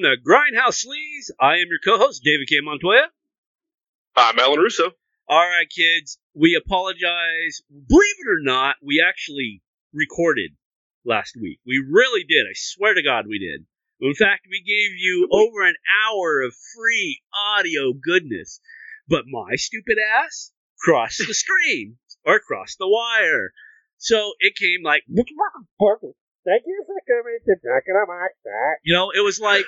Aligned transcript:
Welcome 0.00 0.18
to 0.24 0.30
Grindhouse 0.30 0.86
Sleaze. 0.86 1.30
I 1.38 1.56
am 1.56 1.66
your 1.68 1.80
co-host, 1.84 2.22
David 2.24 2.48
K. 2.48 2.60
Montoya. 2.62 3.08
I'm 4.16 4.38
Alan 4.38 4.60
Russo. 4.60 4.92
All 5.28 5.38
right, 5.46 5.68
kids, 5.68 6.18
we 6.34 6.54
apologize. 6.54 7.60
Believe 7.70 8.14
it 8.20 8.30
or 8.30 8.40
not, 8.40 8.76
we 8.82 9.04
actually 9.06 9.62
recorded 9.92 10.52
last 11.04 11.36
week. 11.40 11.58
We 11.66 11.84
really 11.86 12.24
did. 12.24 12.46
I 12.46 12.54
swear 12.54 12.94
to 12.94 13.02
God, 13.02 13.26
we 13.28 13.38
did. 13.38 13.66
In 14.00 14.14
fact, 14.14 14.46
we 14.48 14.62
gave 14.62 14.96
you 14.96 15.28
over 15.30 15.66
an 15.66 15.76
hour 16.06 16.42
of 16.42 16.54
free 16.76 17.20
audio 17.58 17.92
goodness. 17.92 18.60
But 19.08 19.24
my 19.28 19.56
stupid 19.56 19.98
ass 19.98 20.52
crossed 20.78 21.26
the 21.26 21.34
stream 21.44 21.98
or 22.24 22.38
crossed 22.38 22.78
the 22.78 22.88
wire. 22.88 23.52
So 23.98 24.32
it 24.38 24.54
came 24.56 24.82
like, 24.82 25.02
Thank 26.44 26.62
you 26.66 26.84
for 26.86 26.96
coming 27.06 27.38
to 27.44 27.54
Talking 27.60 28.00
About 28.02 28.30
That. 28.44 28.76
you 28.82 28.94
know, 28.94 29.10
it 29.14 29.20
was 29.20 29.38
like 29.38 29.66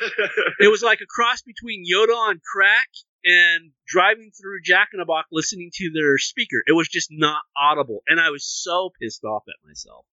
it 0.60 0.70
was 0.70 0.82
like 0.82 1.00
a 1.02 1.06
cross 1.06 1.42
between 1.42 1.84
Yoda 1.84 2.14
on 2.16 2.40
crack 2.40 2.88
and 3.24 3.72
driving 3.86 4.30
through 4.32 4.62
Jack 4.64 4.88
in 4.94 5.00
a 5.00 5.04
Box 5.04 5.28
listening 5.30 5.70
to 5.74 5.90
their 5.92 6.16
speaker. 6.18 6.62
It 6.66 6.72
was 6.72 6.88
just 6.88 7.08
not 7.10 7.42
audible, 7.56 8.02
and 8.08 8.18
I 8.18 8.30
was 8.30 8.44
so 8.46 8.90
pissed 9.00 9.24
off 9.24 9.42
at 9.48 9.68
myself. 9.68 10.06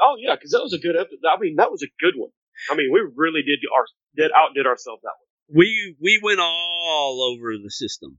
oh 0.00 0.16
yeah, 0.18 0.34
because 0.36 0.50
that 0.50 0.62
was 0.62 0.74
a 0.74 0.78
good 0.78 0.96
episode. 0.96 1.24
I 1.26 1.40
mean, 1.40 1.56
that 1.56 1.70
was 1.70 1.82
a 1.82 1.90
good 2.00 2.14
one. 2.16 2.30
I 2.70 2.76
mean, 2.76 2.90
we 2.92 3.00
really 3.16 3.42
did 3.42 3.60
our 3.74 3.84
did 4.14 4.30
outdid 4.36 4.66
ourselves 4.66 5.02
that 5.02 5.16
one. 5.16 5.58
We 5.58 5.96
we 6.02 6.20
went 6.22 6.40
all 6.40 7.22
over 7.22 7.56
the 7.56 7.70
system. 7.70 8.18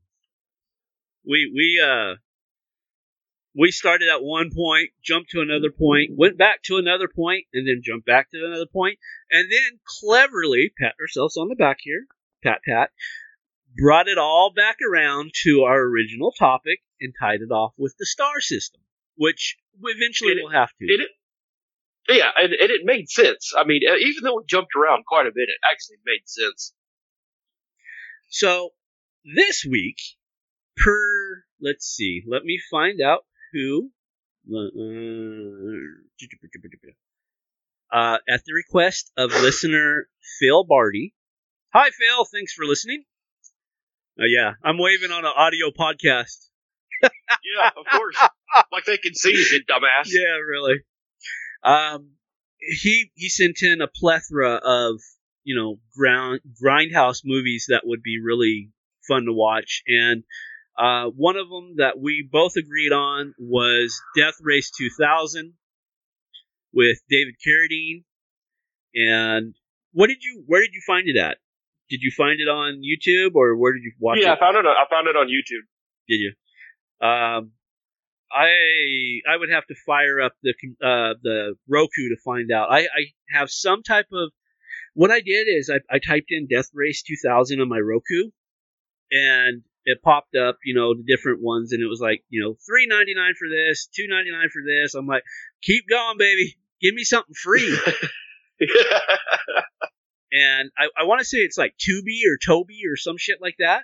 We 1.23 1.52
we 1.54 1.80
uh 1.86 2.16
we 3.60 3.72
started 3.72 4.08
at 4.08 4.24
one 4.24 4.52
point, 4.56 4.92
jumped 5.04 5.32
to 5.32 5.42
another 5.42 5.70
point, 5.70 6.12
went 6.16 6.38
back 6.38 6.64
to 6.64 6.78
another 6.78 7.10
point, 7.14 7.46
and 7.54 7.68
then 7.68 7.82
jumped 7.84 8.06
back 8.06 8.32
to 8.32 8.46
another 8.46 8.66
point, 8.66 8.98
and 9.30 9.50
then 9.52 9.80
cleverly 10.00 10.72
pat 10.80 10.96
ourselves 11.02 11.36
on 11.36 11.50
the 11.50 11.56
back 11.56 11.80
here, 11.82 12.06
pat 12.42 12.62
pat, 12.66 12.92
brought 13.78 14.08
it 14.08 14.18
all 14.18 14.54
back 14.56 14.78
around 14.82 15.32
to 15.44 15.64
our 15.64 15.82
original 15.82 16.32
topic 16.32 16.80
and 17.02 17.14
tied 17.20 17.42
it 17.42 17.52
off 17.52 17.74
with 17.78 17.94
the 18.00 18.06
star 18.06 18.40
system, 18.40 18.82
which 19.16 19.58
eventually 19.84 20.32
It- 20.32 20.38
we'll 20.42 20.54
have 20.54 20.72
to. 20.80 20.86
It, 20.86 21.10
yeah, 22.08 22.32
and, 22.38 22.54
and 22.54 22.72
it 22.72 22.86
made 22.86 23.10
sense. 23.10 23.54
I 23.58 23.66
mean, 23.66 23.82
even 23.84 24.23
though 24.23 24.40
it 24.40 24.48
jumped 24.48 24.72
around 24.76 25.04
quite 25.06 25.28
a 25.28 25.32
bit, 25.36 25.50
it 25.50 25.58
actually 25.70 25.98
made 26.06 26.28
sense. 26.28 26.73
So 28.30 28.70
this 29.26 29.66
week, 29.66 29.98
per 30.78 31.44
let's 31.60 31.86
see, 31.86 32.23
let 32.26 32.44
me 32.46 32.60
find 32.72 33.02
out 33.02 33.26
who. 33.53 33.92
Uh, 37.92 38.17
at 38.28 38.42
the 38.45 38.53
request 38.53 39.11
of 39.17 39.31
listener 39.31 40.08
Phil 40.39 40.64
Barty. 40.64 41.14
Hi 41.73 41.89
Phil, 41.89 42.26
thanks 42.26 42.54
for 42.54 42.65
listening. 42.65 43.04
Uh, 44.20 44.26
yeah, 44.26 44.54
I'm 44.64 44.77
waving 44.77 45.11
on 45.11 45.26
an 45.26 45.32
audio 45.36 45.71
podcast. 45.71 46.48
Yeah, 47.30 47.70
of 47.77 47.86
course. 47.92 48.17
like 48.71 48.86
they 48.86 48.98
can 48.98 49.14
see 49.14 49.32
you, 49.32 49.61
dumbass. 49.70 50.08
Yeah, 50.08 50.38
really. 50.48 50.82
Um, 51.64 52.11
he 52.59 53.11
he 53.15 53.30
sent 53.30 53.61
in 53.61 53.82
a 53.82 53.88
plethora 53.88 54.55
of 54.55 54.99
you 55.43 55.55
know 55.55 55.80
ground 55.95 56.42
grindhouse 56.61 57.21
movies 57.23 57.67
that 57.70 57.83
would 57.86 58.02
be 58.02 58.20
really 58.23 58.71
fun 59.08 59.26
to 59.26 59.33
watch, 59.33 59.83
and 59.88 60.23
uh, 60.80 61.06
one 61.10 61.36
of 61.36 61.50
them 61.50 61.76
that 61.78 62.00
we 62.00 62.28
both 62.32 62.54
agreed 62.58 62.92
on 62.94 63.34
was 63.38 64.00
Death 64.16 64.36
Race 64.42 64.72
2000 64.78 65.54
with 66.73 67.00
David 67.10 67.36
Carradine. 67.45 68.04
And 68.95 69.56
what 69.92 70.08
did 70.08 70.23
you 70.23 70.44
where 70.48 70.62
did 70.62 70.73
you 70.73 70.82
find 70.88 71.08
it 71.08 71.18
at? 71.18 71.38
Did 71.89 72.02
you 72.02 72.12
find 72.16 72.39
it 72.39 72.48
on 72.48 72.82
YouTube 72.82 73.36
or 73.36 73.56
where 73.58 73.73
did 73.73 73.84
you 73.84 73.92
watch 74.00 74.18
Yeah, 74.20 74.23
it? 74.23 74.28
Yeah, 74.28 74.34
I 74.36 74.39
found 74.39 74.58
it. 74.58 74.66
on- 74.66 74.78
I 74.78 74.86
found 74.89 75.08
it 75.08 75.16
on 75.16 75.28
YouTube. 75.28 75.66
Did 76.08 76.18
you? 76.22 76.34
Um, 77.08 77.52
I 78.32 79.22
I 79.32 79.38
would 79.38 79.50
have 79.50 79.66
to 79.68 79.76
fire 79.86 80.22
up 80.22 80.34
the 80.44 80.54
uh, 80.84 81.16
the 81.22 81.56
Roku 81.68 82.10
to 82.10 82.18
find 82.23 82.52
out. 82.52 82.70
I, 82.72 82.82
I 82.82 83.12
have 83.32 83.50
some 83.50 83.82
type 83.84 84.06
of 84.14 84.32
what 84.94 85.10
I 85.12 85.20
did 85.22 85.48
is 85.48 85.70
I, 85.70 85.80
I 85.94 86.00
typed 86.00 86.28
in 86.32 86.48
Death 86.48 86.70
Race 86.73 87.02
2000 87.04 87.60
on 87.62 87.68
my 87.70 87.80
Roku, 87.80 88.30
and 89.12 89.64
it 89.89 90.04
popped 90.04 90.36
up, 90.36 90.58
you 90.64 90.76
know, 90.76 90.94
the 90.94 91.04
different 91.04 91.42
ones, 91.42 91.73
and 91.73 91.82
it 91.82 91.88
was 91.88 92.00
like, 92.00 92.23
you 92.30 92.44
know, 92.44 92.55
three 92.67 92.86
ninety 92.88 93.16
nine 93.16 93.33
for 93.38 93.48
this, 93.50 93.88
two 93.95 94.08
ninety 94.08 94.32
nine 94.32 94.50
for 94.54 94.61
this. 94.66 94.94
I'm 94.94 95.08
like, 95.08 95.23
keep 95.64 95.86
going, 95.89 96.17
baby, 96.17 96.58
give 96.82 96.94
me 96.94 97.04
something 97.04 97.33
free. 97.33 97.77
and 100.32 100.70
I, 100.77 100.89
I 100.98 101.04
want 101.05 101.20
to 101.20 101.26
say 101.26 101.39
it's 101.39 101.58
like 101.58 101.73
Tubi 101.77 102.22
or 102.30 102.38
Toby 102.45 102.82
or 102.92 102.95
some 102.95 103.17
shit 103.17 103.39
like 103.42 103.55
that. 103.60 103.83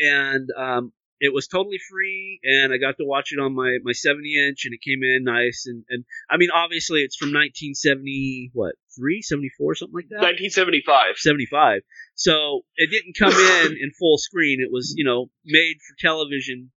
And 0.00 0.48
um, 0.56 0.92
it 1.20 1.32
was 1.34 1.48
totally 1.48 1.78
free, 1.90 2.40
and 2.44 2.72
I 2.72 2.78
got 2.78 2.96
to 2.98 3.04
watch 3.04 3.32
it 3.32 3.40
on 3.40 3.54
my, 3.54 3.78
my 3.82 3.92
70 3.92 4.48
inch, 4.48 4.64
and 4.64 4.74
it 4.74 4.80
came 4.80 5.02
in 5.02 5.24
nice. 5.24 5.64
And, 5.66 5.84
and 5.88 6.04
I 6.30 6.36
mean, 6.36 6.50
obviously, 6.54 7.00
it's 7.00 7.16
from 7.16 7.28
1970, 7.28 8.50
what, 8.54 8.74
3, 8.96 9.22
74, 9.22 9.74
something 9.74 9.94
like 9.94 10.08
that? 10.10 10.22
1975. 10.22 11.16
75. 11.16 11.82
So 12.18 12.62
it 12.76 12.90
didn't 12.90 13.16
come 13.16 13.32
in 13.64 13.72
in 13.80 13.92
full 13.98 14.18
screen. 14.18 14.60
It 14.60 14.70
was, 14.72 14.92
you 14.96 15.04
know, 15.04 15.30
made 15.44 15.76
for 15.76 15.94
television, 15.98 16.70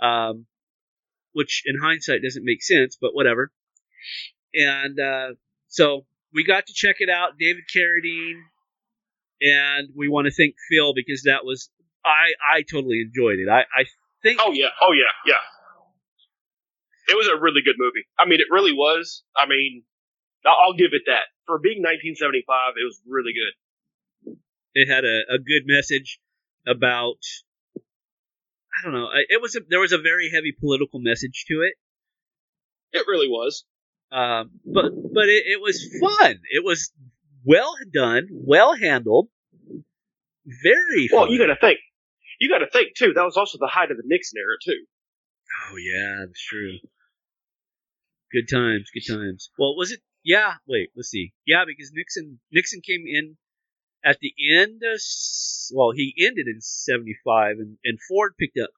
um, 0.00 0.46
which 1.32 1.62
in 1.64 1.76
hindsight 1.82 2.22
doesn't 2.22 2.44
make 2.44 2.62
sense, 2.62 2.96
but 3.00 3.14
whatever. 3.14 3.50
And 4.54 5.00
uh, 5.00 5.28
so 5.68 6.04
we 6.32 6.44
got 6.44 6.66
to 6.66 6.74
check 6.74 6.96
it 6.98 7.08
out, 7.08 7.38
David 7.38 7.64
Carradine, 7.74 8.40
and 9.40 9.88
we 9.96 10.08
want 10.08 10.26
to 10.26 10.32
thank 10.32 10.54
Phil 10.70 10.92
because 10.94 11.22
that 11.22 11.44
was 11.44 11.70
I 12.04 12.36
I 12.58 12.62
totally 12.62 13.00
enjoyed 13.00 13.38
it. 13.38 13.48
I 13.48 13.60
I 13.60 13.86
think 14.22 14.38
Oh 14.42 14.52
yeah. 14.52 14.68
Oh 14.82 14.92
yeah. 14.92 15.12
Yeah. 15.26 15.40
It 17.08 17.16
was 17.16 17.26
a 17.28 17.40
really 17.40 17.60
good 17.64 17.76
movie. 17.78 18.04
I 18.18 18.26
mean, 18.26 18.40
it 18.40 18.46
really 18.50 18.72
was. 18.72 19.24
I 19.36 19.46
mean, 19.46 19.82
I'll 20.44 20.56
I'll 20.66 20.76
give 20.76 20.92
it 20.92 21.02
that. 21.06 21.24
For 21.46 21.58
being 21.58 21.80
1975, 21.80 22.44
it 22.80 22.84
was 22.84 23.00
really 23.08 23.32
good. 23.32 23.52
It 24.74 24.88
had 24.88 25.04
a, 25.04 25.34
a 25.34 25.38
good 25.38 25.62
message 25.66 26.18
about 26.66 27.18
I 27.76 28.84
don't 28.84 28.92
know. 28.92 29.08
It 29.28 29.40
was 29.40 29.54
a, 29.56 29.60
there 29.68 29.80
was 29.80 29.92
a 29.92 29.98
very 29.98 30.30
heavy 30.30 30.52
political 30.58 31.00
message 31.00 31.44
to 31.48 31.62
it. 31.62 31.74
It 32.92 33.06
really 33.06 33.28
was. 33.28 33.64
Um, 34.10 34.50
but 34.64 34.86
but 35.12 35.28
it, 35.28 35.44
it 35.46 35.60
was 35.60 35.88
fun. 36.00 36.40
It 36.50 36.64
was 36.64 36.92
well 37.44 37.74
done, 37.92 38.28
well 38.30 38.74
handled, 38.74 39.28
very 40.46 41.08
fun. 41.08 41.20
Well, 41.20 41.30
you 41.30 41.38
got 41.38 41.46
to 41.46 41.60
think. 41.60 41.78
You 42.40 42.48
got 42.48 42.58
to 42.58 42.70
think 42.70 42.94
too. 42.96 43.12
That 43.14 43.24
was 43.24 43.36
also 43.36 43.58
the 43.58 43.68
height 43.68 43.90
of 43.90 43.96
the 43.96 44.02
Nixon 44.06 44.38
era 44.38 44.56
too. 44.64 44.84
oh 45.70 45.76
yeah, 45.76 46.24
that's 46.26 46.44
true. 46.44 46.78
Good 48.32 48.52
times, 48.52 48.90
good 48.92 49.12
times. 49.12 49.50
Well, 49.58 49.76
was 49.76 49.92
it? 49.92 50.00
Yeah. 50.24 50.54
Wait, 50.66 50.90
let's 50.96 51.10
see. 51.10 51.32
Yeah, 51.46 51.64
because 51.66 51.92
Nixon 51.94 52.40
Nixon 52.52 52.80
came 52.84 53.04
in 53.06 53.36
at 54.04 54.18
the 54.20 54.32
end. 54.58 54.82
Of, 54.84 55.00
well, 55.72 55.92
he 55.94 56.14
ended 56.18 56.46
in 56.46 56.60
'75, 56.60 57.56
and 57.58 57.78
and 57.84 57.98
Ford 58.08 58.34
picked 58.38 58.58
up 58.58 58.70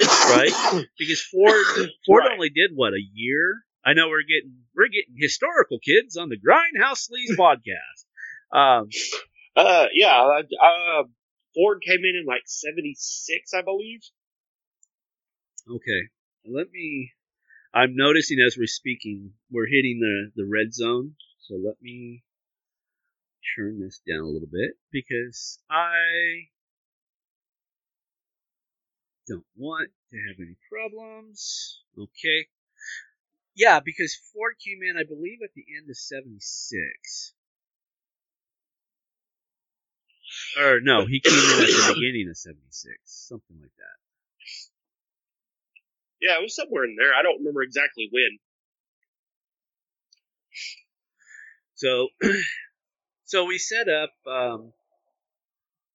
right 0.00 0.84
because 0.98 1.22
Ford 1.22 1.64
Ford 2.06 2.24
Right. 2.24 2.32
only 2.32 2.50
did 2.50 2.72
what 2.74 2.92
a 2.92 3.02
year. 3.14 3.62
I 3.84 3.94
know 3.94 4.08
we're 4.08 4.22
getting 4.22 4.54
we're 4.76 4.88
getting 4.88 5.14
historical 5.16 5.78
kids 5.78 6.16
on 6.16 6.28
the 6.28 6.36
Grindhouse 6.38 7.08
Sleaze 7.10 7.36
podcast. 7.36 8.04
Um, 8.56 8.88
Uh, 9.56 9.86
yeah. 9.92 10.22
Uh, 10.40 11.02
Ford 11.54 11.82
came 11.86 11.98
in 12.00 12.16
in 12.16 12.24
like 12.26 12.42
76, 12.46 13.52
I 13.54 13.60
believe. 13.62 14.00
Okay, 15.70 16.08
let 16.46 16.70
me. 16.70 17.12
I'm 17.74 17.94
noticing 17.96 18.38
as 18.40 18.56
we're 18.58 18.66
speaking, 18.66 19.32
we're 19.50 19.66
hitting 19.66 20.00
the 20.00 20.42
the 20.42 20.48
red 20.50 20.72
zone. 20.74 21.14
So 21.40 21.54
let 21.56 21.76
me 21.80 22.22
turn 23.56 23.80
this 23.80 24.00
down 24.06 24.20
a 24.20 24.28
little 24.28 24.48
bit 24.50 24.72
because 24.90 25.58
I 25.70 26.48
don't 29.28 29.46
want 29.56 29.90
to 30.10 30.16
have 30.28 30.36
any 30.38 30.56
problems. 30.70 31.82
Okay. 31.98 32.48
Yeah, 33.54 33.80
because 33.84 34.14
Ford 34.32 34.54
came 34.64 34.80
in, 34.82 34.96
I 34.96 35.04
believe, 35.04 35.38
at 35.44 35.50
the 35.54 35.64
end 35.76 35.90
of 35.90 35.96
'76. 35.96 37.34
Or 40.58 40.80
no, 40.80 41.06
he 41.06 41.20
came 41.20 41.34
in 41.34 41.62
at 41.62 41.68
the 41.68 41.92
beginning 42.00 42.28
of 42.30 42.36
'76, 42.36 42.96
something 43.04 43.56
like 43.60 43.76
that. 43.76 43.98
Yeah, 46.20 46.38
it 46.38 46.42
was 46.42 46.56
somewhere 46.56 46.84
in 46.84 46.96
there. 46.96 47.12
I 47.14 47.22
don't 47.22 47.38
remember 47.38 47.62
exactly 47.62 48.08
when. 48.10 48.38
So, 51.74 52.08
so 53.32 53.48
we 53.48 53.56
set 53.56 53.88
up. 53.88 54.12
Um, 54.28 54.76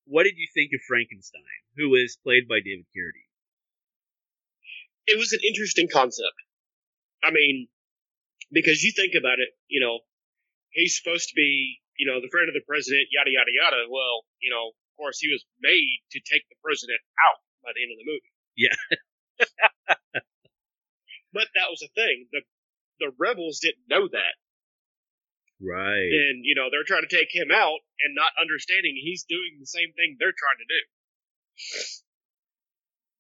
what 0.10 0.24
did 0.24 0.42
you 0.42 0.50
think 0.58 0.74
of 0.74 0.82
Frankenstein, 0.90 1.62
who 1.78 1.94
is 1.94 2.18
played 2.18 2.50
by 2.50 2.66
David 2.66 2.90
Carradine? 2.90 3.30
It 5.06 5.22
was 5.22 5.38
an 5.38 5.46
interesting 5.46 5.86
concept. 5.86 6.34
I 7.22 7.30
mean, 7.30 7.70
because 8.52 8.82
you 8.82 8.92
think 8.92 9.14
about 9.14 9.38
it, 9.38 9.54
you 9.70 9.86
know, 9.86 10.02
he's 10.74 10.98
supposed 10.98 11.30
to 11.30 11.38
be, 11.38 11.78
you 12.00 12.10
know, 12.10 12.26
the 12.26 12.34
friend 12.34 12.50
of 12.50 12.58
the 12.58 12.66
president, 12.66 13.06
yada 13.14 13.30
yada 13.30 13.54
yada. 13.54 13.86
Well, 13.86 14.26
you 14.42 14.50
know, 14.50 14.74
of 14.74 14.94
course, 14.98 15.22
he 15.22 15.30
was 15.30 15.46
made 15.62 16.02
to 16.18 16.20
take 16.26 16.42
the 16.50 16.58
president 16.66 17.06
out 17.22 17.38
by 17.62 17.70
the 17.78 17.86
end 17.86 17.94
of 17.94 18.02
the 18.02 18.10
movie. 18.10 18.34
Yeah. 18.58 18.78
but 21.38 21.54
that 21.54 21.70
was 21.70 21.86
the 21.86 21.94
thing. 21.94 22.34
The 22.34 22.42
the 22.98 23.14
rebels 23.22 23.62
didn't 23.62 23.86
know 23.86 24.10
that. 24.10 24.34
Right. 25.60 26.10
And, 26.14 26.46
you 26.46 26.54
know, 26.54 26.70
they're 26.70 26.86
trying 26.86 27.02
to 27.08 27.10
take 27.10 27.34
him 27.34 27.50
out 27.50 27.82
and 28.06 28.14
not 28.14 28.30
understanding 28.38 28.94
he's 28.94 29.26
doing 29.26 29.58
the 29.60 29.66
same 29.66 29.90
thing 29.98 30.18
they're 30.20 30.36
trying 30.38 30.62
to 30.62 30.70
do. 30.70 30.82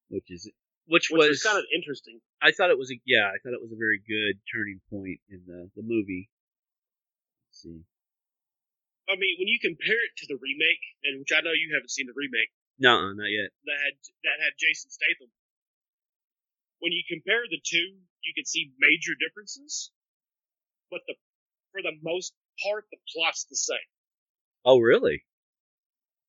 Which 0.10 0.30
is 0.30 0.46
which, 0.88 1.10
Which 1.12 1.18
was 1.18 1.42
was 1.42 1.44
kind 1.44 1.58
of 1.60 1.66
interesting. 1.76 2.22
I 2.40 2.54
thought 2.56 2.70
it 2.72 2.78
was 2.80 2.94
a 2.94 2.98
yeah, 3.04 3.28
I 3.28 3.42
thought 3.44 3.52
it 3.52 3.60
was 3.60 3.74
a 3.76 3.80
very 3.82 4.00
good 4.00 4.40
turning 4.48 4.80
point 4.88 5.20
in 5.28 5.44
the 5.44 5.68
the 5.76 5.84
movie. 5.84 6.30
Let's 7.50 7.60
see. 7.66 7.84
I 9.10 9.16
mean, 9.20 9.36
when 9.40 9.48
you 9.52 9.60
compare 9.60 10.00
it 10.00 10.14
to 10.24 10.26
the 10.32 10.40
remake, 10.40 10.84
and 11.04 11.20
which 11.20 11.32
I 11.36 11.42
know 11.44 11.52
you 11.52 11.76
haven't 11.76 11.92
seen 11.92 12.08
the 12.08 12.16
remake, 12.16 12.52
No, 12.80 13.12
not 13.12 13.28
yet. 13.32 13.52
that 13.68 13.80
had 13.84 13.96
that 14.24 14.38
had 14.40 14.56
Jason 14.56 14.88
Statham. 14.92 15.28
When 16.80 16.94
you 16.96 17.04
compare 17.04 17.44
the 17.50 17.60
two, 17.60 18.00
you 18.24 18.32
can 18.38 18.46
see 18.46 18.72
major 18.80 19.12
differences, 19.20 19.92
but 20.88 21.02
the 21.08 21.16
for 21.78 21.86
the 21.86 21.98
most 22.02 22.34
part, 22.66 22.86
the 22.90 22.98
plot's 23.14 23.46
the 23.46 23.56
same. 23.56 23.90
Oh, 24.66 24.80
really? 24.80 25.22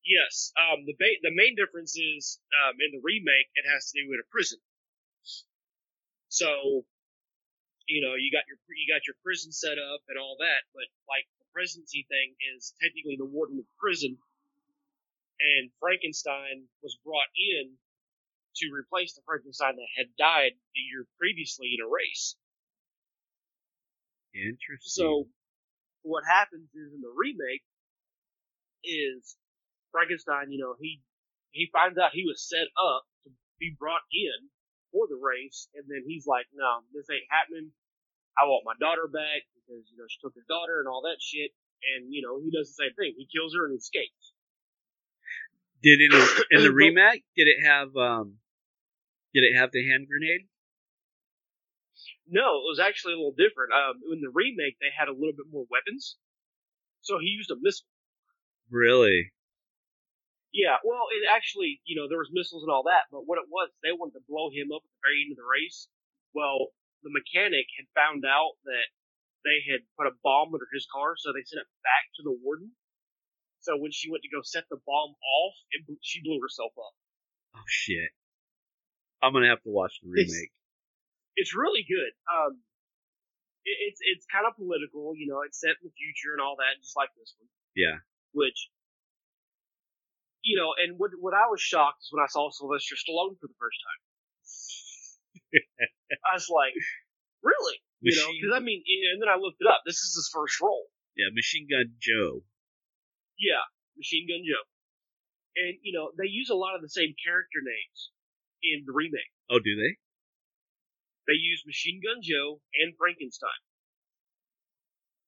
Yes, 0.05 0.53
um, 0.57 0.85
the 0.85 0.93
ba- 0.93 1.21
the 1.25 1.33
main 1.33 1.55
difference 1.57 1.97
is 1.97 2.39
um, 2.53 2.77
in 2.77 2.93
the 2.93 3.01
remake, 3.01 3.49
it 3.55 3.65
has 3.65 3.89
to 3.91 4.01
do 4.01 4.09
with 4.09 4.21
a 4.21 4.27
prison. 4.29 4.59
So, 6.29 6.85
you 7.89 8.01
know, 8.01 8.13
you 8.13 8.29
got 8.31 8.45
your 8.45 8.57
you 8.77 8.85
got 8.85 9.05
your 9.09 9.17
prison 9.25 9.51
set 9.51 9.77
up 9.81 10.01
and 10.07 10.17
all 10.17 10.37
that, 10.39 10.69
but 10.73 10.85
like 11.09 11.25
the 11.41 11.49
presidency 11.53 12.05
thing 12.07 12.37
is 12.55 12.73
technically 12.81 13.17
the 13.17 13.25
warden 13.25 13.57
of 13.57 13.65
the 13.65 13.77
prison, 13.81 14.17
and 15.41 15.69
Frankenstein 15.81 16.69
was 16.81 16.97
brought 17.03 17.29
in 17.33 17.73
to 18.61 18.65
replace 18.73 19.13
the 19.13 19.21
Frankenstein 19.25 19.75
that 19.75 19.89
had 19.97 20.07
died 20.17 20.53
the 20.73 20.81
year 20.81 21.05
previously 21.17 21.75
in 21.77 21.85
a 21.85 21.89
race. 21.89 22.37
Interesting. 24.33 24.93
So, 24.93 25.27
what 26.09 26.25
happens 26.25 26.65
is 26.73 26.89
in 26.89 27.01
the 27.05 27.13
remake 27.13 27.61
is 28.81 29.37
Frankenstein, 29.93 30.49
you 30.49 30.57
know, 30.57 30.73
he 30.81 31.01
he 31.53 31.69
finds 31.69 31.97
out 31.97 32.13
he 32.13 32.25
was 32.25 32.41
set 32.41 32.65
up 32.77 33.05
to 33.25 33.29
be 33.61 33.73
brought 33.77 34.05
in 34.09 34.49
for 34.91 35.05
the 35.05 35.17
race, 35.21 35.69
and 35.77 35.85
then 35.85 36.01
he's 36.05 36.25
like, 36.25 36.49
"No, 36.53 36.81
this 36.93 37.05
ain't 37.13 37.29
happening. 37.29 37.69
I 38.37 38.45
want 38.49 38.65
my 38.65 38.77
daughter 38.81 39.05
back 39.05 39.45
because 39.53 39.85
you 39.89 39.97
know 39.97 40.09
she 40.09 40.17
took 40.21 40.33
his 40.33 40.49
daughter 40.49 40.81
and 40.81 40.89
all 40.89 41.05
that 41.05 41.21
shit." 41.21 41.53
And 41.93 42.09
you 42.13 42.21
know, 42.25 42.41
he 42.41 42.49
does 42.49 42.73
the 42.73 42.81
same 42.81 42.93
thing. 42.97 43.13
He 43.17 43.29
kills 43.29 43.53
her 43.53 43.65
and 43.69 43.77
escapes. 43.77 44.33
did 45.81 46.01
in 46.01 46.11
the, 46.11 46.45
in 46.51 46.63
the 46.63 46.71
remake 46.73 47.23
did 47.35 47.47
it 47.47 47.65
have 47.65 47.95
um 47.95 48.37
did 49.33 49.43
it 49.43 49.55
have 49.57 49.71
the 49.71 49.85
hand 49.87 50.07
grenade? 50.09 50.47
No, 52.29 52.61
it 52.61 52.69
was 52.69 52.79
actually 52.79 53.17
a 53.17 53.19
little 53.19 53.35
different. 53.35 53.73
Um, 53.73 53.97
in 54.13 54.21
the 54.21 54.29
remake, 54.29 54.77
they 54.77 54.93
had 54.93 55.09
a 55.09 55.17
little 55.17 55.33
bit 55.33 55.49
more 55.49 55.65
weapons, 55.73 56.15
so 57.01 57.17
he 57.17 57.33
used 57.33 57.49
a 57.49 57.57
missile. 57.57 57.89
Really? 58.69 59.33
Yeah, 60.53 60.77
well, 60.85 61.09
it 61.13 61.25
actually, 61.29 61.81
you 61.85 61.97
know, 61.97 62.09
there 62.09 62.21
was 62.21 62.33
missiles 62.33 62.65
and 62.65 62.73
all 62.73 62.85
that, 62.89 63.09
but 63.13 63.25
what 63.25 63.37
it 63.37 63.49
was, 63.49 63.69
they 63.81 63.93
wanted 63.93 64.17
to 64.17 64.29
blow 64.29 64.49
him 64.49 64.73
up 64.73 64.81
at 64.81 64.89
the 64.93 65.01
very 65.05 65.25
end 65.25 65.33
of 65.33 65.41
the 65.41 65.45
race. 65.45 65.89
Well, 66.33 66.73
the 67.01 67.13
mechanic 67.13 67.69
had 67.77 67.89
found 67.93 68.25
out 68.25 68.57
that 68.65 68.87
they 69.45 69.61
had 69.65 69.85
put 69.97 70.09
a 70.09 70.17
bomb 70.21 70.53
under 70.53 70.69
his 70.73 70.89
car, 70.89 71.17
so 71.17 71.33
they 71.33 71.45
sent 71.45 71.65
it 71.65 71.71
back 71.85 72.13
to 72.17 72.21
the 72.25 72.33
warden. 72.33 72.73
So 73.61 73.77
when 73.77 73.91
she 73.91 74.09
went 74.09 74.23
to 74.23 74.31
go 74.33 74.41
set 74.41 74.65
the 74.69 74.81
bomb 74.85 75.13
off, 75.17 75.55
it, 75.71 75.85
she 76.01 76.21
blew 76.21 76.39
herself 76.41 76.73
up. 76.77 76.93
Oh 77.57 77.67
shit. 77.67 78.09
I'm 79.21 79.33
gonna 79.33 79.49
have 79.49 79.63
to 79.63 79.73
watch 79.73 79.99
the 80.01 80.09
remake. 80.09 80.29
It's 80.29 80.58
really 81.55 81.85
good. 81.85 82.13
Um, 82.29 82.61
it, 83.65 83.77
it's 83.91 83.99
it's 84.01 84.25
kind 84.29 84.45
of 84.47 84.55
political, 84.55 85.13
you 85.15 85.27
know, 85.27 85.41
it's 85.45 85.59
set 85.59 85.77
in 85.81 85.89
the 85.89 85.95
future 85.95 86.33
and 86.33 86.41
all 86.41 86.55
that, 86.57 86.79
just 86.81 86.95
like 86.95 87.09
this 87.17 87.35
one. 87.37 87.49
Yeah. 87.75 88.01
which 88.33 88.69
you 90.43 90.55
know, 90.55 90.71
and 90.79 90.97
what 90.97 91.11
what 91.19 91.33
I 91.33 91.47
was 91.51 91.59
shocked 91.61 92.03
is 92.03 92.09
when 92.11 92.23
I 92.23 92.31
saw 92.31 92.49
Sylvester 92.49 92.95
Stallone 92.95 93.35
for 93.39 93.47
the 93.47 93.59
first 93.59 93.79
time. 93.83 94.01
I 96.29 96.33
was 96.33 96.47
like, 96.47 96.73
really? 97.43 97.77
You 98.01 98.15
know, 98.15 98.31
because 98.31 98.55
I 98.55 98.63
mean, 98.63 98.79
and 99.13 99.21
then 99.21 99.27
I 99.27 99.35
looked 99.35 99.59
it 99.59 99.67
up. 99.67 99.83
This 99.85 99.99
is 99.99 100.15
his 100.15 100.31
first 100.31 100.61
role. 100.61 100.87
Yeah, 101.19 101.27
Machine 101.35 101.67
Gun 101.67 101.91
Joe. 101.99 102.47
Yeah, 103.35 103.59
Machine 103.99 104.23
Gun 104.23 104.39
Joe. 104.47 104.63
And 105.59 105.75
you 105.83 105.91
know, 105.91 106.15
they 106.15 106.31
use 106.31 106.49
a 106.49 106.55
lot 106.55 106.75
of 106.75 106.81
the 106.81 106.89
same 106.89 107.11
character 107.19 107.59
names 107.59 107.99
in 108.63 108.87
the 108.87 108.95
remake. 108.95 109.33
Oh, 109.51 109.59
do 109.59 109.75
they? 109.75 109.99
They 111.29 111.37
used 111.37 111.61
Machine 111.69 112.01
Gun 112.01 112.25
Joe 112.25 112.57
and 112.73 112.97
Frankenstein, 112.97 113.61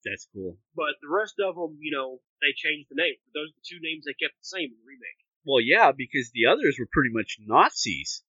That's 0.01 0.25
cool. 0.33 0.57
but 0.73 0.97
the 1.05 1.13
rest 1.13 1.37
of 1.37 1.53
them, 1.53 1.77
you 1.77 1.93
know, 1.93 2.17
they 2.41 2.57
changed 2.57 2.89
the 2.89 2.97
name. 2.97 3.21
But 3.29 3.37
those 3.37 3.53
are 3.53 3.57
the 3.61 3.69
two 3.69 3.77
names 3.85 4.09
they 4.09 4.17
kept 4.17 4.33
the 4.41 4.49
same 4.49 4.73
in 4.73 4.77
the 4.81 4.87
remake. 4.89 5.21
Well, 5.45 5.61
yeah, 5.61 5.93
because 5.93 6.33
the 6.33 6.49
others 6.49 6.77
were 6.81 6.89
pretty 6.89 7.13
much 7.13 7.37
Nazis. 7.37 8.25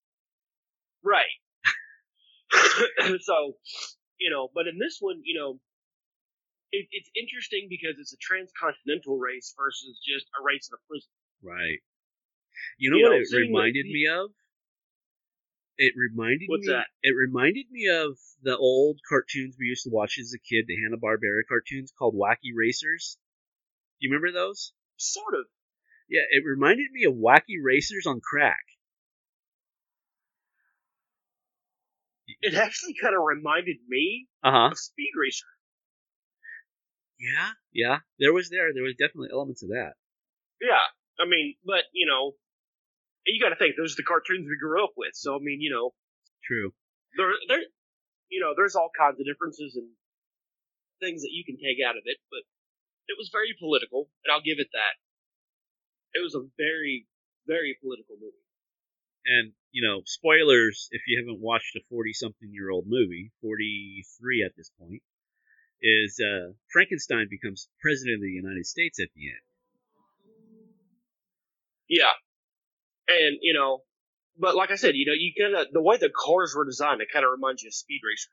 Right. 1.01 1.33
so, 3.25 3.57
you 4.21 4.29
know, 4.29 4.49
but 4.53 4.67
in 4.69 4.77
this 4.77 4.97
one, 5.01 5.21
you 5.25 5.33
know, 5.33 5.57
it, 6.71 6.85
it's 6.93 7.09
interesting 7.17 7.67
because 7.69 7.97
it's 7.97 8.13
a 8.13 8.21
transcontinental 8.21 9.17
race 9.17 9.53
versus 9.57 9.97
just 10.05 10.29
a 10.37 10.45
race 10.45 10.69
in 10.69 10.77
a 10.77 10.81
prison. 10.85 11.09
Right. 11.41 11.81
You 12.77 12.91
know 12.93 12.97
You 12.97 13.03
what 13.09 13.17
know, 13.17 13.21
it 13.25 13.49
reminded 13.49 13.85
me 13.89 14.05
of? 14.13 14.29
It 15.77 15.93
reminded 15.97 16.47
What's 16.49 16.67
me. 16.67 16.73
that? 16.73 16.87
It 17.01 17.15
reminded 17.15 17.65
me 17.71 17.87
of 17.89 18.17
the 18.43 18.55
old 18.57 18.99
cartoons 19.07 19.55
we 19.59 19.65
used 19.67 19.83
to 19.83 19.89
watch 19.89 20.17
as 20.19 20.33
a 20.33 20.39
kid, 20.39 20.65
the 20.67 20.75
Hanna 20.81 20.97
Barbera 20.97 21.41
cartoons 21.47 21.91
called 21.97 22.15
Wacky 22.15 22.51
Racers. 22.55 23.17
Do 23.99 24.07
you 24.07 24.13
remember 24.13 24.31
those? 24.31 24.73
Sort 24.97 25.33
of. 25.33 25.45
Yeah, 26.09 26.21
it 26.29 26.43
reminded 26.45 26.91
me 26.91 27.05
of 27.05 27.15
Wacky 27.15 27.57
Racers 27.63 28.05
on 28.05 28.21
crack. 28.21 28.63
It 32.41 32.55
actually 32.55 32.95
kind 33.01 33.15
of 33.15 33.21
reminded 33.23 33.77
me 33.87 34.27
Uh 34.43 34.51
huh. 34.51 34.69
of 34.71 34.77
Speed 34.77 35.11
Racer. 35.19 35.47
Yeah, 37.19 37.51
yeah. 37.71 37.97
There 38.19 38.33
was 38.33 38.49
there. 38.49 38.73
There 38.73 38.83
was 38.83 38.95
definitely 38.95 39.29
elements 39.31 39.63
of 39.63 39.69
that. 39.69 39.93
Yeah. 40.61 40.83
I 41.19 41.25
mean, 41.27 41.55
but, 41.65 41.83
you 41.93 42.05
know, 42.07 42.33
you 43.25 43.39
got 43.39 43.55
to 43.55 43.59
think, 43.59 43.75
those 43.77 43.93
are 43.93 44.01
the 44.03 44.09
cartoons 44.09 44.45
we 44.45 44.59
grew 44.59 44.83
up 44.83 44.93
with. 44.97 45.15
So, 45.15 45.35
I 45.35 45.39
mean, 45.39 45.61
you 45.61 45.71
know, 45.71 45.95
True. 46.43 46.75
there, 47.15 47.31
there, 47.47 47.63
you 48.27 48.43
know, 48.43 48.51
there's 48.55 48.75
all 48.75 48.91
kinds 48.91 49.19
of 49.19 49.25
differences 49.25 49.79
and 49.79 49.87
things 50.99 51.21
that 51.23 51.31
you 51.31 51.43
can 51.47 51.55
take 51.55 51.79
out 51.83 51.95
of 51.95 52.03
it, 52.03 52.17
but 52.31 52.43
it 53.07 53.15
was 53.19 53.29
very 53.31 53.55
political, 53.59 54.09
and 54.23 54.31
I'll 54.31 54.43
give 54.43 54.59
it 54.59 54.71
that. 54.71 54.95
It 56.15 56.21
was 56.23 56.35
a 56.35 56.47
very, 56.55 57.07
very 57.47 57.77
political 57.81 58.15
movie. 58.19 58.43
And 59.25 59.53
you 59.71 59.81
know, 59.81 60.03
spoilers 60.05 60.89
if 60.91 61.01
you 61.07 61.17
haven't 61.17 61.41
watched 61.41 61.75
a 61.75 61.81
forty-something-year-old 61.89 62.85
movie, 62.87 63.31
forty-three 63.41 64.43
at 64.43 64.51
this 64.55 64.69
point, 64.79 65.01
is 65.81 66.19
uh, 66.19 66.51
Frankenstein 66.71 67.27
becomes 67.29 67.67
president 67.81 68.15
of 68.15 68.21
the 68.21 68.35
United 68.35 68.65
States 68.65 68.99
at 68.99 69.07
the 69.15 69.27
end. 69.27 69.45
Yeah. 71.87 72.15
And, 73.07 73.37
you 73.41 73.53
know, 73.53 73.83
but 74.37 74.55
like 74.55 74.71
I 74.71 74.75
said, 74.75 74.95
you 74.95 75.05
know, 75.05 75.13
you 75.13 75.33
kind 75.37 75.55
of, 75.55 75.73
the 75.73 75.81
way 75.81 75.97
the 75.97 76.09
cars 76.09 76.53
were 76.55 76.65
designed, 76.65 77.01
it 77.01 77.09
kind 77.11 77.25
of 77.25 77.31
reminds 77.31 77.61
you 77.63 77.67
of 77.67 77.73
Speed 77.73 78.01
Racer. 78.03 78.29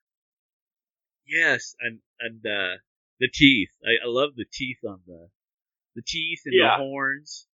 Yes, 1.26 1.74
and 1.80 2.00
and 2.18 2.40
uh, 2.44 2.76
the 3.20 3.28
teeth. 3.32 3.70
I, 3.84 4.06
I 4.06 4.08
love 4.08 4.30
the 4.34 4.46
teeth 4.50 4.78
on 4.88 5.00
the 5.06 5.28
the 5.94 6.02
teeth 6.06 6.40
and 6.46 6.54
Yeah. 6.56 6.76
the 6.76 6.82
horns. 6.82 7.46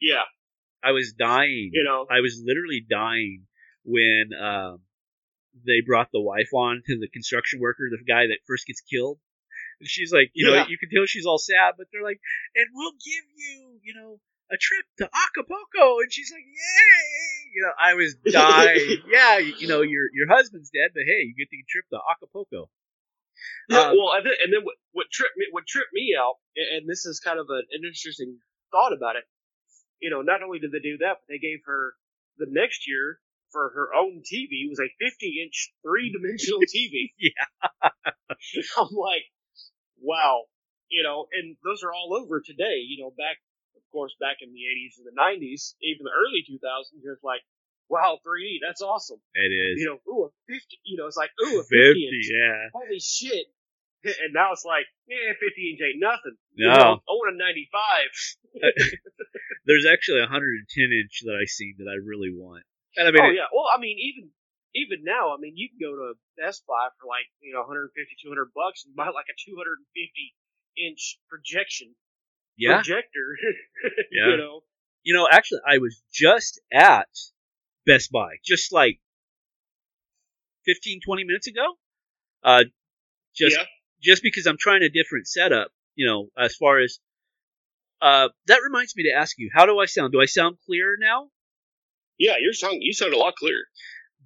Yeah. 0.00 0.22
I 0.82 0.92
was 0.92 1.14
dying. 1.18 1.70
You 1.72 1.84
know, 1.84 2.06
I 2.10 2.20
was 2.20 2.42
literally 2.44 2.84
dying 2.88 3.46
when 3.84 4.30
um, 4.38 4.80
they 5.64 5.80
brought 5.86 6.08
the 6.12 6.20
wife 6.20 6.52
on 6.52 6.82
to 6.86 6.98
the 6.98 7.08
construction 7.08 7.60
worker, 7.60 7.84
the 7.90 8.04
guy 8.04 8.26
that 8.26 8.38
first 8.46 8.66
gets 8.66 8.82
killed. 8.82 9.18
And 9.80 9.88
she's 9.88 10.12
like, 10.12 10.30
you 10.34 10.46
know, 10.46 10.66
you 10.68 10.76
can 10.76 10.90
tell 10.92 11.06
she's 11.06 11.24
all 11.26 11.38
sad, 11.38 11.74
but 11.78 11.86
they're 11.92 12.02
like, 12.04 12.20
and 12.54 12.66
we'll 12.74 12.92
give 12.92 13.24
you, 13.36 13.78
you 13.82 13.94
know, 13.94 14.20
a 14.50 14.56
trip 14.56 14.86
to 14.98 15.08
Acapulco, 15.08 16.00
and 16.00 16.12
she's 16.12 16.30
like, 16.32 16.44
yay! 16.44 17.50
You 17.54 17.62
know, 17.62 17.74
I 17.80 17.94
was 17.94 18.14
dying. 18.16 19.02
yeah, 19.10 19.38
you, 19.38 19.54
you 19.58 19.68
know, 19.68 19.80
your 19.82 20.08
your 20.12 20.28
husband's 20.28 20.70
dead, 20.70 20.90
but 20.94 21.04
hey, 21.06 21.24
you 21.24 21.34
get 21.36 21.48
the 21.50 21.64
trip 21.68 21.86
to 21.90 21.98
Acapulco. 22.10 22.68
Yeah, 23.68 23.90
Um, 23.90 23.96
well, 23.98 24.12
and 24.14 24.26
then, 24.26 24.34
and 24.44 24.52
then 24.52 24.62
what, 24.62 24.76
what 24.92 25.06
tripped 25.10 25.36
me, 25.36 25.46
what 25.50 25.66
tripped 25.66 25.92
me 25.92 26.14
out, 26.18 26.36
and 26.56 26.88
this 26.88 27.04
is 27.06 27.20
kind 27.20 27.38
of 27.38 27.46
an, 27.50 27.64
interesting 27.74 28.38
thought 28.70 28.92
about 28.92 29.16
it. 29.16 29.24
You 30.00 30.10
know, 30.10 30.22
not 30.22 30.42
only 30.42 30.58
did 30.58 30.72
they 30.72 30.80
do 30.80 30.98
that, 30.98 31.22
but 31.22 31.28
they 31.28 31.38
gave 31.38 31.60
her 31.66 31.94
the 32.38 32.46
next 32.50 32.86
year 32.86 33.18
for 33.54 33.70
her 33.70 33.94
own 33.94 34.20
TV 34.26 34.68
was 34.68 34.80
a 34.82 34.90
50 34.98 35.40
inch 35.42 35.72
three 35.86 36.10
dimensional 36.10 36.60
TV. 36.74 37.14
Yeah. 37.18 37.46
I'm 38.76 38.90
like, 38.92 39.30
wow. 40.02 40.44
You 40.90 41.02
know, 41.02 41.26
and 41.32 41.56
those 41.64 41.82
are 41.82 41.94
all 41.94 42.18
over 42.20 42.42
today. 42.44 42.82
You 42.82 43.02
know, 43.02 43.10
back, 43.16 43.38
course, 43.94 44.12
back 44.18 44.42
in 44.42 44.50
the 44.50 44.66
80s 44.66 44.98
and 44.98 45.06
the 45.06 45.14
90s, 45.14 45.78
even 45.80 46.02
the 46.02 46.10
early 46.12 46.42
2000s, 46.42 46.98
you're 46.98 47.22
like, 47.22 47.46
wow, 47.88 48.18
3D, 48.26 48.58
that's 48.58 48.82
awesome. 48.82 49.22
It 49.38 49.54
is 49.54 49.78
You 49.78 49.86
know, 49.86 49.98
ooh, 50.10 50.24
a 50.26 50.30
50, 50.50 50.82
you 50.82 50.98
know, 50.98 51.06
it's 51.06 51.16
like, 51.16 51.30
ooh, 51.38 51.62
a 51.62 51.62
50 51.62 51.70
fifty. 51.70 52.02
inch 52.10 52.26
Yeah. 52.34 52.74
holy 52.74 52.98
shit. 53.00 53.46
And 54.24 54.34
now 54.36 54.52
it's 54.52 54.66
like, 54.68 54.84
yeah, 55.08 55.32
50 55.38 55.48
inch 55.70 55.80
ain't 55.80 56.02
nothing. 56.02 56.36
You 56.52 56.68
No. 56.68 56.76
know, 56.76 56.92
I 57.08 57.12
want 57.16 57.32
a 57.32 57.38
95. 57.40 58.60
There's 59.66 59.86
actually 59.86 60.20
a 60.20 60.28
110 60.28 60.60
inch 60.92 61.24
that 61.24 61.36
I 61.40 61.46
seen 61.48 61.76
that 61.80 61.88
I 61.88 61.96
really 62.02 62.28
want. 62.34 62.64
And 62.96 63.08
I 63.08 63.10
mean, 63.12 63.24
oh, 63.24 63.30
it- 63.32 63.36
yeah. 63.40 63.48
Well, 63.54 63.64
I 63.72 63.78
mean, 63.80 63.96
even 63.98 64.28
even 64.76 65.04
now, 65.06 65.32
I 65.32 65.38
mean, 65.38 65.54
you 65.56 65.70
can 65.70 65.78
go 65.78 65.94
to 65.94 66.18
Best 66.36 66.66
Buy 66.66 66.90
for 66.98 67.06
like, 67.06 67.30
you 67.40 67.54
know, 67.54 67.62
150, 67.62 67.94
200 67.94 68.50
bucks 68.58 68.84
and 68.84 68.92
buy 68.98 69.06
like 69.14 69.30
a 69.30 69.36
250 69.38 69.86
inch 70.76 71.16
projection 71.30 71.94
yeah. 72.56 72.76
projector. 72.76 73.36
Yeah. 74.10 74.30
You 74.30 74.36
know? 74.36 74.60
You 75.02 75.14
know, 75.14 75.28
actually, 75.30 75.60
I 75.68 75.78
was 75.78 76.00
just 76.12 76.60
at 76.72 77.08
Best 77.84 78.10
Buy, 78.10 78.36
just 78.44 78.72
like 78.72 78.98
15, 80.66 81.00
20 81.04 81.24
minutes 81.24 81.46
ago. 81.46 81.64
Uh, 82.42 82.64
just 83.34 83.56
Yeah. 83.56 83.64
just 84.02 84.22
because 84.22 84.46
I'm 84.46 84.56
trying 84.58 84.82
a 84.82 84.88
different 84.88 85.26
setup, 85.28 85.70
you 85.94 86.06
know, 86.06 86.28
as 86.38 86.54
far 86.56 86.78
as 86.80 86.98
uh, 88.00 88.28
that 88.46 88.60
reminds 88.62 88.94
me 88.96 89.04
to 89.04 89.12
ask 89.12 89.38
you, 89.38 89.50
how 89.54 89.66
do 89.66 89.78
I 89.78 89.86
sound? 89.86 90.12
Do 90.12 90.20
I 90.20 90.26
sound 90.26 90.58
clearer 90.66 90.96
now? 90.98 91.30
Yeah, 92.18 92.34
your 92.38 92.52
song, 92.52 92.78
you 92.80 92.92
sound 92.92 93.14
a 93.14 93.18
lot 93.18 93.34
clearer. 93.36 93.64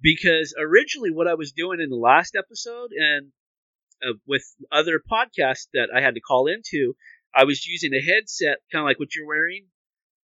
because 0.01 0.53
originally 0.59 1.11
what 1.11 1.27
I 1.27 1.33
was 1.35 1.51
doing 1.53 1.79
in 1.81 1.89
the 1.89 1.95
last 1.95 2.35
episode 2.35 2.91
and 2.91 3.31
uh, 4.03 4.13
with 4.27 4.43
other 4.71 5.01
podcasts 5.11 5.67
that 5.73 5.89
I 5.95 6.01
had 6.01 6.15
to 6.15 6.21
call 6.21 6.47
into, 6.47 6.95
I 7.33 7.43
was 7.45 7.65
using 7.65 7.93
a 7.93 8.01
headset 8.01 8.57
kind 8.71 8.81
of 8.83 8.85
like 8.85 8.99
what 8.99 9.15
you're 9.15 9.27
wearing, 9.27 9.67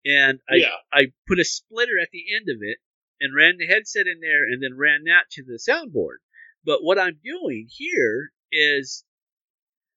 and 0.05 0.39
I 0.49 0.55
yeah. 0.55 0.67
I 0.91 1.13
put 1.27 1.39
a 1.39 1.45
splitter 1.45 1.99
at 2.01 2.09
the 2.11 2.25
end 2.35 2.47
of 2.49 2.57
it 2.61 2.77
and 3.21 3.35
ran 3.35 3.57
the 3.57 3.67
headset 3.67 4.07
in 4.07 4.19
there 4.21 4.43
and 4.43 4.61
then 4.61 4.77
ran 4.77 5.03
that 5.05 5.29
to 5.31 5.43
the 5.43 5.59
soundboard. 5.59 6.17
But 6.65 6.79
what 6.83 6.99
I'm 6.99 7.19
doing 7.23 7.67
here 7.69 8.31
is 8.51 9.03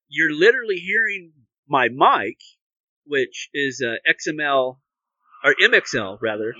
you're 0.09 0.33
literally 0.33 0.77
hearing 0.77 1.33
my 1.67 1.89
mic, 1.89 2.37
which 3.05 3.49
is 3.53 3.81
a 3.81 3.97
XML 4.09 4.79
or 5.43 5.55
MXL 5.61 6.17
rather, 6.21 6.55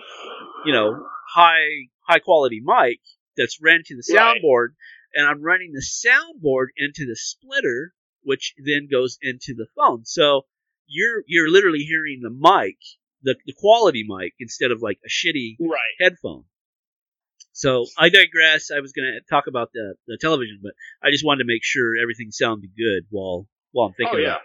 you 0.66 0.74
know, 0.74 1.06
high 1.34 1.88
high 2.08 2.20
quality 2.20 2.62
mic 2.64 3.00
that's 3.36 3.60
ran 3.62 3.82
to 3.86 3.96
the 3.96 4.16
Right. 4.16 4.42
soundboard, 4.42 4.70
and 5.14 5.28
I'm 5.28 5.42
running 5.42 5.72
the 5.74 5.82
soundboard 5.86 6.68
into 6.78 7.06
the 7.06 7.16
splitter, 7.16 7.94
which 8.28 8.54
then 8.58 8.90
goes 8.92 9.18
into 9.22 9.54
the 9.56 9.68
phone. 9.76 10.04
So 10.04 10.42
you're 10.86 11.24
you're 11.28 11.50
literally 11.50 11.80
hearing 11.80 12.20
the 12.22 12.30
mic, 12.30 12.78
the 13.24 13.36
the 13.46 13.54
quality 13.58 14.04
mic, 14.06 14.34
instead 14.40 14.72
of 14.72 14.82
like 14.82 15.00
a 15.06 15.10
shitty 15.10 15.56
Right. 15.60 15.96
headphone. 16.00 16.44
So 17.54 17.86
I 17.98 18.10
digress. 18.10 18.70
I 18.70 18.82
was 18.82 18.92
going 18.92 19.08
to 19.08 19.22
talk 19.34 19.46
about 19.48 19.70
the, 19.74 19.96
the 20.06 20.18
television, 20.20 20.60
but 20.62 20.74
I 21.02 21.10
just 21.10 21.26
wanted 21.26 21.44
to 21.44 21.48
make 21.48 21.64
sure 21.64 21.98
everything 22.00 22.30
sounded 22.32 22.70
good 22.78 23.04
while 23.10 23.48
while 23.72 23.88
I'm 23.88 23.94
thinking 23.94 24.20
Oh, 24.20 24.22
about 24.22 24.28
yeah. 24.28 24.36
it. 24.36 24.42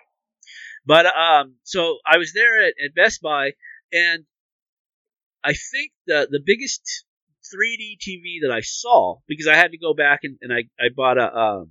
But 0.87 1.07
um, 1.07 1.57
so 1.65 1.99
I 2.07 2.19
was 2.19 2.33
there 2.33 2.63
at, 2.65 2.75
at 2.85 2.95
Best 2.95 3.21
Buy, 3.21 3.53
and 3.93 4.25
I 5.45 5.53
think 5.53 5.93
the 6.07 6.29
the 6.31 6.41
biggest 6.45 7.05
3D 7.53 7.99
TV 8.01 8.39
that 8.43 8.53
I 8.53 8.61
saw 8.61 9.17
because 9.27 9.49
I 9.49 9.57
had 9.57 9.73
to 9.73 9.79
go 9.79 9.93
back 9.95 10.21
and, 10.23 10.39
and 10.41 10.53
I, 10.53 10.61
I 10.81 10.89
bought 10.95 11.19
a 11.19 11.37
um, 11.37 11.71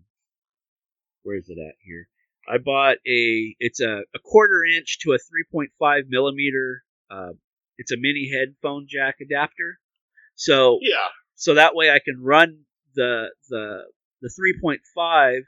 where 1.23 1.37
is 1.37 1.49
it 1.49 1.57
at 1.59 1.75
here? 1.85 2.07
I 2.47 2.57
bought 2.57 2.97
a 3.07 3.55
it's 3.59 3.79
a, 3.81 4.01
a 4.15 4.19
quarter 4.23 4.63
inch 4.65 4.99
to 5.01 5.13
a 5.13 5.17
3.5 5.55 6.03
millimeter. 6.09 6.83
Uh, 7.09 7.33
it's 7.77 7.91
a 7.91 7.97
mini 7.97 8.29
headphone 8.31 8.87
jack 8.89 9.15
adapter. 9.21 9.79
So 10.35 10.79
Yeah. 10.81 11.07
so 11.35 11.55
that 11.55 11.75
way 11.75 11.89
I 11.91 11.99
can 11.99 12.21
run 12.21 12.61
the 12.95 13.29
the 13.49 13.83
the 14.21 14.29
3.5 14.29 15.41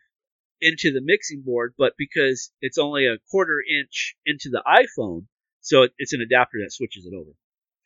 into 0.61 0.91
the 0.93 1.01
mixing 1.03 1.41
board, 1.41 1.73
but 1.77 1.93
because 1.97 2.51
it's 2.61 2.77
only 2.77 3.05
a 3.05 3.17
quarter 3.29 3.61
inch 3.61 4.15
into 4.25 4.49
the 4.49 4.63
iPhone, 4.65 5.27
so 5.61 5.83
it, 5.83 5.91
it's 5.97 6.13
an 6.13 6.21
adapter 6.21 6.59
that 6.63 6.71
switches 6.71 7.05
it 7.05 7.13
over. 7.13 7.31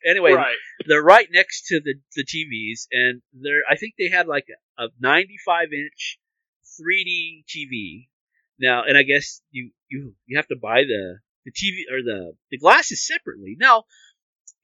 Anyway, 0.06 0.32
right. 0.32 0.56
they're 0.86 1.02
right 1.02 1.26
next 1.32 1.66
to 1.66 1.80
the, 1.80 1.94
the 2.14 2.24
TVs, 2.24 2.86
and 2.92 3.20
they're 3.32 3.62
I 3.68 3.76
think 3.76 3.94
they 3.98 4.08
had 4.08 4.28
like 4.28 4.46
a, 4.78 4.84
a 4.84 4.88
95 5.00 5.72
inch 5.72 6.18
3D 6.80 7.44
TV. 7.48 8.08
Now, 8.58 8.84
and 8.84 8.96
I 8.96 9.02
guess 9.02 9.40
you 9.50 9.70
you 9.88 10.14
you 10.26 10.36
have 10.36 10.48
to 10.48 10.56
buy 10.56 10.82
the 10.82 11.18
the 11.44 11.52
TV 11.52 11.82
or 11.92 12.02
the 12.02 12.32
the 12.50 12.58
glasses 12.58 13.06
separately. 13.06 13.56
Now, 13.58 13.84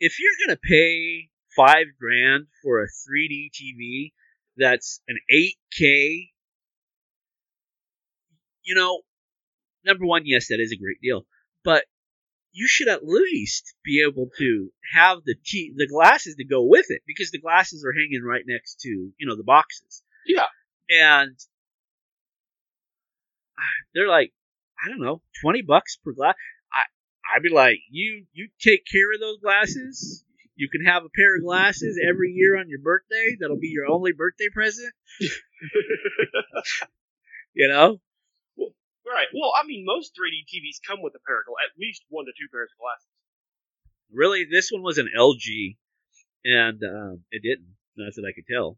if 0.00 0.18
you're 0.18 0.47
gonna 0.47 0.59
pay 0.62 1.30
five 1.56 1.87
grand 2.00 2.47
for 2.62 2.83
a 2.83 2.87
3D 2.87 3.50
TV 3.50 4.12
that's 4.56 5.00
an 5.09 5.18
8K, 5.33 6.30
you 8.62 8.75
know, 8.75 9.00
number 9.85 10.06
one, 10.06 10.23
yes, 10.25 10.49
that 10.49 10.61
is 10.61 10.73
a 10.73 10.80
great 10.83 11.00
deal, 11.02 11.26
but 11.64 11.85
you 12.52 12.68
should 12.68 12.88
at 12.88 13.04
least 13.04 13.75
be 13.85 14.04
able 14.09 14.30
to 14.38 14.71
have 14.92 15.18
the 15.25 15.35
t- 15.44 15.73
the 15.76 15.88
glasses 15.88 16.37
to 16.37 16.44
go 16.44 16.62
with 16.62 16.87
it 16.88 17.02
because 17.06 17.30
the 17.30 17.40
glasses 17.40 17.85
are 17.85 17.92
hanging 17.92 18.23
right 18.23 18.44
next 18.47 18.80
to 18.80 18.88
you 18.88 19.26
know 19.26 19.37
the 19.37 19.44
boxes. 19.44 20.02
Yeah. 20.26 20.47
and 20.88 21.37
they're 23.94 24.08
like, 24.08 24.32
I 24.84 24.88
don't 24.88 25.00
know, 25.00 25.23
twenty 25.40 25.62
bucks 25.62 25.96
per 25.96 26.12
glass. 26.12 26.34
I 26.73 26.82
I'd 27.34 27.42
be 27.42 27.50
like, 27.50 27.78
you 27.90 28.26
you 28.32 28.49
take 28.61 28.84
care 28.90 29.12
of 29.12 29.20
those 29.20 29.38
glasses. 29.40 30.25
You 30.56 30.68
can 30.68 30.84
have 30.84 31.04
a 31.04 31.08
pair 31.08 31.37
of 31.37 31.42
glasses 31.42 31.99
every 32.00 32.30
year 32.30 32.56
on 32.56 32.68
your 32.68 32.78
birthday. 32.78 33.37
That'll 33.40 33.58
be 33.58 33.75
your 33.75 33.90
only 33.90 34.12
birthday 34.12 34.49
present. 34.52 34.92
You 37.54 37.68
know? 37.68 38.00
right. 38.58 39.28
Well, 39.32 39.52
I 39.54 39.66
mean, 39.66 39.84
most 39.87 40.12
3D 40.18 40.42
TVs 40.50 40.82
come 40.87 41.00
with 41.02 41.14
a 41.14 41.23
pair 41.26 41.38
of, 41.38 41.44
at 41.62 41.78
least 41.78 42.02
one 42.08 42.26
to 42.26 42.32
two 42.32 42.50
pairs 42.50 42.70
of 42.75 42.78
glasses. 42.82 43.06
Really, 44.12 44.44
this 44.50 44.70
one 44.70 44.82
was 44.82 44.99
an 44.99 45.08
LG, 45.16 45.76
and 46.44 46.82
um, 46.82 47.25
it 47.30 47.42
didn't. 47.42 47.75
Not 47.96 48.12
that 48.16 48.26
I 48.26 48.34
could 48.34 48.46
tell. 48.50 48.76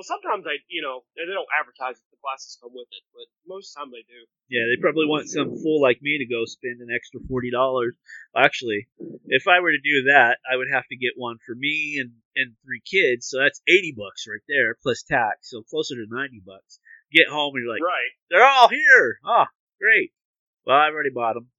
Well, 0.00 0.16
sometimes 0.16 0.48
they, 0.48 0.64
you 0.72 0.80
know, 0.80 1.04
they 1.12 1.28
don't 1.28 1.52
advertise 1.52 2.00
that 2.00 2.08
the 2.08 2.16
glasses 2.24 2.56
come 2.56 2.72
with 2.72 2.88
it, 2.88 3.04
but 3.12 3.28
most 3.44 3.68
of 3.68 3.68
the 3.68 3.76
time 3.76 3.90
they 3.92 4.08
do. 4.08 4.24
Yeah, 4.48 4.64
they 4.64 4.80
probably 4.80 5.04
want 5.04 5.28
some 5.28 5.60
fool 5.60 5.76
like 5.76 6.00
me 6.00 6.16
to 6.16 6.24
go 6.24 6.48
spend 6.48 6.80
an 6.80 6.88
extra 6.88 7.20
forty 7.28 7.52
dollars. 7.52 7.92
Actually, 8.32 8.88
if 9.28 9.44
I 9.44 9.60
were 9.60 9.76
to 9.76 9.84
do 9.84 10.08
that, 10.08 10.40
I 10.40 10.56
would 10.56 10.72
have 10.72 10.88
to 10.88 10.96
get 10.96 11.20
one 11.20 11.36
for 11.44 11.52
me 11.52 12.00
and 12.00 12.16
and 12.32 12.56
three 12.64 12.80
kids, 12.80 13.28
so 13.28 13.44
that's 13.44 13.60
eighty 13.68 13.92
bucks 13.92 14.24
right 14.24 14.40
there 14.48 14.72
plus 14.80 15.04
tax, 15.04 15.52
so 15.52 15.60
closer 15.68 16.00
to 16.00 16.08
ninety 16.08 16.40
bucks. 16.40 16.80
Get 17.12 17.28
home 17.28 17.52
and 17.52 17.68
you're 17.68 17.74
like, 17.76 17.84
right. 17.84 18.16
they're 18.32 18.48
all 18.48 18.72
here. 18.72 19.20
Ah, 19.20 19.52
great. 19.76 20.16
Well, 20.64 20.80
I've 20.80 20.96
already 20.96 21.12
bought 21.12 21.36
them. 21.36 21.52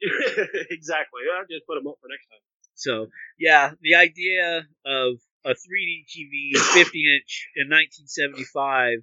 exactly. 0.72 1.28
I'll 1.28 1.44
just 1.44 1.68
put 1.68 1.76
them 1.76 1.92
up 1.92 2.00
for 2.00 2.08
next 2.08 2.24
time. 2.32 2.40
So 2.72 3.12
yeah, 3.36 3.76
the 3.84 4.00
idea 4.00 4.64
of 4.88 5.20
a 5.44 5.50
3D 5.50 6.04
TV, 6.08 6.56
50 6.56 7.16
inch 7.16 7.48
in 7.56 7.68
1975, 7.68 8.98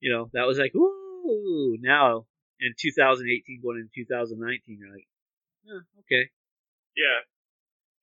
you 0.00 0.12
know, 0.12 0.30
that 0.32 0.46
was 0.46 0.58
like, 0.58 0.74
ooh. 0.74 1.76
Now 1.80 2.26
in 2.60 2.74
2018, 2.78 3.60
going 3.62 3.78
into 3.78 4.04
2019, 4.06 4.78
you're 4.78 4.90
like, 4.90 5.08
oh, 5.70 5.82
okay. 6.06 6.30
Yeah. 6.96 7.20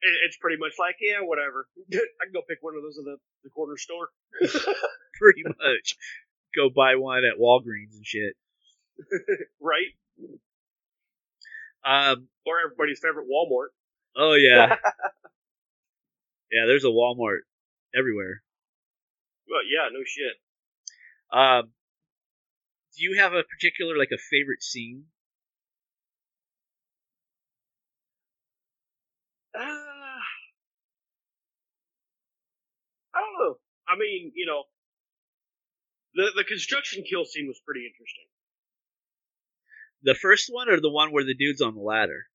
It, 0.01 0.13
it's 0.27 0.37
pretty 0.37 0.57
much 0.57 0.73
like, 0.79 0.95
yeah, 1.01 1.21
whatever. 1.21 1.67
I 1.93 2.23
can 2.25 2.33
go 2.33 2.41
pick 2.47 2.59
one 2.61 2.75
of 2.75 2.83
those 2.83 2.97
at 2.97 3.05
the, 3.05 3.17
the 3.43 3.49
corner 3.49 3.77
store. 3.77 4.09
pretty 5.19 5.43
much 5.43 5.95
go 6.55 6.69
buy 6.69 6.95
one 6.95 7.23
at 7.25 7.39
Walgreens 7.39 7.95
and 7.95 8.05
shit. 8.05 8.35
right? 9.59 9.91
Um, 11.83 12.27
Or 12.45 12.55
everybody's 12.63 12.99
favorite 12.99 13.27
Walmart. 13.27 13.73
oh 14.15 14.35
yeah. 14.35 14.77
Yeah, 16.51 16.65
there's 16.67 16.85
a 16.85 16.93
Walmart 16.93 17.41
everywhere. 17.95 18.43
Well, 19.47 19.61
yeah, 19.63 19.89
no 19.91 20.03
shit. 20.05 20.35
Um, 21.31 21.71
do 22.95 23.03
you 23.03 23.17
have 23.17 23.33
a 23.33 23.43
particular 23.43 23.97
like 23.97 24.11
a 24.13 24.17
favorite 24.17 24.63
scene? 24.63 25.05
Uh, 29.55 29.61
I 33.13 33.19
don't 33.19 33.39
know. 33.39 33.57
I 33.87 33.97
mean, 33.97 34.31
you 34.35 34.45
know, 34.45 34.63
the 36.15 36.31
the 36.35 36.43
construction 36.43 37.03
kill 37.07 37.25
scene 37.25 37.47
was 37.47 37.59
pretty 37.65 37.85
interesting. 37.85 38.25
The 40.03 40.15
first 40.15 40.49
one 40.49 40.69
or 40.69 40.79
the 40.79 40.89
one 40.89 41.11
where 41.11 41.23
the 41.23 41.35
dude's 41.35 41.61
on 41.61 41.75
the 41.75 41.81
ladder? 41.81 42.27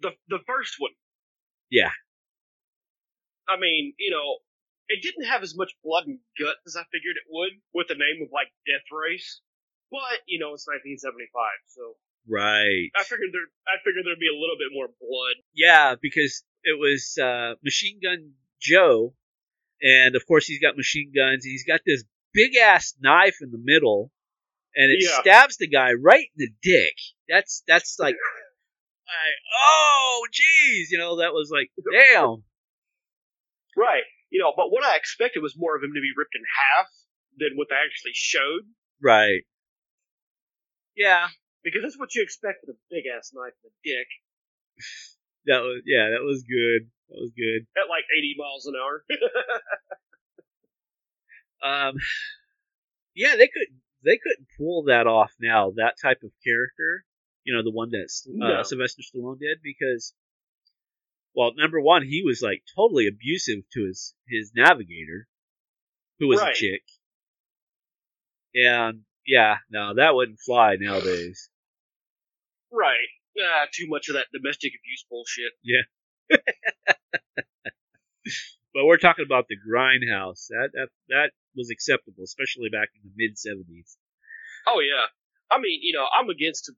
The 0.00 0.10
the 0.28 0.40
first 0.46 0.76
one. 0.78 0.92
Yeah. 1.70 1.90
I 3.52 3.60
mean, 3.60 3.92
you 3.98 4.10
know, 4.10 4.38
it 4.88 5.02
didn't 5.02 5.24
have 5.28 5.42
as 5.42 5.56
much 5.56 5.72
blood 5.84 6.04
and 6.06 6.18
guts 6.40 6.60
as 6.66 6.76
I 6.76 6.84
figured 6.92 7.16
it 7.16 7.28
would 7.28 7.52
with 7.74 7.88
the 7.88 7.94
name 7.94 8.24
of 8.24 8.28
like 8.32 8.48
Death 8.66 8.88
Race, 8.90 9.40
but 9.90 10.20
you 10.26 10.38
know, 10.40 10.54
it's 10.54 10.66
1975, 10.66 11.28
so 11.68 11.96
Right. 12.28 12.88
I 12.96 13.02
figured 13.04 13.30
there 13.32 13.48
I 13.66 13.82
figured 13.84 14.04
there'd 14.06 14.18
be 14.18 14.30
a 14.30 14.38
little 14.40 14.56
bit 14.58 14.70
more 14.72 14.86
blood. 15.00 15.36
Yeah, 15.54 15.96
because 16.00 16.44
it 16.62 16.78
was 16.78 17.18
uh, 17.20 17.54
Machine 17.64 17.98
Gun 18.02 18.32
Joe, 18.60 19.14
and 19.82 20.14
of 20.14 20.24
course 20.26 20.46
he's 20.46 20.60
got 20.60 20.76
machine 20.76 21.12
guns, 21.14 21.44
and 21.44 21.50
he's 21.50 21.64
got 21.66 21.80
this 21.84 22.04
big 22.32 22.54
ass 22.56 22.94
knife 23.00 23.38
in 23.42 23.50
the 23.50 23.60
middle, 23.62 24.12
and 24.76 24.90
it 24.92 25.02
Yeah. 25.02 25.20
stabs 25.20 25.56
the 25.56 25.66
guy 25.68 25.92
right 25.94 26.28
in 26.38 26.46
the 26.46 26.50
dick. 26.62 26.94
That's 27.28 27.62
that's 27.66 27.98
like, 27.98 28.14
like 29.06 29.36
oh 29.66 30.22
jeez, 30.32 30.86
you 30.90 30.98
know 30.98 31.16
that 31.18 31.32
was 31.32 31.50
like 31.52 31.70
damn. 31.90 32.44
Right. 33.76 34.04
You 34.30 34.40
know, 34.40 34.52
but 34.56 34.70
what 34.70 34.84
I 34.84 34.96
expected 34.96 35.42
was 35.42 35.54
more 35.56 35.76
of 35.76 35.82
him 35.82 35.92
to 35.94 36.00
be 36.00 36.12
ripped 36.16 36.34
in 36.34 36.42
half 36.44 36.88
than 37.38 37.56
what 37.56 37.68
they 37.70 37.76
actually 37.76 38.12
showed, 38.14 38.68
Right. 39.02 39.42
Yeah, 40.96 41.28
because 41.64 41.82
that's 41.82 41.98
what 41.98 42.14
you 42.14 42.22
expect 42.22 42.64
with 42.66 42.76
a 42.76 42.78
big 42.90 43.04
ass 43.08 43.32
knife 43.34 43.54
in 43.64 43.70
the 43.72 43.90
dick 43.90 44.08
that 45.46 45.60
was 45.60 45.82
yeah, 45.86 46.10
that 46.12 46.22
was 46.24 46.42
good. 46.44 46.88
That 47.08 47.20
was 47.20 47.32
good. 47.36 47.66
at 47.76 47.88
like 47.88 48.04
80 48.16 48.34
miles 48.38 48.66
an 48.66 48.74
hour. 48.80 49.04
Um, 51.62 51.94
yeah, 53.14 53.36
they 53.36 53.46
could 53.46 53.68
they 54.04 54.18
couldn't 54.18 54.48
pull 54.58 54.84
that 54.84 55.06
off 55.06 55.30
now. 55.40 55.70
That 55.76 55.94
type 56.02 56.22
of 56.24 56.30
character, 56.44 57.04
you 57.44 57.54
know, 57.54 57.62
the 57.62 57.70
one 57.70 57.90
that 57.90 58.08
uh, 58.26 58.56
No. 58.56 58.62
Sylvester 58.64 59.02
Stallone 59.02 59.38
did, 59.38 59.58
because, 59.62 60.12
well, 61.34 61.52
number 61.56 61.80
one, 61.80 62.02
he 62.02 62.22
was 62.24 62.42
like 62.42 62.62
totally 62.74 63.06
abusive 63.06 63.60
to 63.72 63.86
his 63.86 64.14
his 64.28 64.52
navigator, 64.54 65.28
who 66.18 66.28
was 66.28 66.40
a 66.40 66.52
chick, 66.52 66.82
and 68.54 69.02
yeah, 69.26 69.56
no, 69.70 69.94
that 69.94 70.14
wouldn't 70.14 70.40
fly 70.40 70.76
nowadays. 70.78 71.48
right. 72.72 73.08
Ah, 73.40 73.66
too 73.72 73.86
much 73.88 74.08
of 74.08 74.14
that 74.14 74.26
domestic 74.32 74.72
abuse 74.78 75.06
bullshit. 75.08 75.52
Yeah. 75.62 75.84
but 78.74 78.84
we're 78.84 78.98
talking 78.98 79.24
about 79.24 79.46
the 79.48 79.56
grindhouse. 79.56 80.48
That 80.48 80.70
that 80.74 80.88
that 81.08 81.30
was 81.56 81.70
acceptable, 81.70 82.24
especially 82.24 82.68
back 82.68 82.88
in 82.94 83.08
the 83.08 83.14
mid 83.16 83.38
seventies. 83.38 83.96
Oh 84.66 84.80
yeah. 84.80 85.06
I 85.50 85.60
mean, 85.60 85.80
you 85.82 85.92
know, 85.92 86.06
I'm 86.08 86.30
against, 86.30 86.72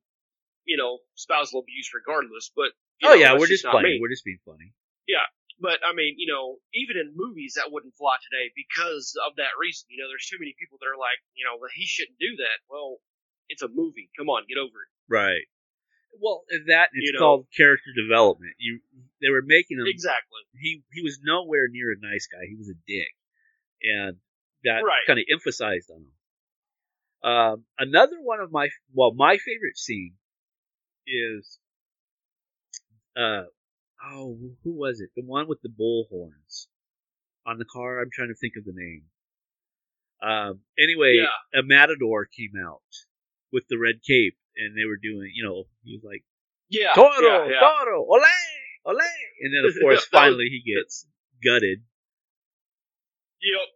you 0.64 0.76
know, 0.76 0.98
spousal 1.14 1.60
abuse 1.60 1.90
regardless, 1.94 2.50
but 2.54 2.72
you 3.00 3.08
Oh 3.08 3.14
know, 3.14 3.20
yeah, 3.20 3.32
we're 3.38 3.46
just 3.46 3.64
playing. 3.64 3.98
We're 4.00 4.08
just 4.12 4.24
being 4.24 4.38
funny. 4.44 4.72
Yeah, 5.06 5.26
but 5.60 5.80
I 5.86 5.92
mean, 5.94 6.14
you 6.18 6.26
know, 6.30 6.58
even 6.74 6.96
in 6.96 7.12
movies 7.14 7.54
that 7.56 7.70
wouldn't 7.72 7.94
fly 7.94 8.16
today 8.24 8.50
because 8.56 9.14
of 9.26 9.36
that 9.36 9.54
reason. 9.60 9.86
You 9.90 10.02
know, 10.02 10.08
there's 10.08 10.26
too 10.26 10.38
many 10.40 10.54
people 10.58 10.78
that 10.80 10.88
are 10.88 10.96
like, 10.98 11.18
you 11.34 11.44
know, 11.44 11.58
he 11.74 11.84
shouldn't 11.86 12.18
do 12.18 12.36
that. 12.38 12.58
Well, 12.70 12.98
it's 13.48 13.62
a 13.62 13.68
movie. 13.68 14.08
Come 14.16 14.28
on, 14.30 14.44
get 14.48 14.56
over 14.58 14.72
it. 14.86 14.90
Right. 15.08 15.44
Well, 16.20 16.44
that 16.68 16.88
it's 16.94 17.10
You 17.10 17.12
know- 17.14 17.18
called 17.18 17.46
character 17.56 17.90
development. 17.94 18.54
You 18.58 18.80
they 19.20 19.28
were 19.30 19.42
making 19.44 19.78
him 19.78 19.86
Exactly. 19.86 20.40
he 20.58 20.82
he 20.92 21.02
was 21.02 21.18
nowhere 21.22 21.66
near 21.68 21.92
a 21.92 21.98
nice 22.00 22.26
guy. 22.30 22.46
He 22.48 22.54
was 22.56 22.70
a 22.70 22.78
dick, 22.86 23.12
and 23.82 24.16
that 24.62 24.80
Right. 24.86 25.04
kind 25.06 25.18
of 25.18 25.26
emphasized 25.30 25.90
on 25.90 26.06
him. 26.06 26.14
Um, 27.24 27.64
another 27.78 28.20
one 28.20 28.40
of 28.40 28.52
my 28.52 28.68
well, 28.92 29.12
my 29.12 29.36
favorite 29.38 29.76
scene 29.76 30.14
is 31.06 31.58
uh 33.16 33.44
oh 34.12 34.38
who 34.62 34.72
was 34.72 35.00
it? 35.00 35.10
The 35.16 35.22
one 35.22 35.48
with 35.48 35.60
the 35.62 35.68
bull 35.68 36.06
horns 36.10 36.68
on 37.46 37.58
the 37.58 37.64
car. 37.64 38.00
I'm 38.00 38.10
trying 38.12 38.28
to 38.28 38.34
think 38.34 38.54
of 38.58 38.64
the 38.64 38.72
name. 38.74 39.04
Um, 40.22 40.60
anyway, 40.78 41.18
Yeah. 41.20 41.60
a 41.60 41.62
matador 41.62 42.24
came 42.26 42.52
out 42.58 42.80
with 43.52 43.64
the 43.68 43.76
red 43.78 43.96
cape, 44.06 44.36
and 44.56 44.76
they 44.76 44.84
were 44.86 44.96
doing, 44.96 45.30
you 45.34 45.44
know, 45.44 45.64
he 45.82 45.94
was 45.96 46.04
like. 46.04 46.24
Yeah. 46.70 46.94
Toro, 46.94 47.44
yeah, 47.46 47.52
yeah. 47.52 47.60
Toro, 47.60 48.00
ole, 48.08 48.24
ole. 48.86 48.96
And 49.42 49.52
then, 49.54 49.64
of 49.68 49.74
course, 49.80 50.04
finally 50.10 50.48
he 50.48 50.62
gets 50.64 51.06
gutted. 51.44 51.84
Yep. 53.42 53.68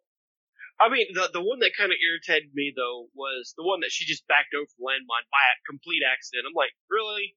I 0.80 0.88
mean, 0.88 1.06
the 1.12 1.28
the 1.32 1.42
one 1.42 1.58
that 1.60 1.76
kind 1.76 1.90
of 1.92 1.98
irritated 1.98 2.54
me 2.54 2.72
though 2.74 3.08
was 3.14 3.52
the 3.58 3.64
one 3.66 3.80
that 3.80 3.90
she 3.90 4.06
just 4.06 4.26
backed 4.26 4.54
over 4.56 4.70
the 4.78 4.82
landmine 4.82 5.26
by 5.28 5.44
a 5.52 5.56
complete 5.68 6.02
accident. 6.06 6.46
I'm 6.48 6.54
like, 6.56 6.70
really? 6.88 7.34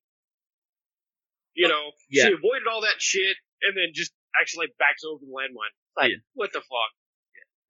You 1.54 1.68
know, 1.68 1.92
yeah. 2.10 2.26
she 2.28 2.34
avoided 2.34 2.68
all 2.72 2.82
that 2.82 3.00
shit 3.00 3.36
and 3.62 3.76
then 3.76 3.92
just 3.94 4.12
actually 4.40 4.68
backs 4.80 5.04
over 5.04 5.20
the 5.20 5.32
landmine. 5.32 5.74
Like, 5.98 6.12
Yeah. 6.12 6.18
what 6.34 6.54
the 6.54 6.62
fuck? 6.62 6.92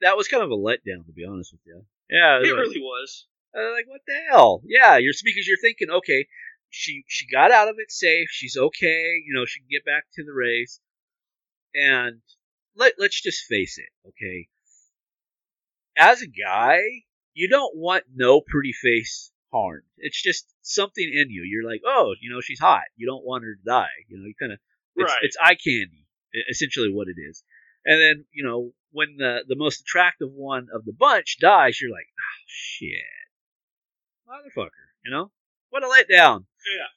That 0.02 0.17
was 0.17 0.28
kind 0.28 0.44
of 0.44 0.52
a 0.52 0.56
letdown, 0.58 1.06
to 1.06 1.12
be 1.13 1.26
honest 1.26 1.52
with 1.54 1.62
you. 1.65 1.86
Yeah, 2.10 2.38
It 2.39 2.44
like, 2.48 2.54
really 2.54 2.80
was. 2.82 3.28
uh, 3.56 3.72
like 3.72 3.88
what 3.88 4.02
the 4.08 4.17
hell? 4.30 4.62
Yeah, 4.65 4.98
you're 4.98 5.13
because 5.24 5.48
you're 5.48 5.58
thinking, 5.62 5.89
okay, 5.89 6.28
she 6.70 7.04
she 7.08 7.28
got 7.28 7.52
out 7.52 7.67
of 7.70 7.76
it 7.80 7.91
safe. 7.91 8.30
She's 8.32 8.58
okay. 8.58 9.22
You 9.26 9.34
know, 9.34 9.46
she 9.46 9.60
can 9.60 9.67
get 9.70 9.86
back 9.86 10.06
to 10.15 10.24
the 10.24 10.34
race. 10.34 10.80
And 11.74 12.22
let 12.76 12.94
let's 12.98 13.22
just 13.22 13.46
face 13.46 13.78
it, 13.78 13.89
okay. 14.10 14.48
As 15.98 16.22
a 16.22 16.28
guy, 16.28 16.80
you 17.34 17.48
don't 17.50 17.76
want 17.76 18.06
no 18.13 18.41
pretty 18.41 18.74
face 18.74 19.31
harmed. 19.52 19.84
It's 19.98 20.22
just 20.22 20.46
something 20.62 21.04
in 21.04 21.30
you. 21.30 21.44
You're 21.44 21.70
like, 21.70 21.82
oh, 21.86 22.14
you 22.22 22.32
know, 22.34 22.42
she's 22.42 22.60
hot. 22.60 22.84
You 22.96 23.08
don't 23.08 23.26
want 23.26 23.44
her 23.44 23.56
to 23.56 23.64
die. 23.66 23.94
You 24.08 24.18
know, 24.18 24.26
you 24.26 24.34
kind 24.40 24.52
of 24.54 24.60
It's, 24.96 25.12
Right. 25.12 25.20
it's 25.22 25.38
eye 25.42 25.56
candy, 25.56 26.06
essentially 26.50 26.92
what 26.92 27.08
it 27.08 27.20
is. 27.20 27.44
And 27.86 28.00
then, 28.00 28.26
you 28.32 28.44
know, 28.44 28.74
when 28.92 29.16
the, 29.18 29.44
the 29.48 29.56
most 29.56 29.82
attractive 29.82 30.30
one 30.32 30.68
of 30.74 30.86
the 30.86 30.94
bunch 30.94 31.38
dies, 31.40 31.80
you're 31.82 31.92
like, 31.92 32.08
oh, 32.12 32.42
shit. 32.48 32.92
Motherfucker, 34.28 34.70
you 35.04 35.12
know? 35.12 35.32
What 35.70 35.84
a 35.84 35.88
letdown. 35.88 36.46
Yeah. 36.68 36.92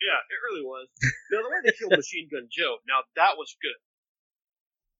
Yeah, 0.00 0.20
it 0.28 0.38
really 0.44 0.62
was. 0.64 0.88
now, 1.32 1.42
the 1.42 1.48
way 1.48 1.60
they 1.64 1.72
killed 1.72 1.92
Machine 1.96 2.28
Gun 2.30 2.48
Joe, 2.52 2.76
now 2.86 3.00
that 3.16 3.36
was 3.36 3.56
good. 3.62 3.80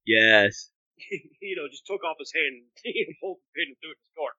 Yes. 0.07 0.71
you 1.43 1.57
know, 1.57 1.69
just 1.71 1.87
took 1.87 2.03
off 2.05 2.17
his 2.19 2.33
hand 2.35 2.65
and 2.85 3.17
pulled 3.21 3.39
the 3.39 3.51
pin 3.55 3.69
and 3.69 3.77
threw 3.81 3.93
it 3.93 4.01
in 4.01 4.05
his 4.05 4.15
car. 4.17 4.33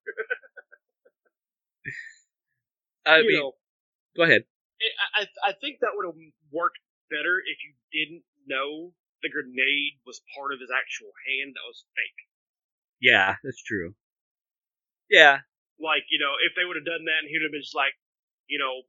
I 3.08 3.22
mean, 3.22 3.40
know, 3.40 3.54
go 4.16 4.24
ahead. 4.24 4.44
it, 4.80 4.92
I, 5.16 5.24
I- 5.24 5.50
I 5.50 5.54
think 5.62 5.80
that 5.82 5.92
would 5.96 6.06
have 6.06 6.20
worked 6.52 6.80
better 7.10 7.40
if 7.40 7.58
you 7.64 7.72
didn't 7.96 8.24
know 8.48 8.92
the 9.24 9.30
grenade 9.30 9.98
was 10.06 10.22
part 10.36 10.52
of 10.54 10.60
his 10.60 10.70
actual 10.70 11.10
hand 11.26 11.56
that 11.56 11.66
was 11.68 11.86
fake. 11.96 12.20
Yeah, 13.02 13.36
that's 13.44 13.62
true. 13.64 13.96
Yeah, 15.10 15.40
Like, 15.80 16.04
you 16.12 16.20
know, 16.20 16.36
if 16.44 16.52
they 16.56 16.66
would 16.68 16.76
have 16.76 16.86
done 16.86 17.06
that 17.08 17.24
and 17.24 17.30
he'd 17.32 17.42
have 17.42 17.52
been 17.56 17.64
just 17.64 17.76
like, 17.76 17.96
you 18.52 18.60
know, 18.60 18.84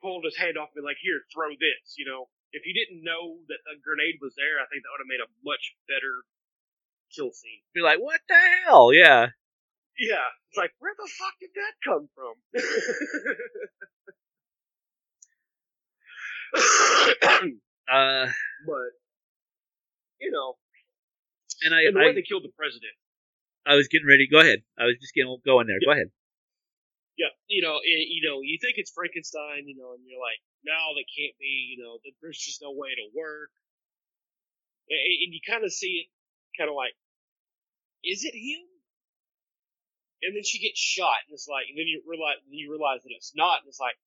pulled 0.00 0.24
his 0.24 0.36
hand 0.38 0.54
off 0.56 0.70
and 0.70 0.82
been 0.82 0.86
like, 0.86 1.02
here, 1.02 1.22
throw 1.34 1.50
this, 1.50 1.96
you 1.98 2.06
know. 2.06 2.28
If 2.52 2.62
you 2.68 2.74
didn't 2.76 3.02
know 3.02 3.40
that 3.48 3.64
the 3.64 3.80
grenade 3.82 4.20
was 4.20 4.34
there, 4.36 4.60
I 4.62 4.68
think 4.70 4.84
that 4.84 4.92
would 4.94 5.02
have 5.02 5.10
made 5.10 5.24
a 5.24 5.30
much 5.42 5.74
better 5.88 6.22
kill 7.10 7.32
scene. 7.32 7.64
be 7.74 7.80
like, 7.80 7.98
what 7.98 8.20
the 8.28 8.38
hell? 8.64 8.92
Yeah. 8.92 9.32
Yeah. 9.98 10.26
It's 10.50 10.58
like, 10.58 10.72
where 10.78 10.94
the 10.96 11.08
fuck 11.18 11.34
did 11.40 11.50
that 11.56 11.74
come 11.84 12.08
from? 12.14 12.34
Uh, 17.92 18.24
but, 18.64 18.90
you 20.20 20.30
know, 20.30 20.54
and 21.62 21.74
I, 21.74 21.84
and 21.84 21.94
the 21.94 22.00
way 22.00 22.14
they 22.14 22.22
killed 22.22 22.44
the 22.44 22.54
president. 22.56 22.94
I 23.66 23.74
was 23.74 23.86
getting 23.88 24.08
ready. 24.08 24.26
Go 24.26 24.40
ahead. 24.40 24.62
I 24.78 24.86
was 24.90 24.96
just 24.98 25.14
getting 25.14 25.30
going 25.44 25.66
there. 25.66 25.78
Go 25.84 25.92
ahead. 25.92 26.10
Yeah, 27.20 27.30
you 27.46 27.60
know, 27.60 27.78
it, 27.84 28.08
you 28.08 28.24
know, 28.24 28.40
you 28.40 28.56
think 28.58 28.80
it's 28.80 28.90
Frankenstein, 28.90 29.68
you 29.68 29.76
know, 29.76 29.92
and 29.92 30.02
you're 30.08 30.18
like, 30.18 30.40
no, 30.64 30.96
they 30.96 31.04
can't 31.04 31.36
be, 31.36 31.76
you 31.76 31.84
know, 31.84 32.00
there's 32.24 32.40
just 32.40 32.64
no 32.64 32.72
way 32.72 32.88
it'll 32.96 33.12
work. 33.12 33.52
And, 34.88 34.98
and 34.98 35.30
you 35.36 35.40
kind 35.44 35.62
of 35.62 35.70
see 35.70 36.02
it, 36.02 36.08
kind 36.56 36.72
of 36.72 36.74
like, 36.74 36.96
is 38.02 38.24
it 38.24 38.34
him? 38.34 38.64
And 40.22 40.36
then 40.36 40.44
she 40.44 40.58
gets 40.62 40.78
shot, 40.78 41.26
and 41.26 41.34
it's 41.34 41.48
like, 41.48 41.66
and 41.68 41.76
then 41.76 41.86
you 41.86 42.02
realize, 42.06 42.38
you 42.48 42.70
realize 42.70 43.02
that 43.02 43.10
it's 43.10 43.32
not, 43.34 43.60
and 43.62 43.68
it's 43.68 43.80
like, 43.80 43.98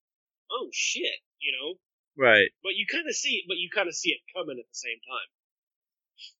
oh 0.51 0.69
shit, 0.71 1.19
you 1.39 1.51
know. 1.51 1.75
Right. 2.17 2.47
But 2.63 2.75
you 2.75 2.85
kind 2.89 3.03
of 3.07 3.15
see 3.15 3.43
it, 3.43 3.45
but 3.47 3.57
you 3.57 3.69
kind 3.73 3.89
of 3.89 3.95
see 3.95 4.11
it 4.11 4.21
coming 4.33 4.57
at 4.57 4.65
the 4.65 4.79
same 4.79 4.99
time. 5.03 5.29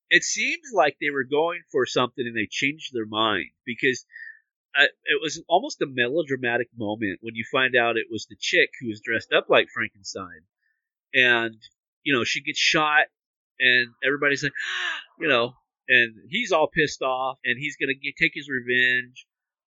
it 0.10 0.24
seems 0.24 0.72
like 0.74 0.96
they 1.02 1.10
were 1.10 1.26
going 1.26 1.62
for 1.72 1.86
something 1.86 2.26
and 2.26 2.38
they 2.38 2.48
changed 2.50 2.94
their 2.94 3.06
mind 3.06 3.50
because 3.66 4.06
uh, 4.78 4.84
it 5.06 5.22
was 5.22 5.42
almost 5.48 5.82
a 5.82 5.88
melodramatic 5.88 6.68
moment 6.78 7.20
when 7.22 7.36
you 7.36 7.46
find 7.52 7.76
out 7.76 7.98
it 7.98 8.08
was 8.12 8.26
the 8.30 8.36
chick 8.40 8.70
who 8.80 8.88
was 8.90 9.02
dressed 9.02 9.32
up 9.34 9.48
like 9.50 9.68
Frankenstein, 9.74 10.42
and 11.14 11.56
you 12.04 12.14
know 12.14 12.24
she 12.24 12.42
gets 12.42 12.60
shot, 12.60 13.06
and 13.60 13.88
everybody's 14.06 14.44
like, 14.44 14.52
you 15.20 15.28
know, 15.28 15.54
and 15.88 16.14
he's 16.30 16.52
all 16.52 16.68
pissed 16.68 17.02
off, 17.02 17.38
and 17.46 17.58
he's 17.58 17.78
gonna 17.78 17.94
get, 17.94 18.16
take 18.20 18.34
his 18.34 18.50
revenge. 18.50 19.26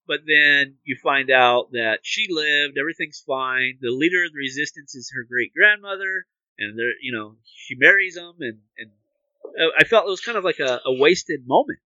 But 0.08 0.20
then 0.26 0.80
you 0.84 0.96
find 0.96 1.30
out 1.30 1.72
that 1.72 1.98
she 2.02 2.28
lived, 2.30 2.78
everything's 2.78 3.20
fine. 3.20 3.76
The 3.82 3.92
leader 3.92 4.24
of 4.24 4.32
the 4.32 4.38
resistance 4.38 4.94
is 4.94 5.12
her 5.14 5.22
great 5.22 5.52
grandmother, 5.52 6.24
and 6.58 6.78
they're, 6.78 6.96
you 7.02 7.12
know, 7.12 7.36
she 7.44 7.76
marries 7.76 8.16
him, 8.16 8.32
and 8.40 8.58
and 8.78 8.90
uh, 9.44 9.68
I 9.78 9.84
felt 9.84 10.08
it 10.08 10.10
was 10.10 10.24
kind 10.24 10.38
of 10.38 10.44
like 10.44 10.60
a, 10.60 10.80
a 10.86 10.92
wasted 10.96 11.46
moment. 11.46 11.78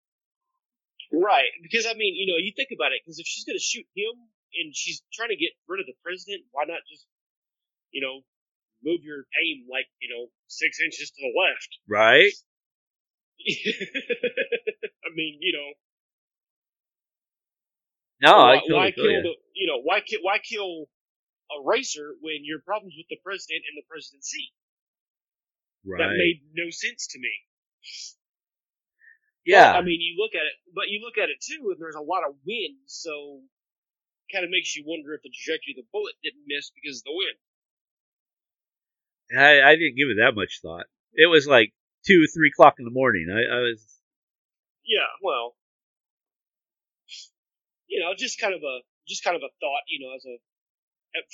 Right, 1.12 1.50
because 1.62 1.84
I 1.84 1.94
mean, 1.94 2.14
you 2.14 2.30
know, 2.30 2.38
you 2.38 2.52
think 2.54 2.70
about 2.70 2.92
it, 2.92 3.02
because 3.04 3.18
if 3.18 3.26
she's 3.26 3.44
going 3.44 3.58
to 3.58 3.62
shoot 3.62 3.86
him 3.92 4.14
and 4.54 4.70
she's 4.74 5.02
trying 5.12 5.34
to 5.34 5.36
get 5.36 5.50
rid 5.66 5.80
of 5.80 5.86
the 5.86 5.98
president, 6.06 6.46
why 6.52 6.62
not 6.64 6.78
just, 6.88 7.04
you 7.90 8.00
know, 8.00 8.22
move 8.86 9.02
your 9.02 9.26
aim 9.42 9.66
like, 9.68 9.90
you 10.00 10.08
know, 10.08 10.30
six 10.46 10.78
inches 10.80 11.10
to 11.10 11.20
the 11.20 11.34
left? 11.34 11.70
Right? 11.90 12.32
I 15.04 15.10
mean, 15.12 15.38
you 15.42 15.52
know, 15.52 15.68
No, 18.22 18.38
why, 18.38 18.54
I 18.54 18.56
totally 18.60 18.78
why 18.78 18.90
kill 18.92 19.22
the, 19.26 19.34
you 19.54 19.66
know, 19.66 19.82
why 19.82 20.00
kill, 20.00 20.20
why 20.22 20.38
kill 20.38 20.86
a 21.50 21.58
racer 21.66 22.14
when 22.22 22.46
your 22.46 22.60
problems 22.62 22.94
with 22.96 23.10
the 23.10 23.18
president 23.26 23.66
and 23.66 23.74
the 23.76 23.86
presidency? 23.90 24.54
Right. 25.82 25.98
That 25.98 26.14
made 26.14 26.46
no 26.54 26.70
sense 26.70 27.08
to 27.10 27.18
me. 27.18 27.34
yeah. 29.44 29.74
But, 29.74 29.78
I 29.78 29.82
mean, 29.82 29.98
you 30.00 30.14
look 30.22 30.38
at 30.38 30.46
it, 30.46 30.54
but 30.70 30.86
you 30.86 31.02
look 31.02 31.18
at 31.18 31.34
it 31.34 31.42
too, 31.42 31.74
and 31.74 31.82
there's 31.82 31.98
a 31.98 32.00
lot 32.00 32.22
of 32.22 32.38
wind, 32.46 32.78
so 32.86 33.42
kind 34.30 34.44
of 34.46 34.50
makes 34.50 34.74
you 34.76 34.84
wonder 34.86 35.12
if 35.12 35.22
the 35.22 35.30
trajectory 35.34 35.74
of 35.76 35.84
the 35.84 35.90
bullet 35.92 36.14
didn't 36.22 36.46
miss 36.46 36.70
because 36.70 37.02
of 37.02 37.10
the 37.10 37.18
wind. 37.18 37.38
I, 39.34 39.60
I 39.60 39.74
didn't 39.76 39.96
give 39.96 40.08
it 40.08 40.22
that 40.22 40.38
much 40.38 40.60
thought. 40.62 40.86
It 41.12 41.26
was 41.26 41.46
like 41.46 41.74
two, 42.06 42.26
three 42.32 42.48
o'clock 42.54 42.76
in 42.78 42.84
the 42.84 42.94
morning. 42.94 43.28
I, 43.28 43.44
I 43.50 43.60
was, 43.60 43.82
Yeah, 44.86 45.08
well, 45.22 45.56
you 47.92 48.00
know, 48.00 48.16
just 48.16 48.40
kind 48.40 48.54
of 48.54 48.62
a 48.64 48.80
just 49.06 49.22
kind 49.22 49.36
of 49.36 49.42
a 49.42 49.52
thought, 49.60 49.84
you 49.86 50.00
know, 50.00 50.16
as 50.16 50.24
a 50.24 50.36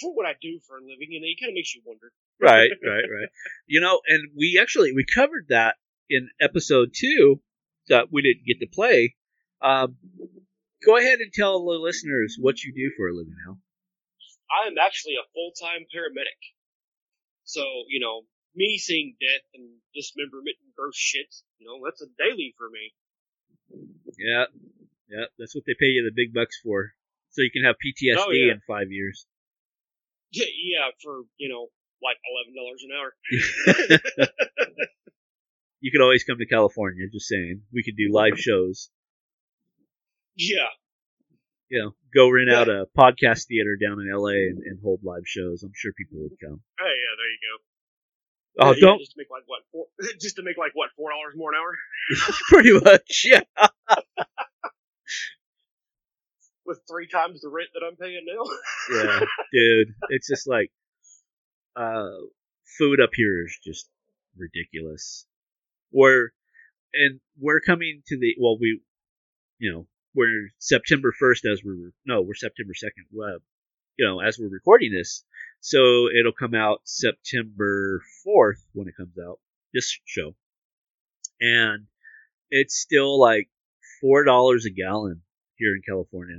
for 0.01 0.13
what 0.13 0.27
I 0.27 0.35
do 0.43 0.59
for 0.67 0.77
a 0.77 0.83
living, 0.83 1.15
you 1.15 1.21
know, 1.21 1.31
it 1.31 1.39
kind 1.39 1.51
of 1.51 1.55
makes 1.55 1.73
you 1.75 1.83
wonder. 1.87 2.11
right, 2.43 2.71
right, 2.83 3.07
right. 3.07 3.31
You 3.67 3.81
know, 3.81 4.01
and 4.09 4.31
we 4.37 4.59
actually 4.61 4.93
we 4.93 5.05
covered 5.07 5.47
that 5.51 5.77
in 6.11 6.29
episode 6.41 6.91
two 6.95 7.41
that 7.89 8.11
we 8.11 8.23
didn't 8.23 8.47
get 8.47 8.59
to 8.59 8.67
play. 8.67 9.15
Um, 9.63 9.97
go 10.85 10.97
ahead 10.97 11.21
and 11.21 11.33
tell 11.33 11.65
the 11.65 11.79
listeners 11.79 12.37
what 12.41 12.63
you 12.63 12.73
do 12.75 12.91
for 12.97 13.09
a 13.09 13.15
living 13.15 13.35
now. 13.47 13.59
I 14.51 14.67
am 14.67 14.75
actually 14.79 15.15
a 15.15 15.31
full 15.35 15.53
time 15.55 15.87
paramedic, 15.95 16.43
so 17.45 17.63
you 17.89 18.01
know, 18.01 18.23
me 18.57 18.79
seeing 18.79 19.15
death 19.21 19.47
and 19.55 19.79
dismemberment 19.95 20.57
and 20.59 20.75
gross 20.75 20.97
shit, 20.97 21.31
you 21.59 21.67
know, 21.67 21.79
that's 21.85 22.03
a 22.03 22.11
daily 22.19 22.55
for 22.59 22.69
me. 22.71 22.95
Yeah, 24.19 24.47
yeah, 25.11 25.25
that's 25.39 25.55
what 25.55 25.65
they 25.67 25.75
pay 25.79 25.87
you 25.87 26.05
the 26.05 26.15
big 26.15 26.33
bucks 26.35 26.59
for, 26.63 26.93
so 27.31 27.43
you 27.43 27.51
can 27.53 27.65
have 27.65 27.77
PTSD 27.77 28.17
Oh, 28.19 28.31
yeah. 28.33 28.53
in 28.53 28.61
five 28.67 28.91
years. 28.91 29.27
Yeah, 30.33 30.47
yeah, 30.63 30.91
for 31.03 31.23
you 31.39 31.49
know, 31.49 31.69
like 32.03 32.17
eleven 32.29 32.55
dollars 32.55 32.85
an 32.85 32.93
hour. 32.95 34.29
You 35.81 35.93
could 35.93 36.03
always 36.03 36.25
come 36.25 36.39
to 36.39 36.47
California. 36.47 37.07
Just 37.13 37.29
saying, 37.29 37.63
we 37.73 37.85
could 37.85 37.97
do 37.97 38.09
live 38.11 38.37
shows. 38.37 38.91
Yeah, 40.37 40.67
You 41.69 41.83
know, 41.83 41.91
go 42.15 42.29
rent 42.31 42.51
out 42.51 42.69
a 42.69 42.87
podcast 42.99 43.47
theater 43.47 43.77
down 43.81 44.01
in 44.01 44.11
LA 44.13 44.51
and, 44.51 44.59
and 44.59 44.81
hold 44.83 45.01
live 45.05 45.23
shows. 45.25 45.63
I'm 45.63 45.71
sure 45.77 45.93
people 45.93 46.19
would 46.23 46.39
come. 46.43 46.61
hey, 46.81 46.85
yeah, 46.85 47.15
there 47.17 47.31
you 47.31 47.39
go. 47.47 48.65
Oh, 48.67 48.75
Yeah, 48.75 48.81
don't 48.81 48.99
just 48.99 49.13
to 49.13 49.19
make 49.19 49.31
like 49.31 49.45
what 49.47 49.63
four, 49.71 49.87
just 50.21 50.37
to 50.37 50.43
make 50.43 50.57
like 50.59 50.73
what 50.75 50.91
four 50.97 51.11
dollars 51.11 51.35
more 51.37 51.53
an 51.55 51.61
hour 51.61 51.77
pretty 52.49 52.73
much, 52.73 53.23
yeah. 53.25 53.43
With 56.69 56.81
three 56.89 57.09
times 57.09 57.41
the 57.41 57.49
rent 57.49 57.71
that 57.75 57.85
I'm 57.85 57.97
paying 57.97 58.25
now. 58.27 58.45
Yeah, 58.91 59.21
dude, 59.53 59.95
it's 60.11 60.29
just 60.29 60.49
like 60.49 60.71
uh, 61.77 62.09
food 62.79 63.01
up 63.01 63.11
here 63.15 63.45
is 63.45 63.59
just 63.65 63.89
ridiculous. 64.37 65.27
We're 65.93 66.31
and 66.95 67.21
we're 67.39 67.61
coming 67.61 68.03
to 68.07 68.19
the 68.19 68.35
well, 68.41 68.59
we, 68.59 68.81
you 69.59 69.73
know, 69.73 69.87
we're 70.15 70.49
September 70.59 71.13
first 71.19 71.45
as 71.45 71.63
we're 71.65 71.93
no, 72.07 72.23
we're 72.23 72.35
September 72.35 72.75
second. 72.75 73.07
Uh, 73.13 73.39
you 73.99 74.07
know, 74.07 74.21
as 74.21 74.39
we're 74.39 74.49
recording 74.49 74.93
this, 74.93 75.25
so 75.61 76.09
it'll 76.09 76.33
come 76.33 76.55
out 76.55 76.81
September 76.85 78.01
fourth 78.25 78.65
when 78.73 78.89
it 78.89 78.97
comes 78.97 79.17
out. 79.19 79.39
This 79.75 79.99
show, 80.07 80.35
and 81.41 81.87
it's 82.51 82.77
still 82.79 83.21
like 83.21 83.49
four 84.01 84.25
dollars 84.25 84.65
a 84.67 84.71
gallon 84.71 85.23
here 85.57 85.75
in 85.75 85.83
California 85.87 86.39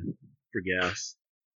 for 0.51 0.61
gas. 0.61 1.15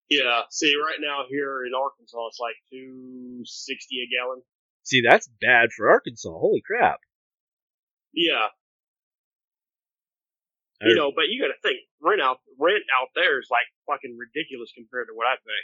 Yeah. 0.09 0.43
See, 0.51 0.75
right 0.77 0.99
now 1.01 1.25
here 1.29 1.65
in 1.65 1.73
Arkansas, 1.75 2.27
it's 2.29 2.39
like 2.41 2.57
two 2.73 3.43
sixty 3.45 3.97
a 4.03 4.07
gallon. 4.11 4.43
See, 4.83 5.03
that's 5.07 5.29
bad 5.41 5.71
for 5.77 5.89
Arkansas. 5.91 6.31
Holy 6.31 6.63
crap! 6.67 7.01
Yeah. 8.13 8.49
I- 10.83 10.89
You 10.89 10.95
know, 10.97 11.13
but 11.15 11.29
you 11.29 11.41
got 11.41 11.53
to 11.53 11.61
think 11.63 11.81
rent 12.01 12.21
out 12.23 12.39
rent 12.59 12.85
out 13.01 13.09
there 13.15 13.39
is 13.39 13.49
like 13.51 13.69
fucking 13.87 14.17
ridiculous 14.17 14.73
compared 14.75 15.09
to 15.09 15.15
what 15.15 15.27
I 15.27 15.37
pay. 15.37 15.63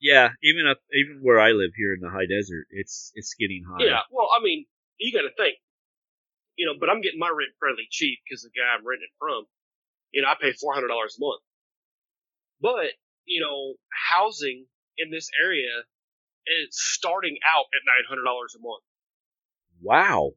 Yeah, 0.00 0.30
even 0.42 0.66
up, 0.66 0.78
even 0.92 1.20
where 1.22 1.38
I 1.40 1.52
live 1.52 1.70
here 1.76 1.94
in 1.94 2.00
the 2.00 2.10
high 2.10 2.26
desert, 2.26 2.66
it's 2.70 3.12
it's 3.14 3.34
getting 3.34 3.64
high. 3.64 3.84
Yeah. 3.86 4.02
Well, 4.10 4.28
I 4.36 4.42
mean, 4.42 4.66
you 4.98 5.12
got 5.12 5.22
to 5.22 5.34
think. 5.36 5.56
You 6.56 6.66
know, 6.66 6.74
but 6.78 6.90
I'm 6.90 7.00
getting 7.00 7.18
my 7.18 7.32
rent 7.32 7.56
fairly 7.58 7.88
cheap 7.90 8.18
because 8.28 8.42
the 8.42 8.50
guy 8.52 8.66
I'm 8.76 8.84
renting 8.86 9.08
from, 9.18 9.46
you 10.12 10.22
know, 10.22 10.28
I 10.28 10.34
pay 10.40 10.52
four 10.52 10.74
hundred 10.74 10.88
dollars 10.88 11.16
a 11.18 11.24
month. 11.24 11.42
But 12.60 12.92
you 13.24 13.40
know, 13.40 13.74
housing 14.10 14.66
in 14.98 15.10
this 15.10 15.30
area 15.42 15.84
is 16.46 16.68
starting 16.72 17.38
out 17.54 17.66
at 17.74 17.82
nine 17.86 18.04
hundred 18.08 18.24
dollars 18.24 18.54
a 18.56 18.60
month. 18.62 18.82
Wow. 19.80 20.32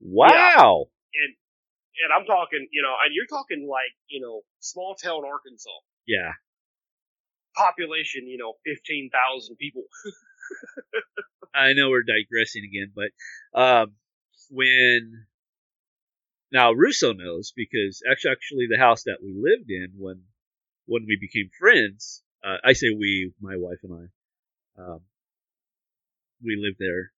Wow. 0.00 0.86
and 1.14 1.34
and 2.04 2.12
I'm 2.14 2.24
talking, 2.26 2.66
you 2.70 2.82
know, 2.82 2.94
and 3.04 3.14
you're 3.14 3.26
talking 3.26 3.66
like, 3.68 3.92
you 4.08 4.20
know, 4.20 4.42
small 4.60 4.94
town 4.94 5.22
Arkansas, 5.26 5.70
Yeah. 6.06 6.32
population, 7.56 8.26
you 8.26 8.38
know, 8.38 8.54
fifteen 8.64 9.10
thousand 9.10 9.56
people. 9.56 9.82
I 11.54 11.72
know 11.72 11.90
we're 11.90 12.02
digressing 12.04 12.62
again, 12.64 12.92
but 12.94 13.10
um, 13.58 13.92
when 14.50 15.26
now 16.52 16.72
Russo 16.72 17.12
knows 17.12 17.52
because 17.54 18.02
actually, 18.10 18.32
actually 18.32 18.66
the 18.70 18.78
house 18.78 19.04
that 19.04 19.18
we 19.22 19.32
lived 19.34 19.70
in 19.70 19.92
when 19.98 20.22
when 20.86 21.04
we 21.06 21.16
became 21.20 21.50
friends, 21.58 22.22
uh, 22.44 22.56
I 22.64 22.72
say 22.72 22.88
we, 22.90 23.32
my 23.40 23.56
wife 23.56 23.78
and 23.82 23.92
I, 24.78 24.82
um, 24.82 25.00
we 26.42 26.56
lived 26.56 26.78
there, 26.78 27.12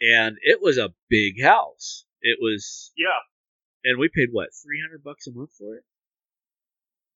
and 0.00 0.36
it 0.42 0.60
was 0.60 0.78
a 0.78 0.92
big 1.08 1.40
house. 1.42 2.04
It 2.20 2.38
was, 2.40 2.92
Yeah, 2.96 3.20
and 3.84 3.98
we 3.98 4.08
paid 4.08 4.28
what 4.32 4.50
three 4.54 4.80
hundred 4.80 5.04
bucks 5.04 5.26
a 5.26 5.32
month 5.32 5.50
for 5.58 5.76
it, 5.76 5.84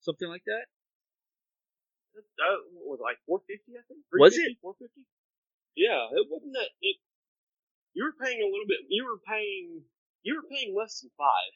something 0.01 0.29
like 0.29 0.45
that. 0.47 0.67
uh, 2.17 2.59
what 2.75 2.99
was 2.99 3.01
it, 3.01 3.05
like 3.05 3.19
four 3.27 3.41
fifty, 3.47 3.73
I 3.75 3.83
think. 3.89 4.01
Was 4.13 4.37
it? 4.39 4.57
four 4.63 4.75
fifty? 4.79 5.07
Yeah, 5.77 6.07
it 6.13 6.27
wasn't 6.31 6.53
that. 6.55 6.71
It 6.83 6.97
you 7.95 8.05
were 8.05 8.15
paying 8.25 8.41
a 8.41 8.47
little 8.47 8.69
bit. 8.69 8.79
You 8.89 9.05
were 9.07 9.21
paying. 9.27 9.83
You 10.27 10.35
were 10.35 10.51
paying 10.51 10.75
less 10.75 10.99
than 10.99 11.11
five. 11.17 11.55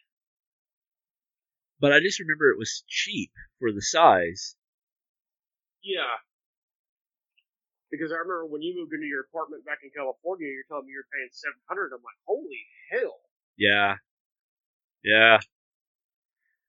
But 1.80 1.92
I 1.92 1.98
just 1.98 2.20
remember 2.20 2.50
it 2.50 2.58
was 2.58 2.84
cheap 2.86 3.32
for 3.58 3.72
the 3.72 3.82
size. 3.82 4.54
Yeah. 5.82 6.22
Because 7.90 8.12
I 8.12 8.22
remember 8.22 8.46
when 8.46 8.62
you 8.62 8.78
moved 8.78 8.92
into 8.94 9.10
your 9.10 9.26
apartment 9.26 9.66
back 9.66 9.78
in 9.82 9.90
California, 9.90 10.46
you're 10.46 10.62
telling 10.70 10.86
me 10.86 10.92
you're 10.94 11.10
paying 11.10 11.34
seven 11.34 11.58
hundred. 11.66 11.90
I'm 11.90 11.98
like, 12.06 12.22
holy 12.30 12.62
hell! 12.94 13.18
Yeah. 13.58 13.96
Yeah. 15.02 15.40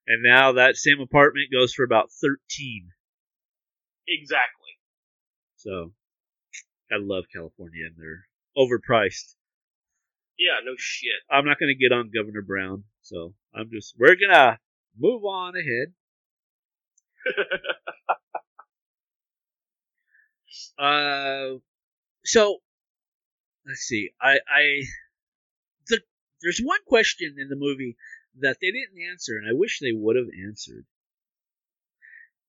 And 0.08 0.24
now 0.24 0.58
that 0.58 0.74
same 0.74 0.98
apartment 0.98 1.52
goes 1.52 1.72
for 1.72 1.84
about 1.84 2.10
13. 2.20 2.90
Exactly. 4.08 4.74
So 5.54 5.92
I 6.90 6.96
love 6.98 7.26
California 7.32 7.86
and 7.86 7.94
they're 7.96 8.26
overpriced. 8.58 9.36
Yeah, 10.42 10.58
no 10.64 10.74
shit. 10.76 11.22
I'm 11.30 11.44
not 11.44 11.60
going 11.60 11.72
to 11.72 11.78
get 11.80 11.92
on 11.92 12.10
Governor 12.12 12.42
Brown. 12.42 12.82
So 13.02 13.34
I'm 13.54 13.70
just, 13.70 13.94
we're 13.96 14.16
going 14.16 14.34
to 14.34 14.58
move 14.98 15.24
on 15.24 15.54
ahead. 15.56 15.92
Uh, 20.78 21.58
so 22.24 22.58
let's 23.66 23.80
see. 23.80 24.10
I, 24.20 24.32
I, 24.32 24.82
the, 25.88 26.00
there's 26.42 26.60
one 26.62 26.80
question 26.86 27.36
in 27.38 27.48
the 27.48 27.56
movie 27.56 27.96
that 28.40 28.56
they 28.60 28.70
didn't 28.72 29.10
answer, 29.10 29.36
and 29.38 29.48
I 29.48 29.52
wish 29.52 29.78
they 29.80 29.92
would 29.92 30.16
have 30.16 30.26
answered, 30.46 30.84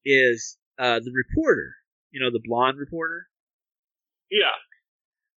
is 0.04 0.58
uh, 0.80 1.00
the 1.00 1.12
reporter. 1.14 1.76
You 2.12 2.22
know, 2.22 2.32
the 2.32 2.42
blonde 2.44 2.78
reporter. 2.78 3.28
Yeah. 4.32 4.58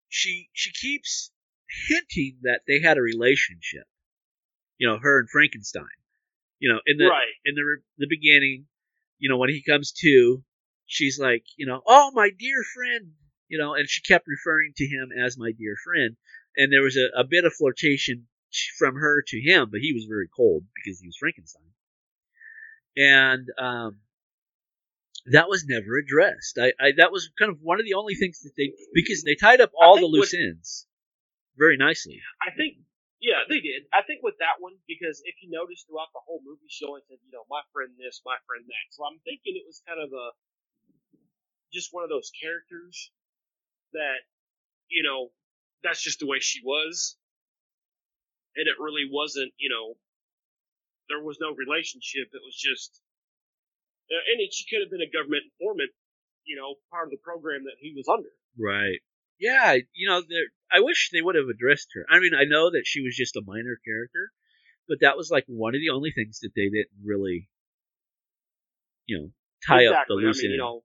She 0.09 0.49
she 0.53 0.71
keeps 0.71 1.31
hinting 1.87 2.39
that 2.43 2.61
they 2.67 2.79
had 2.81 2.97
a 2.97 3.01
relationship. 3.01 3.85
You 4.77 4.87
know, 4.87 4.97
her 5.01 5.19
and 5.19 5.29
Frankenstein. 5.29 5.85
You 6.59 6.73
know, 6.73 6.79
in 6.85 6.97
the 6.97 7.05
right. 7.05 7.33
in 7.45 7.55
the 7.55 7.77
the 7.97 8.07
beginning, 8.09 8.65
you 9.19 9.29
know, 9.29 9.37
when 9.37 9.49
he 9.49 9.61
comes 9.61 9.91
to, 10.01 10.43
she's 10.85 11.19
like, 11.19 11.43
you 11.55 11.67
know, 11.67 11.81
oh 11.85 12.11
my 12.13 12.29
dear 12.29 12.63
friend, 12.73 13.11
you 13.47 13.57
know, 13.57 13.75
and 13.75 13.87
she 13.87 14.01
kept 14.01 14.27
referring 14.27 14.73
to 14.77 14.85
him 14.85 15.09
as 15.23 15.37
my 15.37 15.51
dear 15.51 15.75
friend, 15.83 16.15
and 16.55 16.71
there 16.71 16.81
was 16.81 16.97
a, 16.97 17.19
a 17.19 17.23
bit 17.23 17.45
of 17.45 17.53
flirtation 17.53 18.27
from 18.77 18.95
her 18.95 19.23
to 19.27 19.39
him, 19.39 19.69
but 19.71 19.81
he 19.81 19.93
was 19.93 20.05
very 20.05 20.27
cold 20.35 20.63
because 20.75 20.99
he 20.99 21.07
was 21.07 21.17
Frankenstein, 21.17 21.71
and 22.95 23.47
um, 23.59 23.99
that 25.31 25.49
was 25.49 25.65
never 25.67 25.97
addressed. 25.97 26.57
I, 26.59 26.73
I 26.79 26.91
that 26.97 27.11
was 27.11 27.29
kind 27.37 27.51
of 27.51 27.59
one 27.61 27.79
of 27.79 27.85
the 27.85 27.95
only 27.95 28.15
things 28.15 28.39
that 28.41 28.53
they 28.57 28.73
because 28.93 29.23
they 29.23 29.35
tied 29.35 29.61
up 29.61 29.71
all 29.79 29.99
the 29.99 30.05
loose 30.05 30.33
what- 30.33 30.39
ends 30.39 30.87
very 31.57 31.75
nicely. 31.75 32.21
I 32.39 32.53
think, 32.53 32.77
yeah, 33.19 33.43
they 33.49 33.59
did. 33.59 33.89
I 33.91 34.05
think 34.05 34.21
with 34.21 34.37
that 34.39 34.61
one, 34.61 34.77
because 34.87 35.21
if 35.25 35.35
you 35.41 35.49
notice 35.49 35.83
throughout 35.83 36.13
the 36.13 36.21
whole 36.23 36.41
movie, 36.45 36.69
she 36.69 36.85
always 36.85 37.03
said, 37.09 37.17
you 37.25 37.33
know, 37.33 37.43
my 37.49 37.65
friend 37.73 37.91
this, 37.97 38.21
my 38.21 38.37
friend 38.45 38.63
that. 38.65 38.85
So 38.93 39.03
I'm 39.03 39.17
thinking 39.25 39.57
it 39.57 39.65
was 39.65 39.81
kind 39.83 39.97
of 39.97 40.13
a, 40.13 40.25
just 41.73 41.89
one 41.91 42.05
of 42.05 42.13
those 42.13 42.31
characters 42.31 43.11
that, 43.93 44.21
you 44.87 45.01
know, 45.03 45.33
that's 45.83 46.01
just 46.01 46.21
the 46.21 46.29
way 46.29 46.39
she 46.39 46.61
was. 46.63 47.17
And 48.55 48.65
it 48.65 48.77
really 48.81 49.05
wasn't, 49.09 49.53
you 49.57 49.69
know, 49.69 49.97
there 51.09 51.21
was 51.21 51.37
no 51.39 51.53
relationship. 51.53 52.29
It 52.33 52.41
was 52.41 52.57
just, 52.57 53.01
and 54.09 54.39
it, 54.41 54.53
she 54.53 54.65
could 54.69 54.81
have 54.81 54.91
been 54.91 55.03
a 55.03 55.11
government 55.11 55.43
informant, 55.59 55.91
you 56.45 56.55
know, 56.55 56.75
part 56.89 57.07
of 57.07 57.11
the 57.11 57.21
program 57.21 57.65
that 57.65 57.77
he 57.79 57.93
was 57.95 58.07
under. 58.07 58.31
Right. 58.57 59.01
Yeah, 59.39 59.77
you 59.93 60.09
know. 60.09 60.21
I 60.71 60.81
wish 60.81 61.09
they 61.11 61.21
would 61.21 61.35
have 61.35 61.47
addressed 61.47 61.89
her. 61.93 62.05
I 62.09 62.19
mean, 62.19 62.33
I 62.33 62.43
know 62.43 62.71
that 62.71 62.83
she 62.85 63.01
was 63.01 63.15
just 63.15 63.37
a 63.37 63.41
minor 63.45 63.79
character, 63.85 64.31
but 64.87 64.99
that 65.01 65.15
was 65.15 65.31
like 65.31 65.45
one 65.47 65.75
of 65.75 65.81
the 65.81 65.93
only 65.95 66.11
things 66.11 66.39
that 66.41 66.51
they 66.55 66.69
didn't 66.69 66.91
really, 67.03 67.49
you 69.05 69.17
know, 69.17 69.31
tie 69.65 69.85
up 69.85 70.07
the 70.07 70.15
loose 70.15 70.39
I 70.39 70.41
mean, 70.41 70.51
end. 70.51 70.53
you 70.53 70.57
know, 70.57 70.83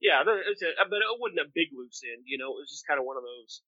yeah, 0.00 0.24
there- 0.24 0.42
it's 0.50 0.62
a, 0.62 0.72
but 0.88 0.96
it 0.96 1.20
wasn't 1.20 1.40
a 1.40 1.52
big 1.54 1.68
loose 1.72 2.02
end. 2.04 2.24
You 2.26 2.38
know, 2.38 2.50
it 2.52 2.56
was 2.56 2.70
just 2.70 2.86
kind 2.86 2.98
of 2.98 3.06
one 3.06 3.16
of 3.16 3.22
those. 3.22 3.62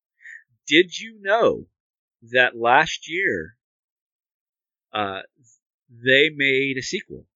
Did 0.67 0.99
you 0.99 1.19
know 1.21 1.69
that 2.33 2.57
last 2.57 3.09
year, 3.09 3.57
uh, 4.93 5.23
they 5.89 6.31
made 6.31 6.77
a 6.79 6.83
sequel? 6.83 7.27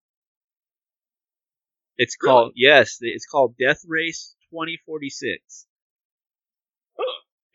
It's 1.96 2.16
called 2.16 2.52
yes, 2.56 2.98
it's 3.00 3.26
called 3.26 3.56
Death 3.56 3.82
Race 3.86 4.34
2046. 4.50 5.67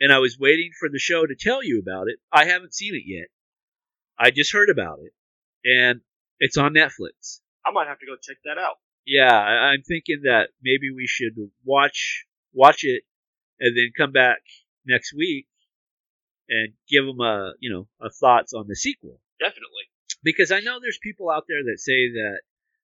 And 0.01 0.11
I 0.11 0.19
was 0.19 0.37
waiting 0.39 0.71
for 0.79 0.89
the 0.89 0.99
show 0.99 1.25
to 1.25 1.35
tell 1.35 1.63
you 1.63 1.79
about 1.79 2.07
it. 2.09 2.17
I 2.31 2.45
haven't 2.45 2.73
seen 2.73 2.95
it 2.95 3.03
yet. 3.05 3.27
I 4.19 4.31
just 4.31 4.51
heard 4.53 4.69
about 4.69 4.99
it, 5.01 5.13
and 5.65 6.01
it's 6.39 6.57
on 6.57 6.73
Netflix. 6.73 7.39
I 7.65 7.71
might 7.71 7.87
have 7.87 7.99
to 7.99 8.05
go 8.05 8.15
check 8.21 8.37
that 8.45 8.57
out. 8.57 8.75
Yeah, 9.05 9.31
I- 9.31 9.71
I'm 9.71 9.81
thinking 9.83 10.21
that 10.23 10.49
maybe 10.61 10.91
we 10.91 11.07
should 11.07 11.33
watch 11.63 12.25
watch 12.53 12.83
it 12.83 13.03
and 13.59 13.75
then 13.77 13.91
come 13.97 14.11
back 14.11 14.39
next 14.85 15.13
week 15.13 15.47
and 16.49 16.73
give 16.89 17.05
them 17.05 17.19
a 17.21 17.53
you 17.59 17.71
know 17.71 17.87
a 18.05 18.09
thoughts 18.11 18.53
on 18.53 18.67
the 18.67 18.75
sequel 18.75 19.19
Definitely. 19.39 19.83
because 20.23 20.51
I 20.51 20.59
know 20.59 20.79
there's 20.81 20.99
people 21.01 21.29
out 21.29 21.45
there 21.47 21.63
that 21.63 21.79
say 21.79 22.11
that 22.11 22.41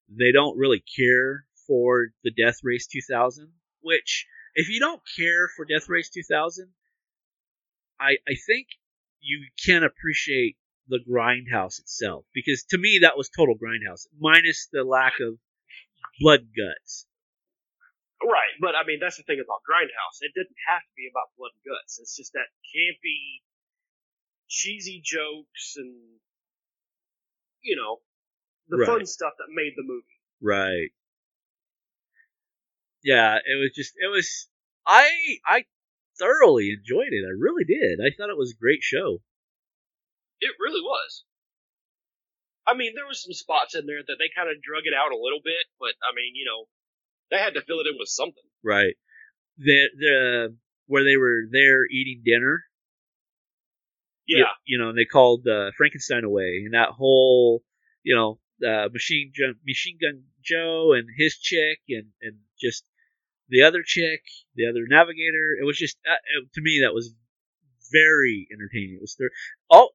they 0.10 0.32
don't 0.32 0.58
really 0.58 0.84
care 0.98 1.45
for 1.67 2.10
the 2.24 2.32
Death 2.32 2.60
Race 2.63 2.88
2000. 2.88 3.52
Which, 3.82 4.26
if 4.56 4.67
you 4.69 4.80
don't 4.80 5.02
care 5.17 5.48
for 5.56 5.63
Death 5.65 5.88
Race 5.88 6.10
2000, 6.10 6.67
I 8.00 8.18
I 8.28 8.36
think 8.48 8.68
you 9.20 9.48
can 9.66 9.84
appreciate 9.84 10.58
the 10.88 11.00
Grindhouse 11.00 11.80
itself 11.80 12.26
because 12.34 12.64
to 12.70 12.78
me 12.78 13.00
that 13.04 13.18
was 13.18 13.30
total 13.30 13.56
Grindhouse 13.56 14.08
minus 14.20 14.68
the 14.72 14.84
lack 14.84 15.20
of 15.20 15.38
blood 16.20 16.48
guts. 16.56 17.06
Right, 18.22 18.56
but 18.60 18.76
I 18.76 18.86
mean 18.86 19.00
that's 19.00 19.18
the 19.18 19.24
thing 19.24 19.40
about 19.44 19.62
Grindhouse. 19.70 20.20
It 20.22 20.34
didn't 20.36 20.58
have 20.68 20.82
to 20.82 20.94
be 20.98 21.08
about 21.10 21.32
blood 21.38 21.52
and 21.56 21.64
guts. 21.64 22.00
It's 22.00 22.16
just 22.16 22.34
that 22.34 22.48
campy, 22.76 23.42
cheesy 24.50 25.02
jokes 25.04 25.76
and 25.78 25.96
you 27.62 27.76
know 27.76 28.02
the 28.68 28.78
Right. 28.78 28.88
fun 28.88 29.06
stuff 29.06 29.34
that 29.38 29.48
made 29.54 29.74
the 29.76 29.84
movie. 29.84 30.20
Right. 30.42 30.92
Yeah, 33.04 33.38
it 33.38 33.56
was 33.60 33.72
just 33.74 33.94
it 33.98 34.08
was 34.08 34.48
I 34.86 35.40
I 35.46 35.66
thoroughly 36.20 36.72
enjoyed 36.72 37.12
it. 37.12 37.26
I 37.26 37.34
really 37.38 37.64
did. 37.64 38.00
I 38.00 38.12
thought 38.16 38.30
it 38.30 38.38
was 38.38 38.52
a 38.52 38.62
great 38.62 38.84
show. 38.84 39.22
It 40.42 40.54
really 40.60 40.82
was. 40.82 41.24
I 42.68 42.76
mean, 42.76 42.94
there 42.96 43.08
was 43.08 43.24
some 43.24 43.34
spots 43.34 43.76
in 43.76 43.88
there 43.88 44.04
that 44.06 44.18
they 44.20 44.30
kind 44.36 44.50
of 44.50 44.62
drug 44.62 44.84
it 44.86 44.94
out 44.94 45.12
a 45.12 45.18
little 45.18 45.42
bit, 45.44 45.66
but 45.80 45.94
I 46.04 46.14
mean, 46.16 46.36
you 46.36 46.46
know, 46.46 46.68
they 47.32 47.42
had 47.42 47.56
to 47.56 47.62
fill 47.62 47.80
it 47.80 47.88
in 47.88 47.96
with 47.98 48.10
something. 48.10 48.44
Right. 48.64 48.96
The 49.58 49.88
the 49.98 50.56
where 50.88 51.04
they 51.04 51.18
were 51.18 51.44
there 51.52 51.86
eating 51.86 52.22
dinner. 52.24 52.64
Yeah, 54.28 54.38
You, 54.38 54.46
you 54.66 54.78
know, 54.78 54.90
and 54.90 54.98
they 54.98 55.06
called 55.06 55.48
uh, 55.48 55.72
Frankenstein 55.76 56.24
away, 56.24 56.62
and 56.66 56.74
that 56.74 56.90
whole 56.90 57.64
you 58.04 58.16
know 58.16 58.40
uh, 58.66 58.90
machine 58.94 59.32
gun 59.38 59.56
machine 59.66 59.98
gun 60.00 60.24
Joe 60.44 60.94
and 60.94 61.08
his 61.18 61.38
chick 61.38 61.80
and 61.90 62.08
and 62.22 62.38
just 62.62 62.84
the 63.50 63.64
other 63.64 63.84
chick, 63.86 64.22
the 64.56 64.68
other 64.68 64.86
navigator. 64.88 65.58
It 65.60 65.66
was 65.66 65.78
just 65.78 65.98
uh, 66.10 66.14
it- 66.38 66.54
to 66.54 66.62
me 66.62 66.82
that 66.84 66.94
was 66.94 67.14
very 67.92 68.48
entertaining. 68.54 68.96
It 68.96 69.02
was 69.02 69.16
there. 69.20 69.32
Oh, 69.70 69.90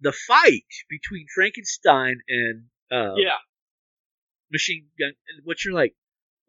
the 0.00 0.12
fight 0.12 0.64
between 0.88 1.26
Frankenstein 1.34 2.20
and 2.28 2.64
uh, 2.92 3.14
yeah, 3.16 3.38
machine 4.52 4.86
gun, 4.98 5.12
which 5.44 5.64
you're 5.64 5.74
like, 5.74 5.94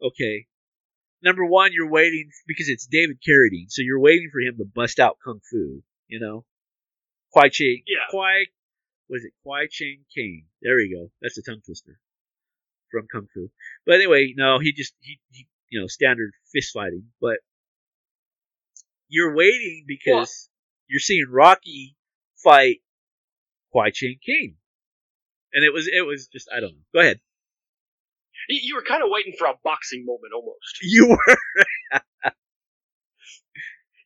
okay. 0.02 0.46
Number 1.22 1.44
one, 1.46 1.72
you're 1.72 1.90
waiting 1.90 2.28
because 2.46 2.68
it's 2.68 2.86
David 2.86 3.18
Carradine, 3.26 3.66
so 3.70 3.82
you're 3.82 3.98
waiting 3.98 4.28
for 4.30 4.40
him 4.40 4.58
to 4.58 4.64
bust 4.64 5.00
out 5.00 5.16
kung 5.24 5.40
fu. 5.50 5.82
You 6.08 6.20
know, 6.20 6.44
Kwai 7.32 7.48
Chang, 7.48 7.82
Yeah. 7.86 8.04
Kwai, 8.10 8.44
was 9.08 9.24
it 9.24 9.32
Kwai 9.42 9.66
Chang 9.70 10.04
Caine? 10.14 10.44
There 10.62 10.76
we 10.76 10.92
go. 10.94 11.10
That's 11.22 11.38
a 11.38 11.42
tongue 11.42 11.62
twister 11.64 11.98
from 12.92 13.06
kung 13.10 13.26
fu. 13.32 13.50
But 13.86 13.96
anyway, 13.96 14.34
no, 14.36 14.58
he 14.60 14.72
just 14.72 14.94
he, 15.00 15.18
he 15.32 15.48
you 15.70 15.80
know 15.80 15.86
standard 15.86 16.32
fist 16.52 16.72
fighting, 16.72 17.04
but 17.20 17.38
you're 19.08 19.34
waiting 19.34 19.84
because 19.86 20.48
you're 20.88 21.00
seeing 21.00 21.26
Rocky 21.30 21.96
fight 22.42 22.78
Kwai 23.72 23.90
Chang 23.90 24.18
Caine, 24.24 24.56
and 25.52 25.64
it 25.64 25.72
was 25.72 25.88
it 25.88 26.06
was 26.06 26.28
just 26.28 26.48
I 26.54 26.60
don't 26.60 26.72
know. 26.72 26.84
Go 26.94 27.00
ahead. 27.00 27.20
You 28.48 28.76
were 28.76 28.84
kind 28.86 29.02
of 29.02 29.08
waiting 29.10 29.34
for 29.36 29.46
a 29.48 29.54
boxing 29.64 30.04
moment 30.06 30.32
almost. 30.34 30.78
You 30.82 31.08
were 31.08 31.36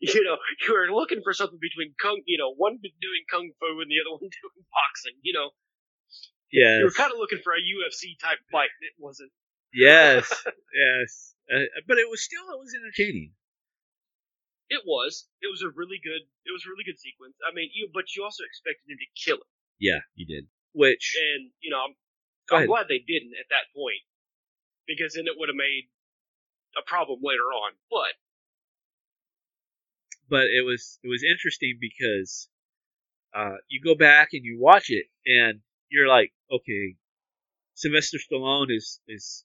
You 0.00 0.24
know, 0.24 0.38
you 0.64 0.72
were 0.72 0.88
looking 0.88 1.20
for 1.22 1.34
something 1.34 1.58
between 1.60 1.92
kung, 2.00 2.22
you 2.24 2.38
know, 2.38 2.54
one 2.56 2.80
doing 2.80 3.24
kung 3.28 3.52
fu 3.60 3.80
and 3.84 3.90
the 3.92 4.00
other 4.00 4.12
one 4.16 4.32
doing 4.32 4.64
boxing. 4.72 5.12
You 5.20 5.34
know, 5.36 5.50
yeah, 6.50 6.78
you 6.78 6.84
were 6.84 6.96
kind 6.96 7.12
of 7.12 7.18
looking 7.18 7.40
for 7.44 7.52
a 7.52 7.60
UFC 7.60 8.16
type 8.16 8.40
fight. 8.50 8.72
and 8.80 8.88
It 8.88 8.96
wasn't. 8.96 9.30
Yes, 9.74 10.28
yes. 10.74 11.34
Uh, 11.52 11.66
but 11.86 11.98
it 11.98 12.08
was 12.08 12.22
still 12.22 12.44
it 12.52 12.58
was 12.60 12.74
entertaining. 12.74 13.32
It 14.70 14.82
was. 14.86 15.26
It 15.42 15.48
was 15.50 15.62
a 15.62 15.70
really 15.70 15.98
good. 16.02 16.22
It 16.46 16.52
was 16.52 16.64
a 16.66 16.70
really 16.70 16.84
good 16.84 16.98
sequence. 16.98 17.34
I 17.42 17.52
mean, 17.54 17.70
you 17.74 17.88
but 17.92 18.14
you 18.14 18.22
also 18.24 18.44
expected 18.44 18.90
him 18.90 18.98
to 18.98 19.10
kill 19.18 19.38
it, 19.38 19.50
Yeah, 19.78 20.00
you 20.14 20.26
did. 20.26 20.46
Which 20.72 21.16
and 21.18 21.50
you 21.60 21.70
know, 21.70 21.82
I'm, 21.82 21.94
I'm 22.52 22.66
glad 22.66 22.86
they 22.88 23.02
didn't 23.02 23.34
at 23.38 23.50
that 23.50 23.66
point 23.74 24.02
because 24.86 25.14
then 25.14 25.26
it 25.26 25.34
would 25.38 25.48
have 25.48 25.56
made 25.56 25.90
a 26.78 26.82
problem 26.86 27.20
later 27.22 27.50
on. 27.50 27.72
But 27.90 28.14
but 30.28 30.46
it 30.46 30.64
was 30.64 30.98
it 31.02 31.08
was 31.08 31.24
interesting 31.24 31.78
because 31.80 32.48
uh, 33.34 33.56
you 33.68 33.80
go 33.82 33.94
back 33.94 34.30
and 34.32 34.44
you 34.44 34.58
watch 34.60 34.90
it 34.90 35.06
and 35.26 35.60
you're 35.90 36.08
like, 36.08 36.32
okay, 36.52 36.96
Sylvester 37.74 38.18
Stallone 38.18 38.70
is 38.70 39.00
is 39.08 39.44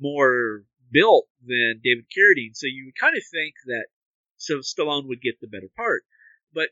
more 0.00 0.64
built 0.90 1.28
than 1.46 1.80
David 1.82 2.06
Carradine, 2.16 2.54
so 2.54 2.66
you 2.66 2.86
would 2.86 2.98
kind 3.00 3.16
of 3.16 3.22
think 3.30 3.54
that 3.66 3.86
so 4.36 4.58
Stallone 4.58 5.06
would 5.08 5.20
get 5.20 5.40
the 5.40 5.46
better 5.46 5.68
part, 5.76 6.02
but 6.52 6.70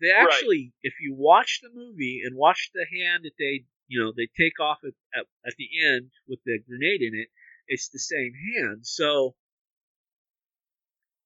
they 0.00 0.08
Right. 0.08 0.26
actually, 0.32 0.72
if 0.82 0.94
you 1.00 1.14
watch 1.14 1.60
the 1.62 1.70
movie 1.72 2.22
and 2.24 2.36
watch 2.36 2.70
the 2.74 2.86
hand 2.98 3.24
that 3.24 3.36
they 3.38 3.64
you 3.86 4.00
know 4.00 4.12
they 4.16 4.28
take 4.36 4.58
off 4.60 4.78
at, 4.84 4.94
at, 5.18 5.26
at 5.46 5.54
the 5.56 5.68
end 5.86 6.10
with 6.26 6.40
the 6.44 6.58
grenade 6.66 7.02
in 7.02 7.14
it, 7.14 7.28
it's 7.68 7.88
the 7.90 7.98
same 7.98 8.32
hand. 8.56 8.86
So 8.86 9.34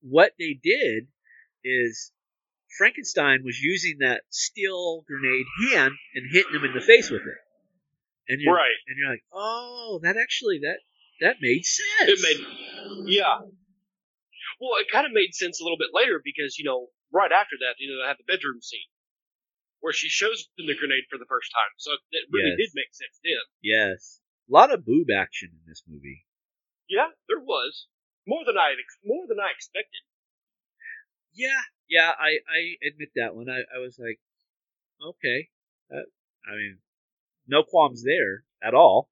what 0.01 0.33
they 0.39 0.59
did 0.63 1.09
is 1.65 2.13
Frankenstein 2.77 3.43
was 3.45 3.61
using 3.61 3.99
that 4.01 4.23
steel 4.31 5.03
grenade 5.07 5.47
hand 5.71 5.95
and 6.15 6.31
hitting 6.31 6.55
him 6.55 6.65
in 6.65 6.75
the 6.75 6.81
face 6.81 7.11
with 7.11 7.23
it. 7.23 7.39
And 8.29 8.41
you're, 8.41 8.55
Right. 8.55 8.77
and 8.87 8.97
you're 8.99 9.11
like, 9.11 9.25
oh, 9.33 10.01
that 10.03 10.17
actually 10.17 10.61
that 10.61 10.79
that 11.21 11.37
made 11.41 11.65
sense. 11.65 12.11
It 12.11 12.21
made, 12.23 12.47
yeah. 13.07 13.39
Well, 14.61 14.79
it 14.81 14.91
kind 14.91 15.07
of 15.07 15.13
made 15.13 15.35
sense 15.35 15.61
a 15.61 15.65
little 15.65 15.79
bit 15.79 15.95
later 15.95 16.21
because 16.23 16.59
you 16.59 16.65
know, 16.65 16.89
right 17.13 17.31
after 17.33 17.57
that, 17.61 17.77
you 17.79 17.91
know, 17.91 18.03
they 18.03 18.09
had 18.09 18.19
the 18.19 18.27
bedroom 18.31 18.61
scene 18.61 18.91
where 19.81 19.93
she 19.93 20.09
shows 20.09 20.49
them 20.57 20.67
the 20.67 20.75
grenade 20.75 21.05
for 21.11 21.19
the 21.19 21.29
first 21.31 21.51
time. 21.55 21.71
So 21.79 21.93
it 22.11 22.27
really 22.33 22.51
Yes. 22.59 22.59
did 22.59 22.71
make 22.75 22.93
sense 22.95 23.17
then. 23.23 23.45
yes, 23.63 24.21
a 24.49 24.53
lot 24.53 24.73
of 24.73 24.85
boob 24.85 25.09
action 25.15 25.51
in 25.53 25.63
this 25.67 25.83
movie. 25.87 26.27
Yeah, 26.89 27.09
there 27.29 27.39
was 27.41 27.87
more 28.27 28.45
than 28.45 28.57
I 28.59 28.75
more 29.05 29.27
than 29.29 29.39
I 29.39 29.51
expected. 29.55 30.03
Yeah, 31.35 31.63
yeah, 31.89 32.13
I 32.19 32.39
I 32.49 32.61
admit 32.87 33.11
that 33.17 33.35
one. 33.37 33.49
I 33.49 33.61
I 33.75 33.79
was 33.79 33.99
like, 33.99 34.19
okay, 35.05 35.49
uh, 35.93 36.09
I 36.51 36.57
mean, 36.57 36.79
no 37.47 37.63
qualms 37.63 38.03
there 38.03 38.45
at 38.63 38.75
all, 38.75 39.11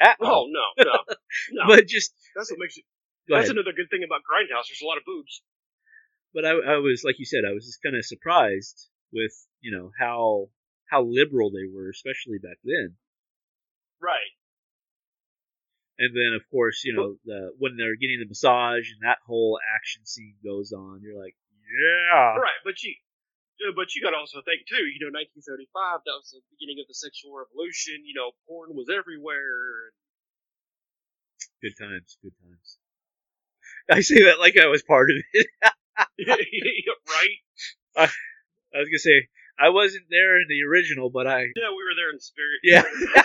at 0.00 0.16
Oh 0.22 0.26
all. 0.26 0.50
no, 0.52 0.84
no, 0.84 0.92
no. 1.52 1.62
But 1.76 1.86
just 1.86 2.12
that's 2.36 2.50
what 2.50 2.60
makes 2.60 2.76
it. 2.76 2.84
That's 3.28 3.46
ahead. 3.48 3.56
another 3.56 3.72
good 3.76 3.90
thing 3.90 4.04
about 4.04 4.20
Grindhouse. 4.24 4.68
There's 4.68 4.82
a 4.82 4.86
lot 4.86 4.96
of 4.98 5.04
boobs. 5.04 5.42
but 6.32 6.44
I, 6.44 6.50
I 6.50 6.76
was 6.78 7.02
like 7.04 7.18
you 7.18 7.26
said, 7.26 7.44
I 7.48 7.52
was 7.52 7.66
just 7.66 7.82
kind 7.82 7.96
of 7.96 8.04
surprised 8.04 8.88
with 9.12 9.32
you 9.60 9.76
know 9.76 9.90
how 9.98 10.48
how 10.90 11.02
liberal 11.04 11.50
they 11.50 11.68
were, 11.72 11.90
especially 11.90 12.38
back 12.42 12.56
then. 12.64 12.96
Right. 14.00 14.32
And 15.98 16.14
then 16.14 16.32
of 16.34 16.42
course, 16.50 16.82
you 16.84 16.94
know, 16.94 17.16
the 17.24 17.52
when 17.58 17.76
they're 17.76 17.96
getting 17.96 18.20
the 18.20 18.28
massage 18.28 18.88
and 18.92 19.02
that 19.02 19.18
whole 19.26 19.58
action 19.76 20.06
scene 20.06 20.36
goes 20.44 20.72
on, 20.72 21.00
you're 21.02 21.18
like, 21.20 21.34
yeah, 21.66 22.38
Right, 22.38 22.60
but 22.64 22.80
you, 22.82 22.94
but 23.76 23.94
you 23.94 24.02
got 24.02 24.10
to 24.10 24.16
also 24.18 24.42
think 24.42 24.66
too. 24.68 24.86
You 24.86 24.98
know, 25.02 25.10
1975. 25.14 26.02
That 26.06 26.18
was 26.18 26.30
the 26.34 26.42
beginning 26.54 26.80
of 26.82 26.86
the 26.88 26.94
sexual 26.94 27.34
revolution. 27.36 28.02
You 28.06 28.14
know, 28.14 28.30
porn 28.46 28.74
was 28.74 28.88
everywhere. 28.90 29.92
good 31.62 31.74
times, 31.78 32.18
good 32.22 32.34
times. 32.42 32.78
I 33.90 34.00
say 34.00 34.24
that 34.24 34.40
like 34.40 34.56
I 34.58 34.66
was 34.66 34.82
part 34.82 35.10
of 35.10 35.16
it. 35.32 35.46
right? 36.28 37.38
I 37.96 38.08
was 38.78 38.88
gonna 38.88 38.98
say 38.98 39.28
I 39.58 39.70
wasn't 39.70 40.04
there 40.10 40.40
in 40.40 40.46
the 40.48 40.62
original, 40.68 41.10
but 41.10 41.26
I 41.26 41.40
Yeah, 41.56 41.70
we 41.70 41.82
were 41.82 41.94
there 41.96 42.10
in 42.12 42.20
spirit. 42.20 42.60
yeah. 42.62 42.82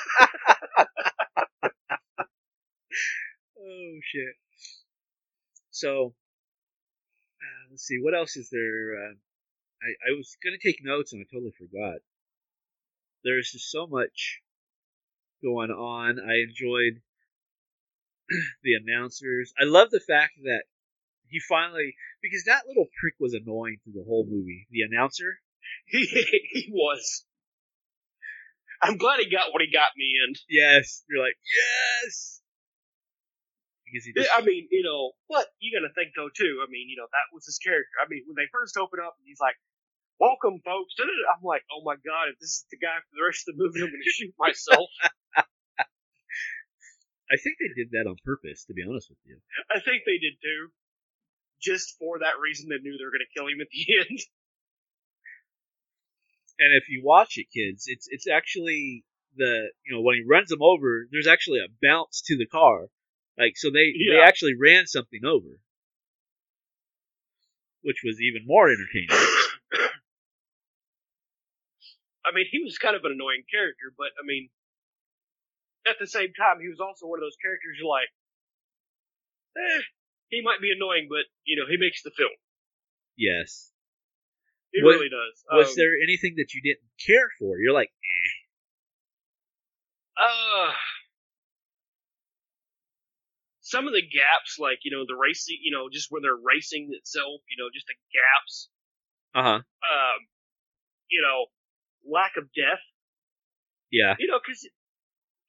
oh 3.59 3.93
shit. 4.03 4.35
So 5.71 6.13
uh, 7.41 7.67
let's 7.71 7.85
see 7.85 7.99
what 8.01 8.15
else 8.15 8.37
is 8.37 8.49
there. 8.51 8.97
Uh, 8.97 9.15
I 9.83 10.11
I 10.11 10.17
was 10.17 10.37
gonna 10.43 10.57
take 10.61 10.79
notes 10.83 11.13
and 11.13 11.21
I 11.21 11.25
totally 11.33 11.53
forgot. 11.57 11.99
There's 13.23 13.51
just 13.51 13.71
so 13.71 13.87
much 13.87 14.41
going 15.43 15.71
on. 15.71 16.19
I 16.19 16.43
enjoyed 16.47 17.01
the 18.63 18.73
announcers. 18.75 19.53
I 19.59 19.65
love 19.65 19.89
the 19.91 19.99
fact 19.99 20.33
that 20.43 20.63
he 21.27 21.39
finally 21.39 21.95
because 22.21 22.43
that 22.45 22.67
little 22.67 22.87
prick 22.99 23.15
was 23.19 23.33
annoying 23.33 23.77
through 23.83 23.93
the 23.93 24.05
whole 24.07 24.25
movie. 24.29 24.67
The 24.71 24.81
announcer. 24.81 25.39
He 25.87 26.05
he 26.05 26.69
was. 26.71 27.25
I'm 28.81 28.97
glad 28.97 29.19
he 29.19 29.31
got 29.31 29.51
what 29.51 29.61
he 29.63 29.71
got 29.71 29.95
me 29.95 30.11
in. 30.27 30.35
Yes, 30.49 31.03
you're 31.09 31.23
like 31.23 31.39
yes. 31.47 32.41
Because 33.87 34.05
he 34.05 34.13
just 34.13 34.29
I 34.35 34.41
mean, 34.41 34.67
you 34.71 34.83
know, 34.83 35.11
but 35.29 35.47
you 35.59 35.71
got 35.71 35.87
to 35.87 35.93
think 35.93 36.11
though 36.15 36.29
too. 36.33 36.59
I 36.59 36.67
mean, 36.67 36.89
you 36.89 36.97
know, 36.97 37.07
that 37.07 37.31
was 37.31 37.45
his 37.45 37.57
character. 37.63 37.95
I 38.03 38.09
mean, 38.09 38.23
when 38.27 38.35
they 38.35 38.49
first 38.51 38.75
open 38.75 38.99
up 38.99 39.15
and 39.21 39.25
he's 39.25 39.39
like, 39.39 39.55
"Welcome, 40.23 40.63
folks," 40.63 40.95
I'm 41.03 41.43
like, 41.43 41.67
"Oh 41.67 41.83
my 41.83 41.95
god, 41.99 42.31
if 42.31 42.39
this 42.39 42.63
is 42.63 42.65
the 42.71 42.79
guy 42.79 42.95
for 43.03 43.11
the 43.19 43.27
rest 43.27 43.43
of 43.43 43.57
the 43.57 43.59
movie, 43.59 43.83
I'm 43.83 43.91
going 43.91 43.99
to 43.99 44.15
shoot 44.15 44.33
myself." 44.39 44.87
I 47.33 47.35
think 47.35 47.57
they 47.59 47.73
did 47.75 47.91
that 47.91 48.07
on 48.07 48.15
purpose, 48.23 48.63
to 48.65 48.73
be 48.73 48.83
honest 48.87 49.09
with 49.09 49.19
you. 49.25 49.41
I 49.67 49.79
think 49.83 50.03
they 50.05 50.19
did 50.23 50.39
too. 50.39 50.71
Just 51.59 51.97
for 51.99 52.19
that 52.19 52.39
reason, 52.39 52.69
they 52.69 52.79
knew 52.79 52.95
they 52.95 53.03
were 53.03 53.11
going 53.11 53.27
to 53.27 53.35
kill 53.35 53.47
him 53.51 53.59
at 53.59 53.67
the 53.67 53.83
end. 53.99 54.19
And 56.59 56.71
if 56.75 56.87
you 56.87 57.01
watch 57.03 57.37
it, 57.37 57.51
kids, 57.51 57.85
it's 57.87 58.07
it's 58.09 58.27
actually 58.27 59.03
the 59.35 59.71
you 59.85 59.93
know 59.93 60.01
when 60.01 60.15
he 60.15 60.23
runs 60.23 60.49
them 60.49 60.61
over, 60.61 61.07
there's 61.11 61.27
actually 61.27 61.59
a 61.59 61.73
bounce 61.81 62.21
to 62.27 62.37
the 62.37 62.45
car, 62.45 62.87
like 63.37 63.57
so 63.57 63.71
they 63.71 63.91
they 63.91 64.21
actually 64.23 64.55
ran 64.55 64.87
something 64.87 65.25
over, 65.25 65.59
which 67.81 68.03
was 68.05 68.21
even 68.21 68.43
more 68.45 68.69
entertaining. 68.69 69.09
I 72.25 72.31
mean, 72.31 72.45
he 72.49 72.63
was 72.63 72.77
kind 72.77 72.95
of 72.95 73.03
an 73.03 73.11
annoying 73.11 73.43
character, 73.51 73.91
but 73.97 74.15
I 74.19 74.23
mean, 74.25 74.49
at 75.85 75.99
the 75.99 76.07
same 76.07 76.31
time, 76.33 76.59
he 76.63 76.69
was 76.69 76.79
also 76.79 77.07
one 77.07 77.19
of 77.19 77.23
those 77.27 77.35
characters 77.41 77.75
you're 77.79 77.89
like, 77.91 78.07
eh, 79.59 79.81
he 80.29 80.41
might 80.41 80.61
be 80.61 80.71
annoying, 80.71 81.07
but 81.09 81.27
you 81.43 81.59
know, 81.59 81.67
he 81.67 81.75
makes 81.77 82.01
the 82.03 82.11
film. 82.15 82.31
Yes. 83.17 83.71
He 84.71 84.81
Was- 84.81 84.95
really 84.95 85.09
does. 85.09 85.43
Was 85.51 85.69
Um, 85.69 85.75
there 85.75 85.93
anything 86.01 86.35
that 86.37 86.53
you 86.53 86.61
didn't 86.63 86.87
care 87.05 87.29
for? 87.37 87.59
You're 87.59 87.73
like, 87.75 87.91
Uh, 90.15 90.71
some 93.61 93.87
of 93.87 93.93
the 93.93 94.01
gaps, 94.01 94.59
like 94.59 94.79
you 94.83 94.91
know, 94.91 95.05
the 95.07 95.15
racing, 95.15 95.57
you 95.61 95.71
know, 95.71 95.89
just 95.89 96.11
where 96.11 96.21
they're 96.21 96.35
racing 96.37 96.89
itself, 96.93 97.41
you 97.49 97.57
know, 97.57 97.69
just 97.73 97.87
the 97.87 97.95
gaps. 98.13 98.69
uh 99.35 99.41
huh, 99.43 99.59
Um, 99.59 100.19
you 101.09 101.21
know, 101.21 101.47
lack 102.05 102.33
of 102.37 102.45
death. 102.53 102.81
yeah, 103.91 104.15
You 104.19 104.27
know, 104.27 104.39
because 104.43 104.67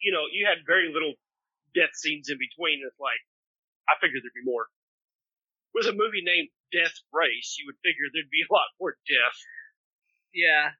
you 0.00 0.12
know 0.12 0.24
you 0.32 0.46
had 0.46 0.58
very 0.66 0.92
little 0.92 1.14
death 1.74 1.94
scenes 1.94 2.28
in 2.30 2.38
between. 2.38 2.80
It's 2.86 2.98
like 3.00 3.20
I 3.88 3.94
figured 4.00 4.22
there'd 4.22 4.34
be 4.34 4.44
more. 4.44 4.66
With 5.74 5.86
a 5.86 5.92
movie 5.92 6.22
named 6.22 6.48
Death 6.72 6.94
Race, 7.12 7.56
you 7.58 7.66
would 7.66 7.76
figure 7.82 8.06
there'd 8.12 8.30
be 8.30 8.44
a 8.48 8.52
lot 8.52 8.66
more 8.80 8.96
death. 9.08 9.38
yeah. 10.32 10.70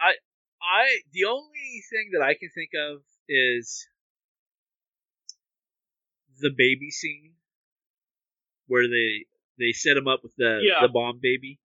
I 0.00 0.14
I 0.62 0.98
the 1.12 1.24
only 1.26 1.82
thing 1.90 2.10
that 2.12 2.22
I 2.22 2.34
can 2.34 2.50
think 2.54 2.70
of 2.74 3.02
is 3.28 3.86
the 6.40 6.50
baby 6.50 6.90
scene 6.90 7.34
where 8.66 8.88
they 8.88 9.26
they 9.58 9.72
set 9.72 9.96
him 9.96 10.08
up 10.08 10.20
with 10.22 10.34
the 10.36 10.60
Yeah. 10.62 10.80
the 10.82 10.88
bomb 10.88 11.18
baby. 11.20 11.58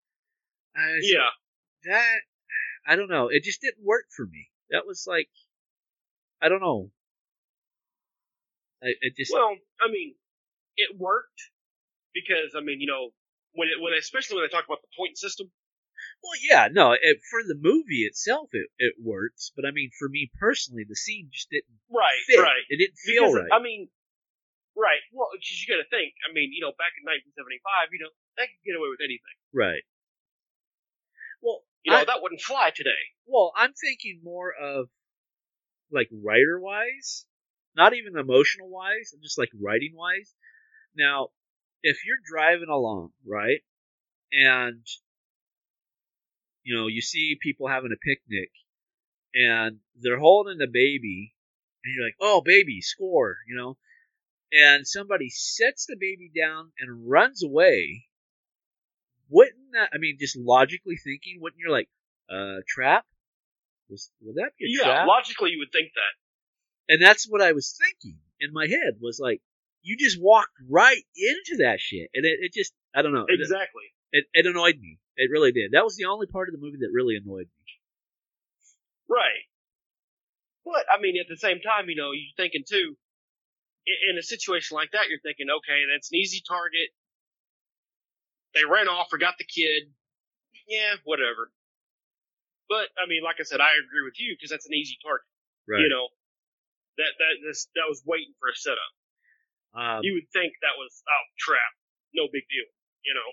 Yeah, 1.00 1.30
that 1.84 2.18
I 2.86 2.96
don't 2.96 3.08
know. 3.10 3.28
It 3.28 3.42
just 3.44 3.60
didn't 3.60 3.84
work 3.84 4.06
for 4.14 4.26
me. 4.26 4.48
That 4.70 4.86
was 4.86 5.04
like 5.08 5.28
I 6.42 6.48
don't 6.48 6.60
know. 6.60 6.90
I 8.82 8.92
it 9.00 9.16
just 9.16 9.32
Well, 9.32 9.56
I 9.80 9.90
mean, 9.90 10.14
it 10.76 10.96
worked 10.98 11.40
because 12.12 12.54
I 12.56 12.60
mean, 12.60 12.80
you 12.80 12.86
know, 12.86 13.10
when 13.54 13.68
it, 13.68 13.80
when 13.80 13.92
especially 13.98 14.36
when 14.36 14.44
they 14.44 14.52
talk 14.52 14.66
about 14.66 14.82
the 14.82 14.92
point 14.96 15.16
system. 15.16 15.50
well 16.22 16.36
yeah 16.42 16.66
no 16.72 16.92
it, 16.92 17.22
for 17.30 17.40
the 17.46 17.54
movie 17.56 18.02
itself 18.04 18.50
it 18.52 18.66
it 18.82 18.94
works 19.00 19.52
but 19.54 19.64
I 19.64 19.70
mean 19.70 19.90
for 19.96 20.08
me 20.10 20.26
personally 20.40 20.82
the 20.84 20.96
scene 20.98 21.30
just 21.32 21.48
didn't 21.54 21.78
Right, 21.88 22.18
fit. 22.26 22.42
right. 22.42 22.64
It 22.68 22.78
didn't 22.82 22.98
feel 22.98 23.30
Because, 23.30 23.46
right. 23.46 23.52
I 23.54 23.62
mean, 23.62 23.86
right. 24.74 24.98
Well, 25.14 25.30
because 25.32 25.54
you 25.62 25.70
got 25.70 25.78
to 25.80 25.88
think. 25.88 26.12
I 26.26 26.34
mean, 26.34 26.50
you 26.50 26.58
know, 26.60 26.74
back 26.74 26.90
in 26.98 27.06
1975, 27.06 27.94
you 27.94 28.02
know, 28.02 28.10
they 28.34 28.50
could 28.50 28.64
get 28.66 28.74
away 28.74 28.90
with 28.90 28.98
anything. 29.04 29.36
right. 29.54 29.86
You 31.84 31.92
know, 31.92 31.98
I- 31.98 32.04
that 32.06 32.22
wouldn't 32.22 32.40
fly 32.42 32.70
today. 32.70 32.90
Well, 33.26 33.52
I'm 33.56 33.74
thinking 33.74 34.20
more 34.24 34.52
of 34.54 34.88
like 35.90 36.08
writer 36.12 36.60
wise, 36.60 37.26
not 37.76 37.94
even 37.94 38.16
emotional 38.18 38.68
wise, 38.68 39.14
just 39.22 39.38
like 39.38 39.50
writing 39.60 39.94
wise. 39.94 40.34
Now, 40.96 41.30
if 41.82 42.04
you're 42.04 42.18
driving 42.24 42.68
along, 42.68 43.12
right, 43.26 43.62
and 44.32 44.86
you 46.64 46.74
know 46.74 46.86
you 46.86 47.00
see 47.00 47.36
people 47.40 47.68
having 47.68 47.92
a 47.92 47.96
picnic, 47.96 48.50
and 49.34 49.80
they're 49.96 50.18
holding 50.18 50.60
a 50.62 50.66
baby, 50.66 51.34
and 51.84 51.94
you're 51.94 52.04
like, 52.04 52.16
"Oh, 52.20 52.40
baby, 52.40 52.80
score!" 52.80 53.38
You 53.46 53.56
know, 53.56 53.78
and 54.52 54.86
somebody 54.86 55.30
sets 55.30 55.86
the 55.86 55.96
baby 55.96 56.30
down 56.34 56.72
and 56.78 57.08
runs 57.10 57.42
away. 57.44 58.08
That? 59.74 59.90
I 59.92 59.98
mean, 59.98 60.16
just 60.18 60.36
logically 60.36 60.96
thinking, 60.96 61.38
wouldn't 61.40 61.60
you 61.60 61.70
like, 61.70 61.88
uh, 62.30 62.62
trap? 62.66 63.04
Was 63.90 64.10
would 64.22 64.36
that 64.36 64.52
be 64.58 64.64
a 64.64 64.68
Yeah, 64.70 64.84
trap? 64.84 65.06
logically, 65.06 65.50
you 65.50 65.58
would 65.60 65.72
think 65.72 65.92
that. 65.94 66.94
and 66.94 67.02
that's 67.02 67.26
what 67.28 67.42
I 67.42 67.52
was 67.52 67.76
thinking 67.78 68.18
in 68.40 68.52
my 68.52 68.66
head 68.66 68.96
was 69.00 69.20
like, 69.20 69.40
you 69.82 69.96
just 69.98 70.20
walked 70.20 70.56
right 70.68 71.04
into 71.14 71.62
that 71.62 71.78
shit, 71.80 72.08
and 72.14 72.24
it, 72.24 72.38
it 72.40 72.52
just 72.54 72.72
I 72.94 73.02
don't 73.02 73.12
know. 73.12 73.26
Exactly. 73.28 73.84
it, 74.12 74.24
it 74.32 74.46
annoyed 74.46 74.78
me. 74.80 74.98
It 75.16 75.30
really 75.30 75.52
did. 75.52 75.72
That 75.72 75.84
was 75.84 75.96
the 75.96 76.06
only 76.06 76.26
part 76.26 76.48
of 76.48 76.54
the 76.54 76.60
movie 76.60 76.78
that 76.80 76.90
really 76.92 77.16
annoyed 77.16 77.46
me. 77.46 77.64
Right. 79.08 79.44
But 80.64 80.86
I 80.88 81.00
mean, 81.00 81.20
at 81.20 81.28
the 81.28 81.36
same 81.36 81.60
time, 81.60 81.88
you 81.88 81.96
know, 81.96 82.12
you're 82.12 82.34
thinking 82.36 82.64
too. 82.66 82.96
In 84.08 84.16
a 84.16 84.22
situation 84.22 84.76
like 84.76 84.92
that, 84.92 85.08
you're 85.12 85.20
thinking, 85.20 85.46
okay, 85.50 85.84
that's 85.92 86.10
an 86.10 86.16
easy 86.16 86.40
target. 86.48 86.88
They 88.54 88.64
ran 88.64 88.88
off, 88.88 89.10
forgot 89.10 89.34
the 89.38 89.44
kid. 89.44 89.90
yeah, 90.68 90.96
whatever. 91.04 91.50
But 92.68 92.88
I 92.96 93.06
mean, 93.06 93.22
like 93.22 93.36
I 93.40 93.44
said, 93.44 93.60
I 93.60 93.76
agree 93.76 94.04
with 94.06 94.16
you 94.16 94.34
because 94.34 94.50
that's 94.50 94.66
an 94.66 94.74
easy 94.74 94.96
target. 95.04 95.28
Right. 95.68 95.82
You 95.84 95.90
know, 95.90 96.08
that 96.96 97.12
that 97.18 97.34
this 97.44 97.68
that 97.74 97.88
was 97.88 98.02
waiting 98.06 98.32
for 98.40 98.48
a 98.48 98.56
setup. 98.56 98.92
um, 99.74 100.00
you 100.02 100.14
would 100.14 100.30
think 100.32 100.54
that 100.62 100.78
was 100.78 101.02
oh 101.04 101.24
trap, 101.38 101.72
no 102.14 102.30
big 102.32 102.46
deal. 102.48 102.68
You 103.04 103.14
know. 103.14 103.30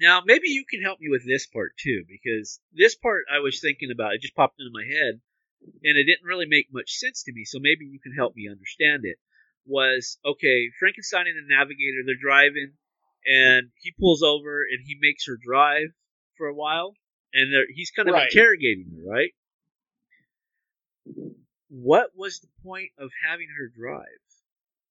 Now, 0.00 0.22
maybe 0.24 0.48
you 0.48 0.64
can 0.64 0.82
help 0.82 1.00
me 1.00 1.10
with 1.10 1.26
this 1.26 1.46
part 1.46 1.76
too, 1.76 2.04
because 2.08 2.60
this 2.72 2.94
part 2.96 3.28
I 3.28 3.40
was 3.40 3.60
thinking 3.60 3.90
about, 3.92 4.14
it 4.14 4.22
just 4.22 4.34
popped 4.34 4.58
into 4.58 4.72
my 4.72 4.88
head, 4.88 5.20
and 5.60 5.94
it 5.98 6.08
didn't 6.08 6.24
really 6.26 6.46
make 6.48 6.72
much 6.72 6.96
sense 6.96 7.22
to 7.24 7.32
me, 7.32 7.44
so 7.44 7.58
maybe 7.60 7.84
you 7.84 8.00
can 8.00 8.14
help 8.16 8.34
me 8.34 8.48
understand 8.48 9.04
it. 9.04 9.18
Was 9.66 10.18
okay, 10.24 10.70
Frankenstein 10.78 11.28
and 11.28 11.36
the 11.36 11.54
Navigator, 11.54 12.02
they're 12.06 12.16
driving, 12.18 12.72
and 13.26 13.70
he 13.80 13.92
pulls 13.98 14.22
over 14.22 14.62
and 14.62 14.80
he 14.84 14.96
makes 15.00 15.26
her 15.26 15.36
drive 15.36 15.88
for 16.36 16.46
a 16.48 16.54
while, 16.54 16.94
and 17.32 17.52
he's 17.74 17.90
kind 17.90 18.08
of 18.08 18.14
Right. 18.14 18.28
interrogating 18.32 18.86
her, 18.96 19.10
right? 19.10 19.32
What 21.68 22.10
was 22.14 22.40
the 22.40 22.48
point 22.62 22.90
of 22.98 23.10
having 23.26 23.48
her 23.56 23.68
drive 23.68 24.06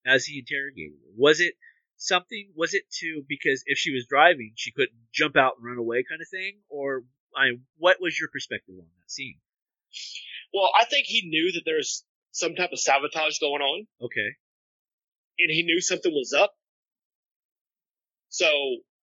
as 0.05 0.25
he 0.25 0.39
interrogated 0.39 0.97
her? 1.03 1.11
Was 1.15 1.39
it 1.39 1.55
something 1.97 2.51
was 2.55 2.73
it 2.73 2.89
to 2.99 3.23
because 3.29 3.63
if 3.67 3.77
she 3.77 3.91
was 3.93 4.07
driving 4.07 4.53
she 4.55 4.71
couldn't 4.71 4.97
jump 5.13 5.37
out 5.37 5.53
and 5.57 5.65
run 5.65 5.77
away 5.77 6.03
kind 6.09 6.19
of 6.19 6.27
thing 6.27 6.57
or 6.67 7.03
I 7.35 7.51
what 7.77 7.97
was 8.01 8.19
your 8.19 8.29
perspective 8.29 8.73
on 8.79 8.87
that 8.99 9.11
scene 9.11 9.37
Well, 10.51 10.71
I 10.79 10.85
think 10.85 11.05
he 11.05 11.29
knew 11.29 11.51
that 11.51 11.61
there's 11.63 12.03
some 12.31 12.55
type 12.55 12.71
of 12.71 12.79
sabotage 12.79 13.37
going 13.37 13.61
on, 13.61 13.87
okay 14.01 14.29
and 15.39 15.51
he 15.51 15.63
knew 15.63 15.79
something 15.81 16.11
was 16.11 16.33
up. 16.33 16.53
So 18.31 18.47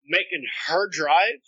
making 0.08 0.44
her 0.68 0.88
drive 0.90 1.44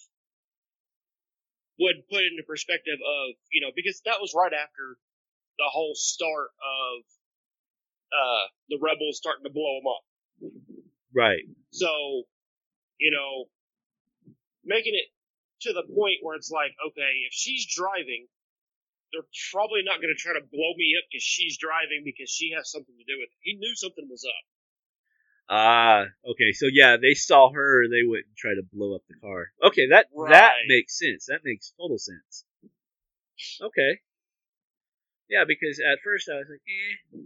would 1.81 2.05
put 2.11 2.21
it 2.23 2.33
into 2.37 2.45
perspective 2.47 3.01
of 3.01 3.35
you 3.53 3.61
know 3.63 3.73
because 3.75 4.03
that 4.05 4.21
was 4.21 4.35
right 4.37 4.53
after 4.53 4.97
the 5.59 5.69
whole 5.73 5.95
start 5.97 6.49
of 6.61 6.97
uh 8.13 8.45
the 8.69 8.79
rebels 8.81 9.17
starting 9.19 9.45
to 9.45 9.51
blow 9.53 9.81
them 9.81 9.89
up. 9.89 10.05
right 11.15 11.45
So, 11.73 12.25
you 12.99 13.11
know, 13.13 13.47
making 14.65 14.95
it 14.95 15.09
to 15.63 15.73
the 15.73 15.85
point 15.95 16.21
where 16.23 16.37
it's 16.37 16.51
like, 16.51 16.73
okay, 16.89 17.13
if 17.29 17.33
she's 17.33 17.67
driving, 17.67 18.27
they're 19.13 19.27
probably 19.53 19.83
not 19.85 20.01
going 20.03 20.13
to 20.13 20.19
try 20.21 20.35
to 20.35 20.45
blow 20.45 20.73
me 20.77 20.97
up 20.99 21.07
because 21.11 21.23
she's 21.25 21.59
driving 21.59 22.03
because 22.05 22.31
she 22.31 22.53
has 22.57 22.71
something 22.71 22.95
to 22.97 23.07
do 23.07 23.19
with 23.21 23.31
it. 23.31 23.41
He 23.43 23.57
knew 23.57 23.75
something 23.77 24.07
was 24.09 24.25
up. 24.25 24.45
Ah 25.51 26.05
okay 26.27 26.53
so 26.53 26.67
yeah 26.73 26.97
they 26.97 27.15
saw 27.15 27.51
her 27.53 27.89
they 27.89 28.07
wouldn't 28.07 28.37
try 28.37 28.55
to 28.55 28.63
blow 28.73 28.95
up 28.95 29.03
the 29.09 29.17
car 29.21 29.49
okay 29.65 29.89
that 29.89 30.07
that 30.29 30.53
makes 30.69 30.99
sense 30.99 31.27
that 31.27 31.41
makes 31.45 31.73
total 31.79 31.99
sense 31.99 32.45
okay 33.61 34.01
yeah 35.29 35.45
because 35.47 35.81
at 35.81 35.99
first 36.05 36.29
I 36.33 36.37
was 36.39 36.49
like 36.51 36.63
eh 36.69 37.19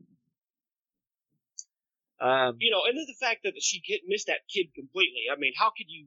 um 2.20 2.56
You 2.60 2.70
know, 2.70 2.82
and 2.86 2.96
then 2.96 3.06
the 3.06 3.18
fact 3.26 3.42
that 3.44 3.54
she 3.60 3.82
missed 4.06 4.28
that 4.28 4.46
kid 4.52 4.72
completely. 4.74 5.24
I 5.32 5.36
mean, 5.38 5.52
how 5.58 5.70
could 5.76 5.88
you 5.88 6.06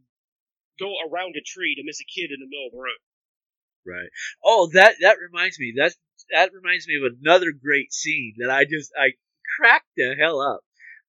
go 0.79 0.95
around 1.07 1.35
a 1.35 1.41
tree 1.41 1.75
to 1.75 1.83
miss 1.83 2.01
a 2.01 2.05
kid 2.05 2.31
in 2.31 2.39
the 2.39 2.47
middle 2.47 2.67
of 2.67 2.71
the 2.73 2.79
road? 2.79 3.01
Right. 3.85 4.09
Oh, 4.43 4.69
that 4.73 4.95
that 5.01 5.17
reminds 5.19 5.59
me. 5.59 5.73
That 5.77 5.93
that 6.31 6.53
reminds 6.53 6.87
me 6.87 6.97
of 6.97 7.13
another 7.21 7.51
great 7.51 7.93
scene 7.93 8.35
that 8.39 8.49
I 8.49 8.65
just 8.65 8.91
I 8.97 9.11
cracked 9.57 9.89
the 9.95 10.15
hell 10.19 10.41
up. 10.41 10.61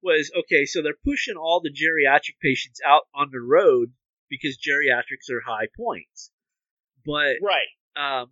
Was 0.03 0.31
okay. 0.41 0.65
So 0.65 0.83
they're 0.83 0.95
pushing 1.05 1.37
all 1.37 1.61
the 1.61 1.71
geriatric 1.73 2.39
patients 2.43 2.81
out 2.87 3.03
on 3.15 3.31
the 3.33 3.41
road 3.41 3.93
because 4.31 4.57
geriatrics 4.59 5.31
are 5.33 5.41
high 5.45 5.69
points. 5.77 6.31
But 7.05 7.37
Right. 7.43 7.67
um, 7.97 8.31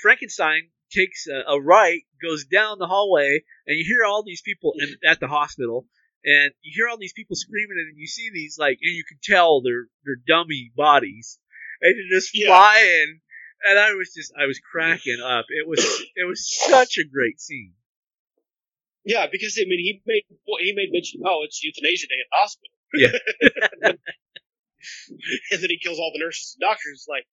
Frankenstein 0.00 0.68
takes 0.92 1.26
a, 1.26 1.42
a 1.52 1.60
right, 1.60 2.02
goes 2.22 2.44
down 2.44 2.78
the 2.78 2.86
hallway, 2.86 3.42
and 3.66 3.76
you 3.78 3.84
hear 3.84 4.04
all 4.04 4.22
these 4.22 4.42
people 4.42 4.74
in, 4.78 4.96
at 5.08 5.20
the 5.20 5.26
hospital, 5.28 5.86
and 6.24 6.52
you 6.62 6.72
hear 6.74 6.88
all 6.88 6.98
these 6.98 7.12
people 7.12 7.36
screaming, 7.36 7.76
and 7.78 7.98
you 7.98 8.06
see 8.06 8.30
these 8.32 8.56
like, 8.58 8.78
and 8.82 8.94
you 8.94 9.04
can 9.04 9.18
tell 9.22 9.62
they're 9.62 9.86
they're 10.04 10.20
dummy 10.26 10.70
bodies, 10.76 11.38
and 11.80 11.94
they're 11.94 12.18
just 12.20 12.30
Yeah. 12.34 12.46
flying, 12.46 13.20
and 13.68 13.78
I 13.78 13.94
was 13.94 14.12
just 14.14 14.32
I 14.38 14.46
was 14.46 14.60
cracking 14.60 15.20
up. 15.24 15.46
It 15.48 15.66
was 15.66 15.80
it 16.14 16.26
was 16.26 16.48
such 16.48 16.98
a 16.98 17.04
great 17.04 17.40
scene. 17.40 17.74
Yeah, 19.06 19.26
because 19.30 19.56
I 19.56 19.64
mean, 19.70 19.78
he 19.78 20.02
made 20.04 20.24
he 20.26 20.72
made 20.74 20.90
mention. 20.90 21.22
Oh, 21.24 21.42
it's 21.44 21.62
euthanasia 21.62 22.08
day 22.08 22.18
at 22.18 22.26
the 22.26 22.38
hospital. 22.42 22.74
Yeah. 22.98 23.14
and 25.52 25.62
then 25.62 25.70
he 25.70 25.78
kills 25.78 25.98
all 25.98 26.10
the 26.12 26.18
nurses 26.18 26.56
and 26.58 26.66
doctors. 26.68 27.06
Like, 27.08 27.24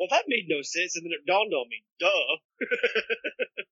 well, 0.00 0.08
that 0.10 0.24
made 0.26 0.48
no 0.48 0.62
sense. 0.62 0.96
And 0.96 1.04
then 1.04 1.12
it 1.12 1.28
dawned 1.28 1.52
on 1.52 1.68
me, 1.68 1.84
duh. 2.00 2.08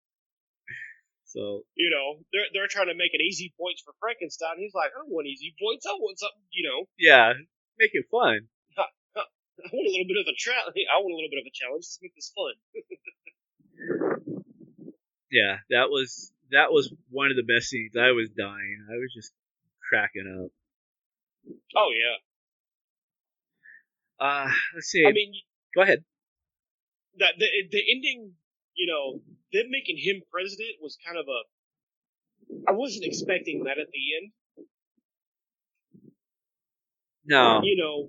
So 1.34 1.66
You 1.74 1.90
know, 1.90 2.22
they're 2.30 2.46
they're 2.54 2.70
trying 2.70 2.86
to 2.86 2.94
make 2.94 3.10
it 3.10 3.18
easy 3.20 3.52
points 3.58 3.82
for 3.82 3.90
Frankenstein. 3.98 4.54
He's 4.62 4.70
like, 4.72 4.94
I 4.94 5.02
don't 5.02 5.10
want 5.10 5.26
easy 5.26 5.50
points. 5.58 5.82
I 5.84 5.98
want 5.98 6.14
something. 6.20 6.46
You 6.54 6.68
know, 6.70 6.86
yeah, 6.96 7.34
make 7.76 7.90
it 7.92 8.06
fun. 8.06 8.46
I 8.78 9.66
want 9.72 9.88
a 9.88 9.90
little 9.90 10.06
bit 10.06 10.22
of 10.22 10.30
a 10.30 10.36
tra- 10.38 10.62
I 10.70 10.96
want 11.02 11.10
a 11.10 11.18
little 11.18 11.32
bit 11.34 11.42
of 11.42 11.48
a 11.50 11.54
challenge. 11.56 11.90
Let's 11.90 11.98
make 11.98 12.14
this 12.14 12.30
fun. 12.30 12.54
Yeah, 15.30 15.58
that 15.74 15.90
was 15.90 16.30
that 16.54 16.72
was 16.72 16.92
one 17.10 17.30
of 17.30 17.36
the 17.36 17.42
best 17.42 17.68
scenes. 17.68 17.92
I 17.96 18.10
was 18.12 18.30
dying. 18.30 18.86
I 18.88 18.94
was 18.96 19.12
just 19.14 19.32
cracking 19.88 20.26
up. 20.44 20.50
Oh 21.76 21.90
yeah. 21.92 22.18
Uh, 24.26 24.50
let's 24.74 24.86
see. 24.86 25.04
I 25.06 25.12
mean, 25.12 25.34
Go 25.74 25.82
ahead. 25.82 26.04
that 27.18 27.34
the 27.38 27.46
the 27.70 27.82
ending. 27.94 28.32
You 28.76 28.86
know, 28.90 29.20
them 29.52 29.70
making 29.70 29.98
him 29.98 30.22
president 30.32 30.82
was 30.82 30.98
kind 31.06 31.16
of 31.16 31.26
a. 31.28 31.40
I 32.68 32.72
wasn't 32.72 33.04
expecting 33.04 33.64
that 33.64 33.78
at 33.78 33.86
the 33.92 34.16
end. 34.16 34.32
No. 37.26 37.60
you 37.62 37.76
know, 37.76 38.08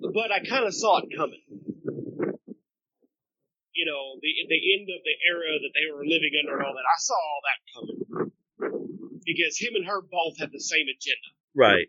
but 0.00 0.30
I 0.30 0.38
kind 0.48 0.64
of 0.66 0.72
saw 0.74 0.98
it 0.98 1.08
coming. 1.16 1.42
You 3.74 3.86
know, 3.88 4.20
the 4.20 4.30
the 4.48 4.60
end 4.76 4.88
of 4.92 5.00
the 5.00 5.16
era 5.26 5.56
that 5.58 5.72
they 5.72 5.88
were 5.88 6.04
living 6.04 6.32
under 6.40 6.58
and 6.58 6.66
all 6.66 6.74
that. 6.74 6.84
I 6.84 6.98
saw 7.00 7.16
all 7.16 7.42
that 7.44 7.58
coming 7.72 8.32
because 9.24 9.58
him 9.58 9.74
and 9.74 9.86
her 9.86 10.00
both 10.02 10.38
had 10.38 10.50
the 10.52 10.60
same 10.60 10.86
agenda. 10.88 11.30
Right. 11.54 11.86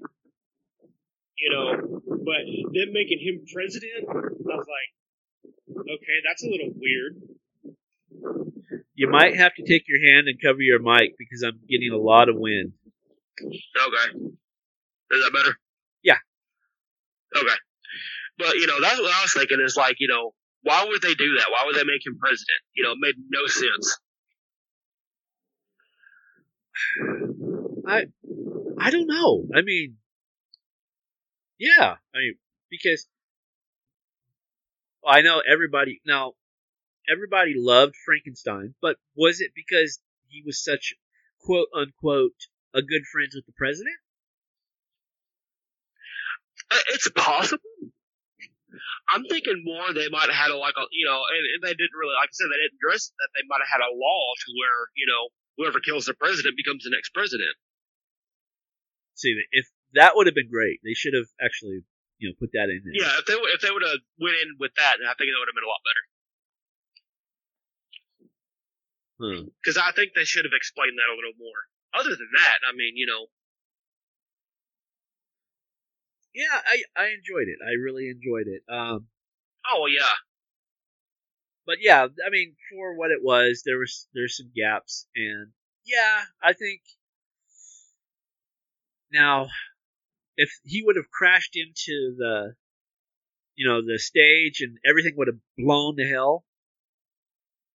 You 1.38 1.50
know, 1.52 2.02
but 2.08 2.46
them 2.74 2.94
making 2.94 3.20
him 3.20 3.44
president, 3.52 4.08
I 4.08 4.56
was 4.56 4.68
like, 4.68 4.92
okay, 5.82 6.18
that's 6.28 6.44
a 6.44 6.48
little 6.48 6.72
weird. 6.76 7.20
You 8.96 9.10
might 9.10 9.36
have 9.36 9.54
to 9.56 9.64
take 9.64 9.86
your 9.88 10.00
hand 10.14 10.28
and 10.28 10.40
cover 10.42 10.62
your 10.62 10.80
mic 10.80 11.18
because 11.18 11.44
I'm 11.44 11.60
getting 11.68 11.92
a 11.92 11.98
lot 11.98 12.30
of 12.30 12.36
wind. 12.38 12.74
Okay, 13.42 14.20
is 14.20 15.24
that 15.24 15.32
better? 15.34 15.58
Yeah. 16.04 16.18
Okay, 17.36 17.56
but 18.38 18.56
you 18.56 18.68
know, 18.68 18.80
that's 18.80 19.00
what 19.00 19.12
I 19.12 19.22
was 19.24 19.34
thinking. 19.34 19.60
Is 19.60 19.76
like, 19.76 19.96
you 20.00 20.08
know, 20.08 20.34
why 20.64 20.86
would 20.86 21.02
they 21.02 21.14
do 21.14 21.36
that? 21.38 21.52
Why 21.52 21.64
would 21.66 21.76
they 21.76 21.84
make 21.84 22.06
him 22.06 22.18
president? 22.20 22.62
You 22.76 22.84
know, 22.84 22.92
it 22.94 22.98
made 23.00 23.16
no 23.30 23.48
sense. 23.48 23.98
I 27.88 28.06
I 28.80 28.90
don't 28.92 29.08
know. 29.08 29.46
I 29.56 29.62
mean, 29.62 29.98
yeah. 31.60 31.96
I 32.14 32.18
mean, 32.18 32.36
because 32.70 33.08
I 35.06 35.22
know 35.22 35.42
everybody 35.48 36.02
now. 36.06 36.34
Everybody 37.10 37.54
loved 37.56 37.96
Frankenstein, 38.06 38.76
but 38.82 38.98
was 39.16 39.42
it 39.42 39.52
because 39.56 40.00
he 40.30 40.42
was 40.46 40.64
such 40.64 40.94
quote 41.42 41.68
unquote 41.76 42.48
a 42.74 42.82
good 42.82 43.04
friend 43.12 43.30
with 43.36 43.46
the 43.46 43.54
president? 43.54 43.96
It's 46.90 47.10
possible. 47.10 47.64
I'm 49.10 49.24
thinking 49.30 49.62
more 49.66 49.94
they 49.94 50.10
might 50.10 50.30
have 50.30 50.40
had 50.48 50.52
a 50.52 50.58
like 50.58 50.76
a 50.78 50.86
you 50.92 51.06
know, 51.06 51.22
and, 51.22 51.44
and 51.56 51.62
they 51.62 51.76
didn't 51.76 51.98
really 51.98 52.16
like 52.16 52.30
I 52.30 52.36
said 52.36 52.50
they 52.50 52.62
didn't 52.62 52.80
address 52.82 53.12
that 53.14 53.30
they 53.36 53.46
might 53.48 53.62
have 53.62 53.72
had 53.72 53.84
a 53.86 53.92
law 53.94 54.24
to 54.34 54.48
where 54.58 54.80
you 54.98 55.08
know 55.08 55.30
whoever 55.58 55.80
kills 55.80 56.06
the 56.10 56.18
president 56.18 56.58
becomes 56.58 56.84
the 56.84 56.94
next 56.94 57.14
president. 57.14 57.54
See, 59.14 59.38
if 59.54 59.70
that 59.94 60.18
would 60.18 60.26
have 60.26 60.36
been 60.36 60.50
great, 60.50 60.82
they 60.82 60.98
should 60.98 61.14
have 61.14 61.30
actually 61.38 61.86
you 62.18 62.30
know 62.30 62.36
put 62.40 62.52
that 62.58 62.74
in 62.74 62.82
there. 62.82 62.98
Yeah, 62.98 63.14
if 63.22 63.26
they 63.26 63.38
if 63.54 63.62
they 63.62 63.72
would 63.72 63.86
have 63.86 64.02
went 64.18 64.38
in 64.42 64.58
with 64.58 64.74
that, 64.78 64.98
I 65.02 65.14
think 65.18 65.30
it 65.30 65.38
would 65.38 65.50
have 65.50 65.58
been 65.58 65.68
a 65.68 65.74
lot 65.74 65.86
better. 65.86 66.04
Because 69.24 69.78
I 69.78 69.96
think 69.96 70.12
they 70.12 70.28
should 70.28 70.44
have 70.44 70.58
explained 70.58 71.00
that 71.00 71.08
a 71.08 71.16
little 71.16 71.38
more. 71.40 71.72
Other 71.96 72.12
than 72.12 72.28
that, 72.36 72.60
I 72.68 72.76
mean, 72.76 72.98
you 72.98 73.06
know, 73.06 73.32
Yeah, 76.34 76.62
I 76.66 76.84
I 76.96 77.06
enjoyed 77.10 77.48
it. 77.48 77.60
I 77.66 77.74
really 77.74 78.10
enjoyed 78.10 78.48
it. 78.48 78.64
Um, 78.70 79.08
oh 79.72 79.88
yeah, 79.88 80.10
but 81.66 81.78
yeah, 81.82 82.06
I 82.26 82.30
mean, 82.30 82.56
for 82.70 82.96
what 82.96 83.12
it 83.12 83.22
was, 83.24 83.64
there 83.66 83.78
was 83.78 84.08
there's 84.14 84.38
some 84.38 84.52
gaps, 84.56 85.08
and 85.16 85.52
yeah, 85.86 86.24
I 86.42 86.54
think 86.54 86.82
now 89.12 89.48
if 90.38 90.52
he 90.66 90.84
would 90.84 90.98
have 90.98 91.12
crashed 91.12 91.56
into 91.58 92.16
the 92.18 92.56
you 93.56 93.68
know, 93.68 93.82
the 93.82 93.98
stage 94.00 94.62
and 94.62 94.78
everything 94.86 95.14
would 95.18 95.28
have 95.28 95.40
blown 95.58 95.98
to 95.98 96.08
hell. 96.08 96.46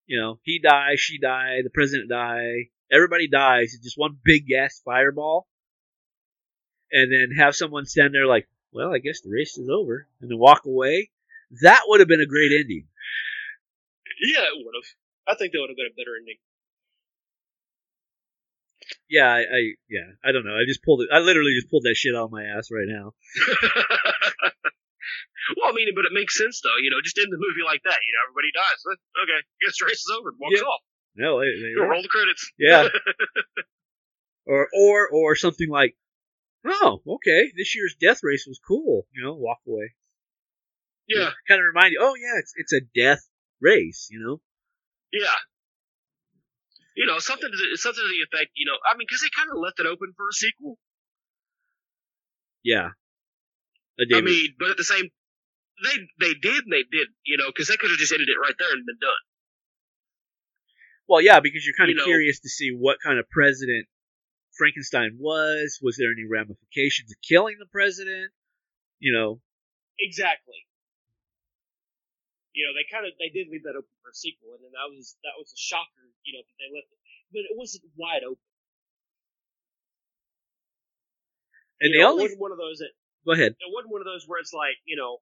You 0.07 0.21
know, 0.21 0.41
he 0.43 0.59
dies, 0.59 1.01
she 1.01 1.19
die, 1.19 1.63
the 1.63 1.71
president 1.71 2.09
die, 2.11 2.71
everybody 2.91 3.29
dies. 3.29 3.75
It's 3.75 3.85
just 3.85 3.99
one 3.99 4.19
big 4.25 4.47
gas 4.47 4.81
fireball. 4.85 5.48
And 6.91 7.13
then 7.13 7.37
have 7.39 7.55
someone 7.55 7.85
stand 7.87 8.15
there 8.15 8.27
like, 8.27 8.49
well, 8.73 8.93
I 8.95 8.99
guess 8.99 9.21
the 9.21 9.31
race 9.31 9.57
is 9.59 9.69
over, 9.69 10.07
and 10.21 10.31
then 10.31 10.39
walk 10.39 10.65
away. 10.67 11.11
That 11.63 11.83
would 11.87 12.01
have 12.01 12.09
been 12.09 12.21
a 12.21 12.27
great 12.27 12.53
ending. 12.53 12.87
Yeah, 14.21 14.43
it 14.45 14.53
would 14.57 14.75
have. 14.75 14.89
I 15.27 15.35
think 15.39 15.53
that 15.53 15.61
would 15.61 15.71
have 15.71 15.77
been 15.77 15.87
a 15.93 15.97
better 15.97 16.17
ending. 16.19 16.37
Yeah, 19.09 19.29
I, 19.29 19.41
I 19.41 19.61
yeah, 19.89 20.09
I 20.25 20.33
don't 20.33 20.45
know. 20.45 20.53
I 20.57 20.65
just 20.67 20.83
pulled 20.83 21.03
it. 21.03 21.09
I 21.13 21.19
literally 21.21 21.53
just 21.57 21.71
pulled 21.71 21.85
that 21.85 21.95
shit 21.97 22.15
out 22.15 22.25
of 22.25 22.31
my 22.33 22.45
ass 22.45 22.69
right 22.71 22.89
now. 22.89 23.13
well, 25.57 25.69
I 25.69 25.73
mean, 25.73 25.89
but 25.95 26.05
it 26.05 26.13
makes 26.13 26.37
sense 26.37 26.61
though. 26.63 26.77
You 26.81 26.91
know, 26.91 27.01
just 27.05 27.19
end 27.19 27.29
the 27.33 27.37
movie 27.41 27.65
like 27.65 27.81
that. 27.85 27.97
You 28.05 28.13
know, 28.13 28.23
everybody 28.29 28.53
dies. 28.53 28.81
Okay, 29.25 29.41
guess 29.65 29.77
the 29.81 29.87
race 29.87 30.01
is 30.05 30.13
over. 30.19 30.33
Walks 30.39 30.61
Yeah. 30.61 30.67
off. 30.69 30.81
No, 31.17 31.41
they, 31.41 31.47
they- 31.61 31.75
Roll 31.81 32.03
the 32.03 32.09
credits. 32.09 32.53
yeah. 32.59 32.89
or 34.47 34.69
or 34.73 35.09
or 35.11 35.35
something 35.37 35.69
like, 35.69 35.97
oh, 36.67 37.03
okay, 37.07 37.53
this 37.57 37.75
year's 37.75 37.95
death 38.01 38.21
race 38.23 38.47
was 38.47 38.61
cool. 38.67 39.07
You 39.15 39.25
know, 39.25 39.35
walk 39.35 39.59
away. 39.67 39.95
Yeah, 41.09 41.31
kind 41.49 41.61
of 41.61 41.67
remind 41.75 41.93
you, 41.93 42.01
oh 42.03 42.15
yeah, 42.17 42.39
it's 42.39 42.53
it's 42.57 42.73
a 42.73 42.81
death 42.95 43.27
race. 43.61 44.09
You 44.11 44.21
know. 44.21 44.41
yeah. 45.13 45.35
You 46.97 47.07
know, 47.07 47.21
something 47.21 47.49
to 47.49 47.57
the, 47.57 47.79
something 47.79 48.03
to 48.03 48.11
the 48.11 48.27
effect. 48.27 48.51
You 48.57 48.67
know, 48.67 48.75
I 48.83 48.97
mean, 48.99 49.07
because 49.09 49.21
they 49.23 49.31
kind 49.31 49.49
of 49.55 49.59
left 49.63 49.79
it 49.79 49.87
open 49.87 50.13
for 50.17 50.27
a 50.29 50.33
sequel. 50.35 50.79
Yeah. 52.65 52.91
I 54.13 54.21
mean, 54.21 54.55
but 54.59 54.71
at 54.71 54.77
the 54.77 54.85
same, 54.85 55.07
they 55.85 55.97
they 56.19 56.35
did 56.35 56.65
and 56.67 56.73
they 56.73 56.83
did. 56.91 57.07
You 57.25 57.37
know, 57.39 57.47
because 57.55 57.69
they 57.69 57.77
could 57.77 57.91
have 57.91 57.99
just 58.01 58.13
ended 58.13 58.29
it 58.29 58.39
right 58.43 58.55
there 58.59 58.73
and 58.73 58.85
been 58.85 58.99
done. 59.01 59.23
Well, 61.09 61.21
yeah, 61.23 61.39
because 61.41 61.65
you're 61.65 61.77
kind 61.79 61.89
of 61.89 61.95
You 61.95 61.99
know- 61.99 62.05
curious 62.05 62.41
to 62.41 62.49
see 62.49 62.71
what 62.77 62.99
kind 63.03 63.19
of 63.19 63.31
president 63.31 63.87
Frankenstein 64.59 65.17
was. 65.19 65.79
Was 65.83 65.97
there 65.97 66.11
any 66.13 66.27
ramifications 66.29 67.11
of 67.13 67.17
killing 67.23 67.57
the 67.59 67.67
president? 67.71 68.33
You 68.99 69.13
know, 69.15 69.41
Exactly. 69.99 70.55
You 72.55 72.67
know, 72.67 72.75
they 72.75 72.87
kind 72.91 73.07
of 73.07 73.15
they 73.23 73.31
did 73.31 73.47
leave 73.55 73.63
that 73.65 73.79
open 73.79 73.91
for 74.03 74.11
a 74.11 74.15
sequel, 74.19 74.55
and 74.59 74.63
then 74.67 74.75
that 74.75 74.91
was 74.91 75.15
that 75.23 75.39
was 75.39 75.51
a 75.55 75.59
shocker. 75.59 76.11
You 76.27 76.35
know, 76.35 76.43
that 76.43 76.57
they 76.59 76.71
left 76.75 76.91
it, 76.91 76.99
but 77.31 77.47
it 77.47 77.55
wasn't 77.55 77.87
wide 77.95 78.27
open. 78.27 78.43
and 81.81 81.95
You 81.95 81.99
the 81.99 82.03
know, 82.03 82.11
only 82.19 82.25
wasn't 82.27 82.41
one 82.43 82.53
of 82.53 82.59
those 82.59 82.79
that 82.83 82.91
go 83.25 83.33
ahead. 83.33 83.55
it 83.59 83.71
wasn't 83.71 83.93
one 83.95 84.03
of 84.03 84.11
those 84.11 84.27
where 84.27 84.41
it's 84.43 84.53
like 84.53 84.75
you 84.85 84.97
know, 84.99 85.19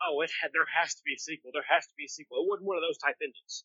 oh, 0.00 0.20
it 0.24 0.30
had 0.40 0.50
there 0.56 0.64
has 0.80 0.94
to 0.96 1.02
be 1.04 1.12
a 1.14 1.20
sequel. 1.20 1.50
There 1.52 1.66
has 1.68 1.84
to 1.86 1.94
be 1.96 2.04
a 2.04 2.12
sequel. 2.12 2.40
It 2.40 2.48
wasn't 2.48 2.66
one 2.68 2.76
of 2.80 2.84
those 2.84 2.96
type 2.98 3.16
endings. 3.20 3.64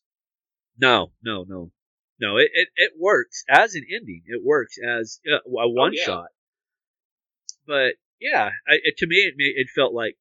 No, 0.76 1.12
no, 1.22 1.44
no, 1.48 1.70
no. 2.20 2.36
It 2.36 2.50
it, 2.52 2.68
it 2.76 2.92
works 2.98 3.44
as 3.48 3.74
an 3.74 3.84
ending. 3.90 4.22
It 4.26 4.42
works 4.44 4.76
as 4.78 5.20
uh, 5.30 5.38
a 5.46 5.68
one 5.68 5.92
yeah. 5.94 6.04
shot. 6.04 6.28
But 7.66 7.94
yeah, 8.20 8.50
I, 8.68 8.78
it, 8.82 8.96
to 8.98 9.06
me, 9.06 9.16
it 9.16 9.34
made, 9.36 9.54
it 9.56 9.68
felt 9.74 9.94
like 9.94 10.16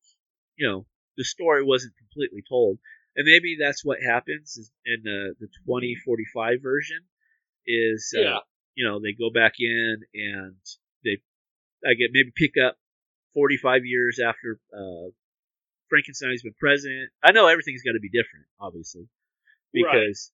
you 0.56 0.68
know 0.68 0.86
the 1.18 1.24
story 1.24 1.64
wasn't 1.64 1.94
completely 1.98 2.44
told, 2.48 2.80
and 3.16 3.26
maybe 3.26 3.58
that's 3.60 3.84
what 3.86 4.00
happens 4.02 4.72
in 4.86 5.02
the 5.04 5.36
the 5.40 5.48
twenty 5.66 5.96
forty 5.96 6.26
five 6.34 6.62
version. 6.62 7.02
Is 7.66 8.14
uh, 8.18 8.22
Yeah. 8.22 8.40
you 8.76 8.86
know 8.86 9.00
they 9.00 9.14
go 9.14 9.30
back 9.30 9.54
in 9.60 10.02
and 10.14 10.56
they 11.04 11.22
I 11.86 11.94
get 11.94 12.12
maybe 12.12 12.32
pick 12.36 12.54
up 12.62 12.78
forty 13.34 13.58
five 13.58 13.86
years 13.86 14.20
after 14.20 14.60
uh, 14.76 15.12
Frankenstein's 15.90 16.44
been 16.44 16.56
president. 16.60 17.12
I 17.24 17.32
know 17.32 17.48
everything's 17.48 17.84
got 17.84 17.94
to 17.94 18.00
be 18.00 18.10
different, 18.10 18.48
obviously, 18.60 19.08
because 19.72 20.32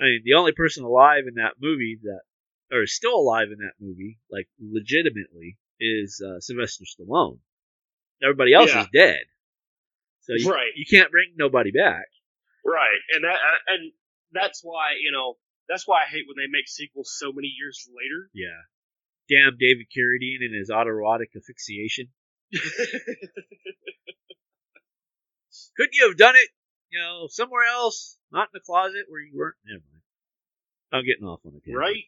I 0.00 0.04
mean 0.04 0.22
the 0.24 0.34
only 0.34 0.52
person 0.52 0.84
alive 0.84 1.24
in 1.28 1.34
that 1.34 1.54
movie 1.60 1.98
that 2.02 2.20
or 2.76 2.86
still 2.86 3.14
alive 3.16 3.48
in 3.52 3.58
that 3.58 3.74
movie, 3.80 4.18
like 4.30 4.48
legitimately, 4.60 5.58
is 5.78 6.22
uh, 6.26 6.40
Sylvester 6.40 6.84
Stallone. 6.84 7.38
Everybody 8.22 8.54
else 8.54 8.70
Yeah. 8.70 8.80
is 8.82 8.88
dead, 8.94 9.24
so 10.20 10.34
you, 10.34 10.50
Right. 10.50 10.72
you 10.74 10.86
can't 10.88 11.10
bring 11.10 11.34
nobody 11.36 11.70
back. 11.70 12.06
Right, 12.64 13.00
and 13.14 13.24
that 13.24 13.34
uh, 13.34 13.58
and 13.74 13.92
that's 14.32 14.60
why 14.62 14.92
you 15.00 15.10
know 15.12 15.36
that's 15.68 15.86
why 15.86 16.02
I 16.02 16.06
hate 16.08 16.24
when 16.28 16.36
they 16.42 16.48
make 16.50 16.68
sequels 16.68 17.14
so 17.18 17.32
many 17.32 17.48
years 17.48 17.88
later. 17.94 18.30
Yeah, 18.32 18.62
damn 19.28 19.56
David 19.58 19.86
Carradine 19.94 20.44
and 20.44 20.54
his 20.54 20.70
autoerotic 20.70 21.34
asphyxiation. 21.36 22.08
Couldn't 25.76 25.94
you 25.94 26.06
have 26.08 26.16
done 26.16 26.36
it, 26.36 26.48
you 26.90 26.98
know, 27.00 27.26
somewhere 27.28 27.64
else, 27.64 28.16
not 28.32 28.48
in 28.48 28.54
the 28.54 28.60
closet 28.64 29.04
where 29.08 29.20
you 29.20 29.32
weren't? 29.36 29.56
Never 29.66 29.82
mind. 29.92 30.02
I'm 30.92 31.04
getting 31.06 31.26
off 31.26 31.40
on 31.46 31.52
a 31.56 31.60
tangent. 31.60 31.76
right? 31.76 32.04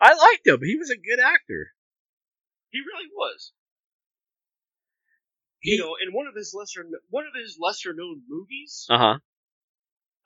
I 0.00 0.14
liked 0.14 0.46
him. 0.46 0.60
He 0.62 0.76
was 0.76 0.90
a 0.90 0.96
good 0.96 1.20
actor. 1.20 1.72
He 2.70 2.80
really 2.80 3.08
was. 3.14 3.52
He- 5.60 5.76
you 5.76 5.78
know, 5.78 5.96
in 6.04 6.12
one 6.12 6.26
of 6.26 6.34
his 6.34 6.52
lesser 6.54 6.84
one 7.08 7.24
of 7.26 7.32
his 7.34 7.56
lesser 7.60 7.94
known 7.94 8.22
movies. 8.28 8.86
Uh 8.90 8.98
huh. 8.98 9.18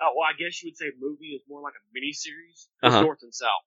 Oh, 0.01 0.13
well, 0.17 0.27
I 0.29 0.33
guess 0.39 0.63
you 0.63 0.69
would 0.71 0.77
say 0.77 0.87
movie 0.99 1.35
is 1.35 1.43
more 1.49 1.61
like 1.61 1.75
a 1.75 1.85
mini 1.93 2.13
series. 2.13 2.69
Was 2.83 2.95
Uh-huh. 2.95 3.03
North 3.03 3.19
and 3.23 3.35
South. 3.35 3.67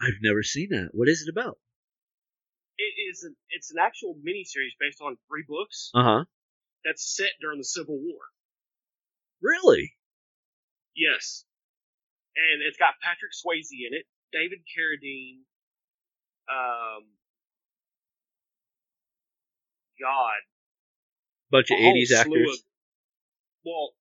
I've 0.00 0.18
never 0.22 0.42
seen 0.42 0.68
that. 0.70 0.90
What 0.92 1.08
is 1.08 1.22
it 1.22 1.30
about? 1.30 1.58
It 2.78 2.94
is 3.10 3.22
an 3.22 3.36
it's 3.50 3.70
an 3.70 3.78
actual 3.80 4.16
mini 4.22 4.44
series 4.44 4.72
based 4.80 5.00
on 5.00 5.16
three 5.28 5.44
books 5.46 5.90
Uh 5.94 6.02
huh. 6.02 6.24
that's 6.84 7.14
set 7.16 7.30
during 7.40 7.58
the 7.58 7.64
Civil 7.64 7.98
War. 8.00 8.18
Really? 9.40 9.94
Yes, 10.94 11.44
and 12.36 12.62
it's 12.62 12.76
got 12.78 12.94
Patrick 13.02 13.32
Swayze 13.32 13.72
in 13.72 13.94
it, 13.96 14.04
David 14.32 14.60
Carradine, 14.68 15.44
um, 16.50 17.04
God, 20.00 20.40
Bunch 21.50 21.70
of 21.70 21.78
80s 21.78 22.12
actors. 22.12 22.58
of- 22.60 22.64
well, 23.64 23.94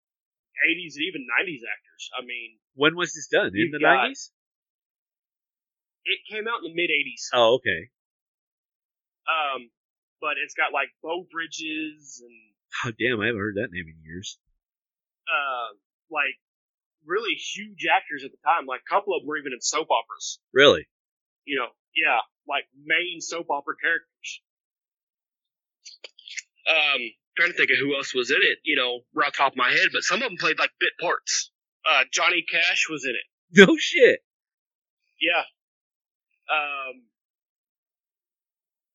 80s 0.68 0.96
and 0.96 1.06
even 1.06 1.28
90s 1.28 1.64
actors. 1.64 2.10
I 2.18 2.26
mean, 2.26 2.60
when 2.76 2.96
was 2.96 3.14
this 3.14 3.28
done? 3.28 3.52
In 3.56 3.72
the 3.72 3.80
90s? 3.80 4.32
it 6.04 6.20
came 6.28 6.48
out 6.48 6.64
in 6.64 6.72
the 6.72 6.74
mid 6.76 6.90
80s. 6.90 7.30
Oh, 7.34 7.56
okay. 7.56 7.92
Um, 9.30 9.70
but 10.20 10.38
it's 10.44 10.56
got 10.56 10.74
like 10.74 10.90
Beau 11.04 11.24
Bridges 11.32 12.22
and 12.26 12.38
Oh, 12.86 12.92
damn, 12.98 13.20
I 13.22 13.28
haven't 13.28 13.40
heard 13.42 13.56
that 13.56 13.70
name 13.72 13.86
in 13.88 14.02
years. 14.04 14.40
uh, 15.28 15.76
like 16.10 16.40
really 17.06 17.36
huge 17.36 17.86
actors 17.86 18.24
at 18.24 18.32
the 18.32 18.38
time. 18.46 18.66
Like 18.66 18.82
a 18.86 18.90
couple 18.90 19.16
of 19.16 19.22
them 19.22 19.28
were 19.28 19.38
even 19.38 19.54
in 19.54 19.62
soap 19.62 19.88
operas. 19.92 20.40
Really? 20.54 20.88
You 21.46 21.58
know, 21.58 21.68
yeah, 21.96 22.20
like 22.48 22.66
main 22.86 23.20
soap 23.22 23.48
opera 23.50 23.76
characters. 23.82 24.42
Um, 26.70 27.02
trying 27.36 27.52
to 27.52 27.58
think 27.58 27.72
of 27.72 27.78
who 27.80 27.96
else 27.96 28.14
was 28.14 28.32
in 28.32 28.40
it. 28.42 28.60
You 28.64 28.76
know, 28.76 29.02
right 29.14 29.28
off 29.28 29.34
the 29.34 29.38
top 29.38 29.54
of 29.54 29.58
my 29.58 29.70
head, 29.70 29.90
but 29.92 30.04
some 30.04 30.22
of 30.22 30.30
them 30.30 30.38
played 30.40 30.60
like 30.60 30.72
bit 30.80 30.94
parts. 31.00 31.52
Uh, 31.86 32.04
Johnny 32.12 32.44
Cash 32.50 32.88
was 32.90 33.06
in 33.06 33.12
it. 33.12 33.26
No 33.68 33.76
shit. 33.78 34.20
Yeah. 35.20 35.44
Um, 36.52 37.04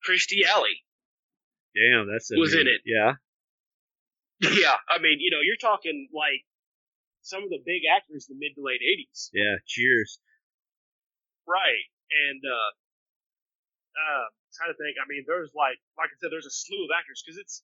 Kirstie 0.07 0.45
Alley. 0.47 0.83
Damn, 1.75 2.07
that's 2.11 2.31
Was 2.31 2.53
in 2.53 2.67
it. 2.67 2.81
Yeah. 2.85 3.13
Yeah, 4.39 4.75
I 4.87 4.99
mean, 4.99 5.17
you 5.19 5.31
know, 5.31 5.39
you're 5.41 5.57
talking 5.57 6.09
like 6.13 6.45
some 7.27 7.43
of 7.43 7.49
the 7.51 7.59
big 7.67 7.83
actors 7.83 8.31
in 8.31 8.35
the 8.35 8.39
mid 8.39 8.55
to 8.55 8.63
late 8.63 8.79
'80s, 8.79 9.29
Yeah. 9.35 9.59
Cheers. 9.67 10.19
right? 11.45 11.85
And 12.07 12.39
uh, 12.39 12.71
uh, 13.99 14.25
trying 14.55 14.71
to 14.71 14.77
think. 14.79 14.95
I 14.95 15.05
mean, 15.11 15.27
there's 15.27 15.51
like, 15.51 15.75
like 15.99 16.07
I 16.07 16.15
said, 16.23 16.31
there's 16.31 16.47
a 16.47 16.55
slew 16.55 16.87
of 16.87 16.91
actors 16.95 17.19
because 17.19 17.35
it's 17.37 17.63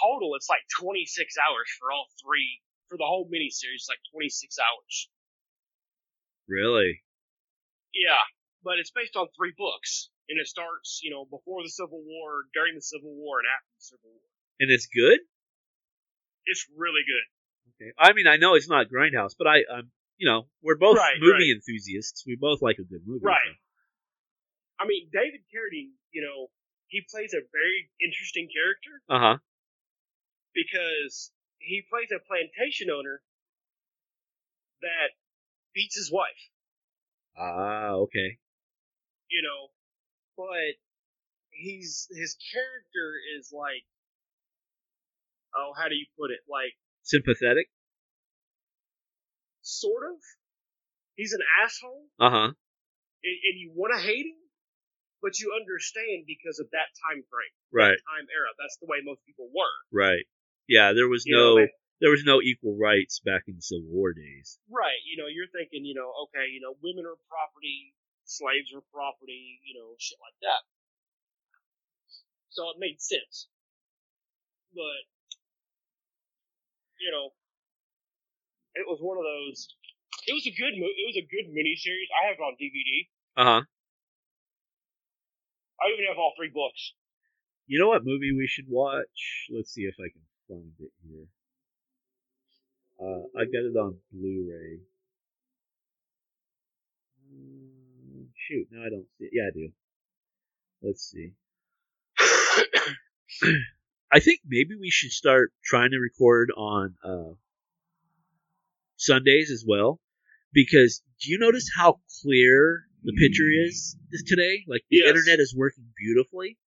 total. 0.00 0.32
It's 0.40 0.48
like 0.48 0.64
26 0.80 1.04
hours 1.36 1.68
for 1.76 1.92
all 1.92 2.08
three 2.24 2.64
for 2.88 2.96
the 2.96 3.04
whole 3.04 3.28
miniseries. 3.28 3.84
It's 3.84 3.92
like 3.92 4.00
26 4.16 4.56
hours. 4.56 4.94
Really? 6.48 7.04
Yeah, 7.92 8.24
but 8.64 8.80
it's 8.80 8.90
based 8.90 9.16
on 9.16 9.28
three 9.36 9.52
books, 9.56 10.08
and 10.28 10.40
it 10.40 10.48
starts, 10.48 11.00
you 11.04 11.10
know, 11.12 11.28
before 11.28 11.60
the 11.62 11.68
Civil 11.68 12.00
War, 12.04 12.48
during 12.56 12.74
the 12.74 12.80
Civil 12.80 13.12
War, 13.12 13.40
and 13.40 13.48
after 13.52 13.68
the 13.76 13.84
Civil 13.84 14.10
War. 14.16 14.24
And 14.60 14.70
it's 14.72 14.88
good? 14.88 15.20
It's 16.48 16.66
really 16.76 17.04
good. 17.06 17.26
I 17.98 18.12
mean, 18.12 18.26
I 18.26 18.36
know 18.36 18.54
it's 18.54 18.68
not 18.68 18.86
Grindhouse, 18.88 19.34
but 19.38 19.46
I, 19.46 19.56
I'm, 19.72 19.90
you 20.18 20.28
know, 20.28 20.46
we're 20.62 20.76
both 20.76 20.96
Right, 20.98 21.16
movie 21.20 21.50
enthusiasts. 21.50 22.24
We 22.26 22.36
both 22.36 22.62
like 22.62 22.78
a 22.78 22.84
good 22.84 23.02
movie. 23.06 23.24
Right. 23.24 23.38
so. 23.44 24.84
I 24.84 24.86
mean, 24.86 25.08
David 25.12 25.40
Carradine, 25.54 25.92
you 26.12 26.22
know, 26.22 26.48
he 26.88 27.02
plays 27.10 27.32
a 27.34 27.40
very 27.52 27.88
interesting 28.04 28.48
character 28.52 29.00
Uh 29.08 29.18
huh. 29.18 29.38
because 30.54 31.30
he 31.58 31.82
plays 31.88 32.08
a 32.14 32.18
plantation 32.26 32.90
owner 32.90 33.22
that 34.82 35.10
beats 35.74 35.96
his 35.96 36.10
wife, 36.12 36.50
Ah, 37.38 37.92
okay. 38.06 38.38
you 39.30 39.42
know, 39.42 39.70
but 40.36 40.74
he's 41.50 42.08
his 42.10 42.36
character 42.52 43.14
is 43.38 43.52
like 43.52 43.84
oh, 45.54 45.72
how 45.76 45.88
do 45.88 45.94
you 45.94 46.06
put 46.18 46.30
it? 46.30 46.40
Like 46.50 46.74
Sympathetic. 47.02 47.68
sort 49.62 50.02
of. 50.10 50.18
He's 51.16 51.32
an 51.34 51.44
asshole, 51.62 52.08
Uh 52.18 52.30
huh. 52.30 52.48
and, 53.22 53.36
and 53.46 53.54
you 53.60 53.70
want 53.74 53.92
to 53.94 54.00
hate 54.00 54.26
him, 54.26 54.40
but 55.20 55.38
you 55.38 55.52
understand 55.54 56.24
because 56.26 56.58
of 56.58 56.66
that 56.72 56.88
time 57.04 57.22
frame, 57.28 57.54
Right. 57.70 57.94
time 58.10 58.26
era. 58.32 58.50
That's 58.58 58.78
the 58.80 58.88
way 58.88 58.98
most 59.04 59.20
people 59.28 59.46
were. 59.54 59.76
Right. 59.92 60.24
Yeah. 60.66 60.92
There 60.94 61.08
was 61.08 61.22
You 61.26 61.36
no 61.36 61.46
know, 61.62 61.66
there 62.00 62.10
was 62.10 62.24
no 62.24 62.40
equal 62.42 62.74
rights 62.80 63.20
back 63.22 63.44
in 63.46 63.54
the 63.54 63.62
Civil 63.62 63.86
War 63.92 64.12
days. 64.14 64.58
Right. 64.66 64.98
You 65.06 65.20
know, 65.20 65.28
you're 65.30 65.52
thinking, 65.52 65.84
you 65.84 65.94
know, 65.94 66.10
okay, 66.26 66.48
you 66.50 66.58
know, 66.58 66.74
women 66.82 67.04
are 67.06 67.18
property, 67.30 67.94
slaves 68.24 68.72
are 68.74 68.82
property, 68.90 69.60
you 69.62 69.78
know, 69.78 69.94
shit 70.02 70.18
like 70.18 70.34
that. 70.42 70.62
So 72.50 72.68
it 72.74 72.76
made 72.82 72.98
sense. 73.00 73.46
But, 74.74 75.04
you 77.02 77.10
know, 77.10 77.30
it 78.74 78.86
was 78.88 78.98
one 79.00 79.18
of 79.18 79.24
those. 79.24 79.68
It 80.26 80.34
was 80.34 80.46
a 80.46 80.54
good 80.54 80.74
mo- 80.78 80.86
It 80.96 81.06
was 81.06 81.16
a 81.16 81.26
good 81.26 81.50
miniseries. 81.52 82.10
I 82.22 82.28
have 82.28 82.36
it 82.38 82.42
on 82.42 82.56
DVD. 82.58 83.08
Uh 83.36 83.44
huh. 83.44 83.62
I 85.80 85.92
even 85.92 86.06
have 86.06 86.18
all 86.18 86.32
three 86.36 86.48
books. 86.50 86.94
You 87.66 87.80
know 87.80 87.88
what 87.88 88.04
movie 88.04 88.32
we 88.32 88.46
should 88.46 88.68
watch? 88.68 89.48
Let's 89.50 89.72
see 89.72 89.82
if 89.82 89.94
I 89.98 90.08
can 90.12 90.22
find 90.48 90.72
it 90.80 90.92
here. 91.08 91.26
Uh, 93.00 93.24
I 93.38 93.44
got 93.44 93.64
it 93.66 93.76
on 93.76 93.98
Blu-ray. 94.12 94.80
Mm, 97.32 98.28
Shoot, 98.36 98.68
no, 98.70 98.82
I 98.84 98.90
don't 98.90 99.08
see 99.18 99.24
it. 99.24 99.30
Yeah, 99.32 99.48
I 99.48 99.50
do. 99.50 99.72
Let's 100.82 101.02
see. 101.10 101.32
I 104.12 104.20
think 104.20 104.40
maybe 104.46 104.74
we 104.78 104.90
should 104.90 105.10
start 105.10 105.52
trying 105.64 105.90
to 105.92 105.98
record 105.98 106.50
on 106.56 106.94
uh, 107.02 107.32
Sundays 108.96 109.50
as 109.50 109.64
well, 109.66 110.00
because 110.52 111.02
do 111.22 111.30
you 111.30 111.38
notice 111.38 111.70
how 111.74 112.00
clear 112.22 112.84
the 113.02 113.14
picture 113.14 113.48
is 113.50 113.96
today? 114.26 114.64
Like 114.68 114.82
the 114.90 114.98
Yes. 114.98 115.08
internet 115.08 115.40
is 115.40 115.54
working 115.56 115.86
beautifully. 115.96 116.58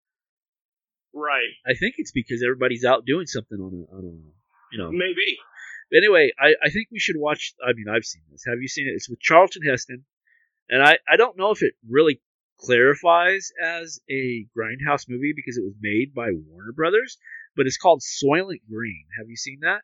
Right. 1.13 1.53
I 1.65 1.75
think 1.75 1.95
it's 1.97 2.11
because 2.11 2.43
everybody's 2.43 2.83
out 2.83 3.05
doing 3.05 3.25
something 3.27 3.57
on 3.57 3.71
a, 3.73 3.95
on 3.95 4.03
a 4.05 4.75
you 4.75 4.77
know. 4.83 4.91
Maybe. 4.91 5.37
Anyway, 5.93 6.31
I, 6.39 6.55
I 6.63 6.69
think 6.71 6.87
we 6.91 6.99
should 6.99 7.15
watch. 7.17 7.53
I 7.63 7.73
mean, 7.73 7.85
I've 7.87 8.03
seen 8.03 8.23
this. 8.31 8.43
Have 8.47 8.59
you 8.59 8.67
seen 8.67 8.87
it? 8.87 8.95
It's 8.95 9.07
with 9.07 9.19
Charlton 9.19 9.61
Heston, 9.61 10.03
and 10.67 10.81
I, 10.81 10.97
I 11.07 11.15
don't 11.15 11.37
know 11.37 11.51
if 11.51 11.61
it 11.61 11.73
really 11.87 12.21
clarifies 12.59 13.51
as 13.61 13.99
a 14.09 14.45
grindhouse 14.57 15.05
movie 15.09 15.33
because 15.35 15.57
it 15.57 15.63
was 15.63 15.75
made 15.81 16.13
by 16.13 16.31
Warner 16.31 16.71
Brothers, 16.71 17.17
but 17.55 17.65
it's 17.67 17.77
called 17.77 18.01
Soylent 18.01 18.61
Green. 18.69 19.05
Have 19.17 19.29
you 19.29 19.35
seen 19.35 19.59
that? 19.61 19.81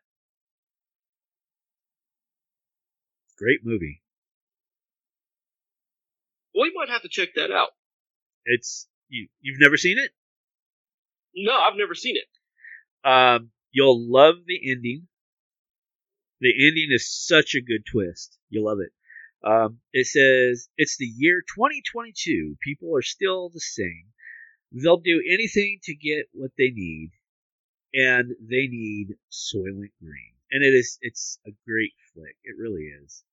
Great 3.38 3.60
movie. 3.64 4.02
We 6.54 6.72
might 6.74 6.90
have 6.90 7.02
to 7.02 7.08
check 7.08 7.30
that 7.36 7.50
out. 7.50 7.70
It's 8.44 8.88
you. 9.08 9.28
You've 9.40 9.60
never 9.60 9.76
seen 9.76 9.98
it? 9.98 10.10
No, 11.34 11.52
I've 11.52 11.76
never 11.76 11.94
seen 11.94 12.16
it. 12.16 13.08
Um, 13.08 13.50
you'll 13.70 14.10
love 14.10 14.36
the 14.46 14.70
ending. 14.70 15.08
The 16.40 16.52
ending 16.66 16.88
is 16.90 17.10
such 17.10 17.54
a 17.54 17.62
good 17.62 17.84
twist. 17.90 18.38
You'll 18.50 18.66
love 18.66 18.78
it. 18.80 18.92
Um, 19.44 19.80
it 19.92 20.06
says 20.06 20.68
it's 20.76 20.96
the 20.96 21.06
year 21.06 21.40
2022. 21.40 22.56
People 22.62 22.96
are 22.96 23.02
still 23.02 23.48
the 23.48 23.60
same. 23.60 24.06
They'll 24.72 24.98
do 24.98 25.22
anything 25.28 25.80
to 25.84 25.94
get 25.94 26.26
what 26.32 26.52
they 26.56 26.70
need, 26.70 27.10
and 27.92 28.30
they 28.40 28.68
need 28.68 29.16
Soylent 29.30 29.92
Green. 30.00 30.34
And 30.50 30.62
it 30.64 30.74
is 30.74 30.98
it's 31.02 31.38
a 31.46 31.50
great 31.66 31.92
flick. 32.12 32.36
It 32.44 32.56
really 32.58 32.84
is. 33.04 33.24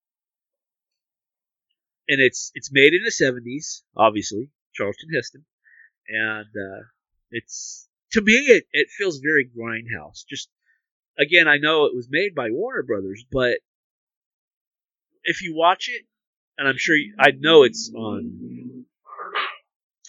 And 2.07 2.19
it's 2.19 2.51
it's 2.55 2.71
made 2.71 2.93
in 2.93 3.03
the 3.03 3.11
70s, 3.11 3.83
obviously, 3.95 4.49
Charlton 4.73 5.09
Heston, 5.13 5.45
and 6.09 6.47
uh, 6.47 6.83
it's 7.31 7.87
to 8.11 8.21
me 8.21 8.33
it, 8.33 8.65
it 8.71 8.87
feels 8.97 9.19
very 9.19 9.45
grindhouse 9.45 10.25
just 10.27 10.49
again 11.17 11.47
i 11.47 11.57
know 11.57 11.85
it 11.85 11.95
was 11.95 12.07
made 12.09 12.33
by 12.35 12.49
warner 12.49 12.83
brothers 12.83 13.23
but 13.31 13.59
if 15.31 15.41
you 15.43 15.55
watch 15.55 15.89
it 15.89 16.03
and 16.57 16.67
i'm 16.67 16.77
sure 16.77 16.95
you, 16.95 17.13
i 17.19 17.29
know 17.31 17.63
it's 17.63 17.91
on 17.95 18.85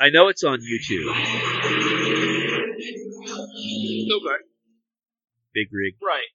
i 0.00 0.08
know 0.10 0.28
it's 0.28 0.42
on 0.44 0.58
youtube 0.60 1.08
Okay. 4.12 4.40
big 5.54 5.68
rig 5.72 5.94
Right. 6.02 6.30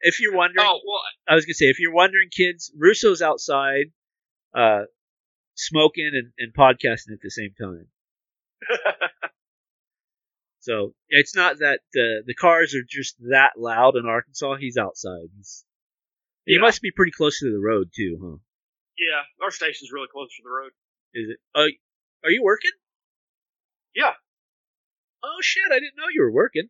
if 0.00 0.20
you're 0.20 0.34
wondering 0.34 0.66
Oh, 0.68 0.80
well, 0.86 1.00
i 1.28 1.34
was 1.34 1.44
gonna 1.46 1.54
say 1.54 1.66
if 1.66 1.78
you're 1.78 1.92
wondering 1.94 2.28
kids 2.30 2.72
russo's 2.80 3.22
outside 3.22 3.86
uh 4.54 4.82
smoking 5.54 6.10
and, 6.14 6.32
and 6.38 6.54
podcasting 6.54 7.12
at 7.12 7.20
the 7.22 7.30
same 7.30 7.54
time 7.60 7.86
so 10.60 10.94
it's 11.08 11.36
not 11.36 11.58
that 11.58 11.80
the 11.92 12.22
the 12.26 12.34
cars 12.34 12.74
are 12.74 12.86
just 12.88 13.16
that 13.30 13.52
loud 13.58 13.96
in 13.96 14.06
Arkansas. 14.06 14.56
He's 14.56 14.76
outside. 14.78 15.28
He's 15.36 15.64
he 16.46 16.54
Yeah. 16.54 16.60
must 16.60 16.80
be 16.82 16.90
pretty 16.90 17.12
close 17.12 17.38
to 17.40 17.50
the 17.50 17.58
road 17.58 17.90
too, 17.94 18.18
huh? 18.22 18.36
yeah, 18.98 19.22
our 19.44 19.50
station's 19.50 19.90
really 19.92 20.08
close 20.10 20.28
to 20.36 20.42
the 20.42 20.50
road. 20.50 20.72
Is 21.14 21.30
it? 21.30 21.38
Uh, 21.54 21.68
are 22.24 22.30
you 22.30 22.42
working? 22.42 22.70
Yeah. 23.94 24.12
Oh 25.22 25.38
shit! 25.40 25.64
I 25.70 25.76
didn't 25.80 25.96
know 25.96 26.04
you 26.12 26.22
were 26.22 26.32
working. 26.32 26.68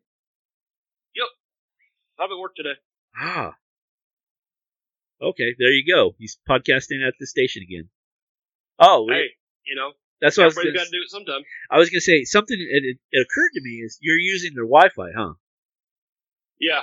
Yep. 1.15 1.27
I'm 2.19 2.31
at 2.31 2.39
work 2.39 2.55
today. 2.55 2.75
Ah. 3.19 3.55
Okay, 5.21 5.55
there 5.57 5.71
you 5.71 5.83
go. 5.91 6.13
He's 6.19 6.37
podcasting 6.49 7.05
at 7.07 7.13
the 7.19 7.25
station 7.27 7.63
again. 7.63 7.89
Oh, 8.79 9.07
Hey, 9.09 9.27
you 9.65 9.75
know, 9.75 9.93
that's 10.21 10.37
what 10.37 10.43
I 10.43 10.47
was. 10.47 10.55
Gonna, 10.55 10.73
got 10.73 10.85
to 10.85 10.89
do 10.91 11.01
it 11.03 11.09
sometime. 11.09 11.41
I 11.71 11.77
was 11.77 11.89
gonna 11.89 12.01
say 12.01 12.23
something. 12.25 12.57
It, 12.59 12.83
it, 12.83 12.97
it 13.11 13.21
occurred 13.21 13.51
to 13.53 13.61
me 13.61 13.81
is 13.83 13.97
you're 14.01 14.19
using 14.19 14.53
their 14.53 14.65
Wi-Fi, 14.65 15.11
huh? 15.17 15.33
Yeah. 16.59 16.81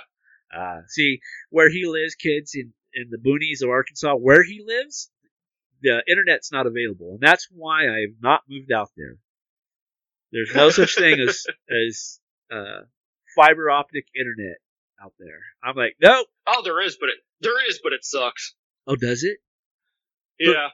Uh, 0.54 0.80
see, 0.88 1.20
where 1.50 1.70
he 1.70 1.86
lives, 1.86 2.14
kids 2.14 2.52
in, 2.54 2.72
in 2.94 3.08
the 3.10 3.18
boonies 3.18 3.62
of 3.62 3.70
Arkansas, 3.70 4.14
where 4.14 4.42
he 4.42 4.62
lives, 4.64 5.10
the 5.82 6.02
internet's 6.08 6.52
not 6.52 6.66
available, 6.66 7.12
and 7.12 7.20
that's 7.20 7.48
why 7.50 7.88
I 7.88 8.00
have 8.02 8.16
not 8.20 8.42
moved 8.48 8.70
out 8.72 8.90
there. 8.96 9.16
There's 10.32 10.54
no 10.54 10.70
such 10.70 10.94
thing 10.96 11.20
as 11.20 11.44
as 11.88 12.20
uh, 12.50 12.82
fiber 13.36 13.70
optic 13.70 14.06
internet 14.18 14.56
out 15.02 15.12
there. 15.18 15.40
I'm 15.62 15.76
like, 15.76 15.96
nope. 16.00 16.26
Oh, 16.46 16.62
there 16.64 16.80
is, 16.80 16.96
but 16.98 17.08
it 17.10 17.16
there 17.40 17.68
is, 17.68 17.80
but 17.82 17.92
it 17.92 18.04
sucks. 18.04 18.54
Oh, 18.86 18.96
does 18.96 19.24
it? 19.24 19.38
Yeah, 20.38 20.68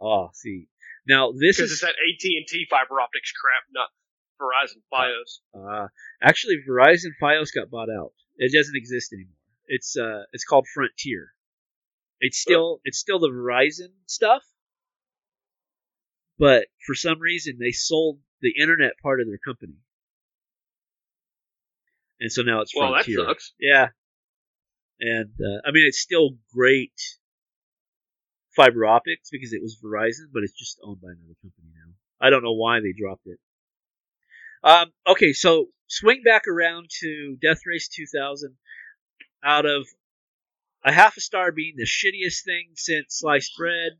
Oh, 0.00 0.30
see. 0.32 0.66
Now 1.06 1.32
this 1.32 1.56
because 1.56 1.70
is 1.70 1.72
it's 1.72 1.80
that 1.82 1.90
AT 1.90 2.24
and 2.24 2.46
T 2.46 2.66
fiber 2.70 3.00
optics 3.00 3.32
crap, 3.32 3.64
not 3.72 3.88
Verizon 4.40 4.82
FiOS. 4.92 5.84
uh, 5.84 5.88
actually 6.22 6.58
Verizon 6.68 7.10
FiOS 7.22 7.48
got 7.54 7.70
bought 7.70 7.88
out. 7.90 8.12
It 8.36 8.52
doesn't 8.56 8.76
exist 8.76 9.12
anymore. 9.12 9.34
It's 9.74 9.96
uh, 9.96 10.24
it's 10.34 10.44
called 10.44 10.66
Frontier. 10.74 11.32
It's 12.20 12.36
still 12.36 12.82
it's 12.84 12.98
still 12.98 13.18
the 13.18 13.30
Verizon 13.30 13.88
stuff, 14.04 14.42
but 16.38 16.66
for 16.86 16.94
some 16.94 17.18
reason 17.18 17.56
they 17.58 17.72
sold 17.72 18.18
the 18.42 18.52
internet 18.60 18.92
part 19.02 19.22
of 19.22 19.26
their 19.26 19.38
company, 19.38 19.78
and 22.20 22.30
so 22.30 22.42
now 22.42 22.60
it's 22.60 22.76
Well, 22.76 22.92
that 22.92 23.06
sucks. 23.06 23.54
Yeah, 23.58 23.88
and 25.00 25.30
uh, 25.40 25.66
I 25.66 25.70
mean 25.70 25.86
it's 25.88 26.00
still 26.00 26.36
great 26.54 27.00
fiber 28.54 28.84
optics 28.84 29.30
because 29.32 29.54
it 29.54 29.62
was 29.62 29.80
Verizon, 29.82 30.28
but 30.34 30.42
it's 30.42 30.52
just 30.52 30.80
owned 30.84 31.00
by 31.00 31.08
another 31.08 31.38
company 31.40 31.68
now. 31.74 31.94
I 32.20 32.28
don't 32.28 32.44
know 32.44 32.52
why 32.52 32.80
they 32.80 32.92
dropped 32.92 33.26
it. 33.26 33.38
Um, 34.62 34.92
okay, 35.06 35.32
so 35.32 35.68
swing 35.86 36.20
back 36.22 36.46
around 36.46 36.90
to 37.00 37.38
Death 37.40 37.60
Race 37.66 37.88
2000. 37.88 38.54
Out 39.44 39.66
of 39.66 39.86
a 40.84 40.92
half 40.92 41.16
a 41.16 41.20
star 41.20 41.52
being 41.52 41.74
the 41.76 41.84
shittiest 41.84 42.44
thing 42.44 42.70
since 42.74 43.18
sliced 43.18 43.56
bread, 43.56 43.92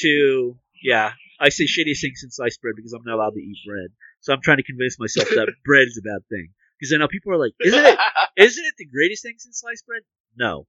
to 0.00 0.58
yeah, 0.82 1.12
I 1.38 1.48
say 1.48 1.64
shittiest 1.64 2.00
thing 2.00 2.12
since 2.14 2.36
sliced 2.36 2.60
bread 2.62 2.74
because 2.76 2.92
I'm 2.92 3.02
not 3.04 3.14
allowed 3.14 3.34
to 3.34 3.40
eat 3.40 3.58
bread. 3.66 3.90
So 4.20 4.32
I'm 4.32 4.42
trying 4.42 4.58
to 4.58 4.62
convince 4.62 4.98
myself 4.98 5.28
that 5.30 5.52
bread 5.64 5.88
is 5.88 5.98
a 5.98 6.02
bad 6.06 6.26
thing 6.28 6.50
because 6.78 6.92
I 6.92 6.98
know 6.98 7.08
people 7.08 7.32
are 7.32 7.38
like, 7.38 7.52
isn't 7.60 7.84
it? 7.84 7.98
Isn't 8.36 8.64
it 8.64 8.74
the 8.78 8.86
greatest 8.86 9.22
thing 9.22 9.34
since 9.36 9.60
sliced 9.60 9.86
bread? 9.86 10.02
No, 10.36 10.66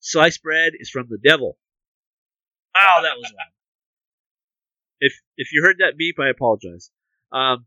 sliced 0.00 0.42
bread 0.42 0.72
is 0.78 0.88
from 0.88 1.08
the 1.10 1.18
devil. 1.18 1.58
Oh, 2.74 3.00
that 3.02 3.16
was 3.16 3.30
loud. 3.36 3.52
If 5.00 5.20
if 5.36 5.52
you 5.52 5.62
heard 5.62 5.78
that 5.80 5.98
beep, 5.98 6.16
I 6.18 6.28
apologize. 6.28 6.90
Um. 7.32 7.66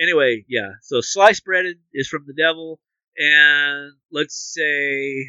Anyway, 0.00 0.44
yeah. 0.48 0.72
So 0.82 1.00
sliced 1.00 1.44
bread 1.44 1.66
is 1.94 2.08
from 2.08 2.24
the 2.26 2.34
devil, 2.34 2.80
and 3.16 3.92
let's 4.10 4.36
say 4.54 5.26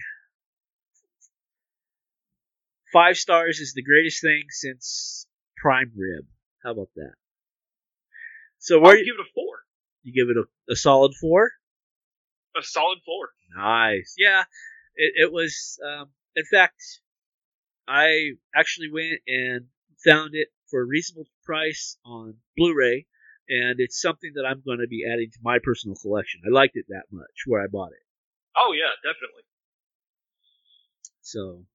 five 2.92 3.18
stars 3.18 3.60
is 3.60 3.74
the 3.74 3.84
greatest 3.84 4.22
thing 4.22 4.44
since 4.50 5.28
prime 5.58 5.92
rib. 5.96 6.26
How 6.64 6.72
about 6.72 6.90
that? 6.96 7.14
So 8.60 8.78
I'll 8.78 8.84
where 8.84 8.96
give 8.98 9.16
it 9.20 9.22
a 9.22 9.32
four. 9.34 9.56
you 10.04 10.14
give 10.14 10.30
it 10.30 10.38
a, 10.38 10.72
a 10.72 10.76
solid 10.76 11.14
four? 11.20 11.52
A 12.58 12.64
solid 12.64 13.00
four. 13.06 13.30
Nice. 13.56 14.16
Yeah, 14.18 14.44
it, 14.96 15.14
it 15.26 15.32
was. 15.34 15.80
Um, 15.86 16.12
in 16.36 16.46
fact, 16.46 16.82
I 17.88 18.32
actually 18.56 18.90
went 18.92 19.20
and 19.28 19.66
found 20.06 20.32
it 20.34 20.48
for 20.70 20.82
a 20.82 20.86
reasonable 20.86 21.28
price 21.44 21.98
on 22.06 22.36
Blu-ray, 22.58 23.06
and 23.50 23.80
it's 23.80 24.02
something 24.02 24.32
that 24.36 24.46
I'm 24.46 24.62
going 24.66 24.80
to 24.80 24.88
be 24.88 25.06
adding 25.12 25.30
to 25.32 25.40
my 25.44 25.60
personal 25.64 25.96
collection. 25.96 26.42
I 26.46 26.50
liked 26.50 26.76
it 26.76 26.86
that 26.90 27.06
much 27.12 27.44
where 27.46 27.62
I 27.62 27.68
bought 27.68 27.92
it. 27.92 28.04
Oh 28.58 28.74
yeah, 28.74 28.92
definitely. 29.02 29.44
So 31.22 31.66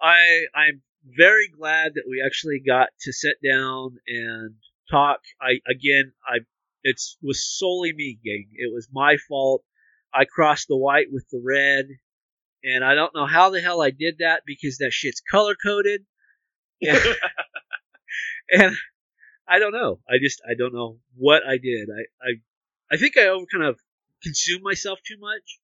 I 0.00 0.46
I'm 0.54 0.82
very 1.04 1.48
glad 1.48 1.94
that 1.94 2.04
we 2.08 2.22
actually 2.24 2.62
got 2.64 2.88
to 3.02 3.12
sit 3.12 3.36
down 3.44 3.96
and 4.06 4.54
talk. 4.90 5.20
I 5.40 5.60
again 5.68 6.12
I 6.26 6.38
it 6.82 7.00
was 7.22 7.44
solely 7.44 7.92
me, 7.92 8.18
gang. 8.24 8.48
It 8.54 8.72
was 8.72 8.88
my 8.92 9.16
fault. 9.28 9.62
I 10.12 10.24
crossed 10.24 10.68
the 10.68 10.76
white 10.76 11.06
with 11.10 11.26
the 11.30 11.40
red, 11.44 11.86
and 12.64 12.84
I 12.84 12.94
don't 12.94 13.14
know 13.14 13.26
how 13.26 13.50
the 13.50 13.60
hell 13.60 13.80
I 13.80 13.90
did 13.90 14.18
that 14.18 14.42
because 14.46 14.78
that 14.78 14.92
shit's 14.92 15.20
color 15.20 15.54
coded. 15.62 16.04
And, 18.50 18.60
and 18.60 18.76
I 19.52 19.58
don't 19.58 19.72
know. 19.72 20.00
I 20.08 20.14
just 20.22 20.40
I 20.48 20.54
don't 20.56 20.74
know 20.74 20.98
what 21.16 21.42
I 21.46 21.58
did. 21.58 21.88
I 21.90 22.02
I 22.26 22.30
I 22.90 22.96
think 22.96 23.16
I 23.16 23.28
over 23.28 23.46
kind 23.52 23.64
of 23.64 23.78
consumed 24.22 24.62
myself 24.62 24.98
too 25.06 25.18
much. 25.18 25.58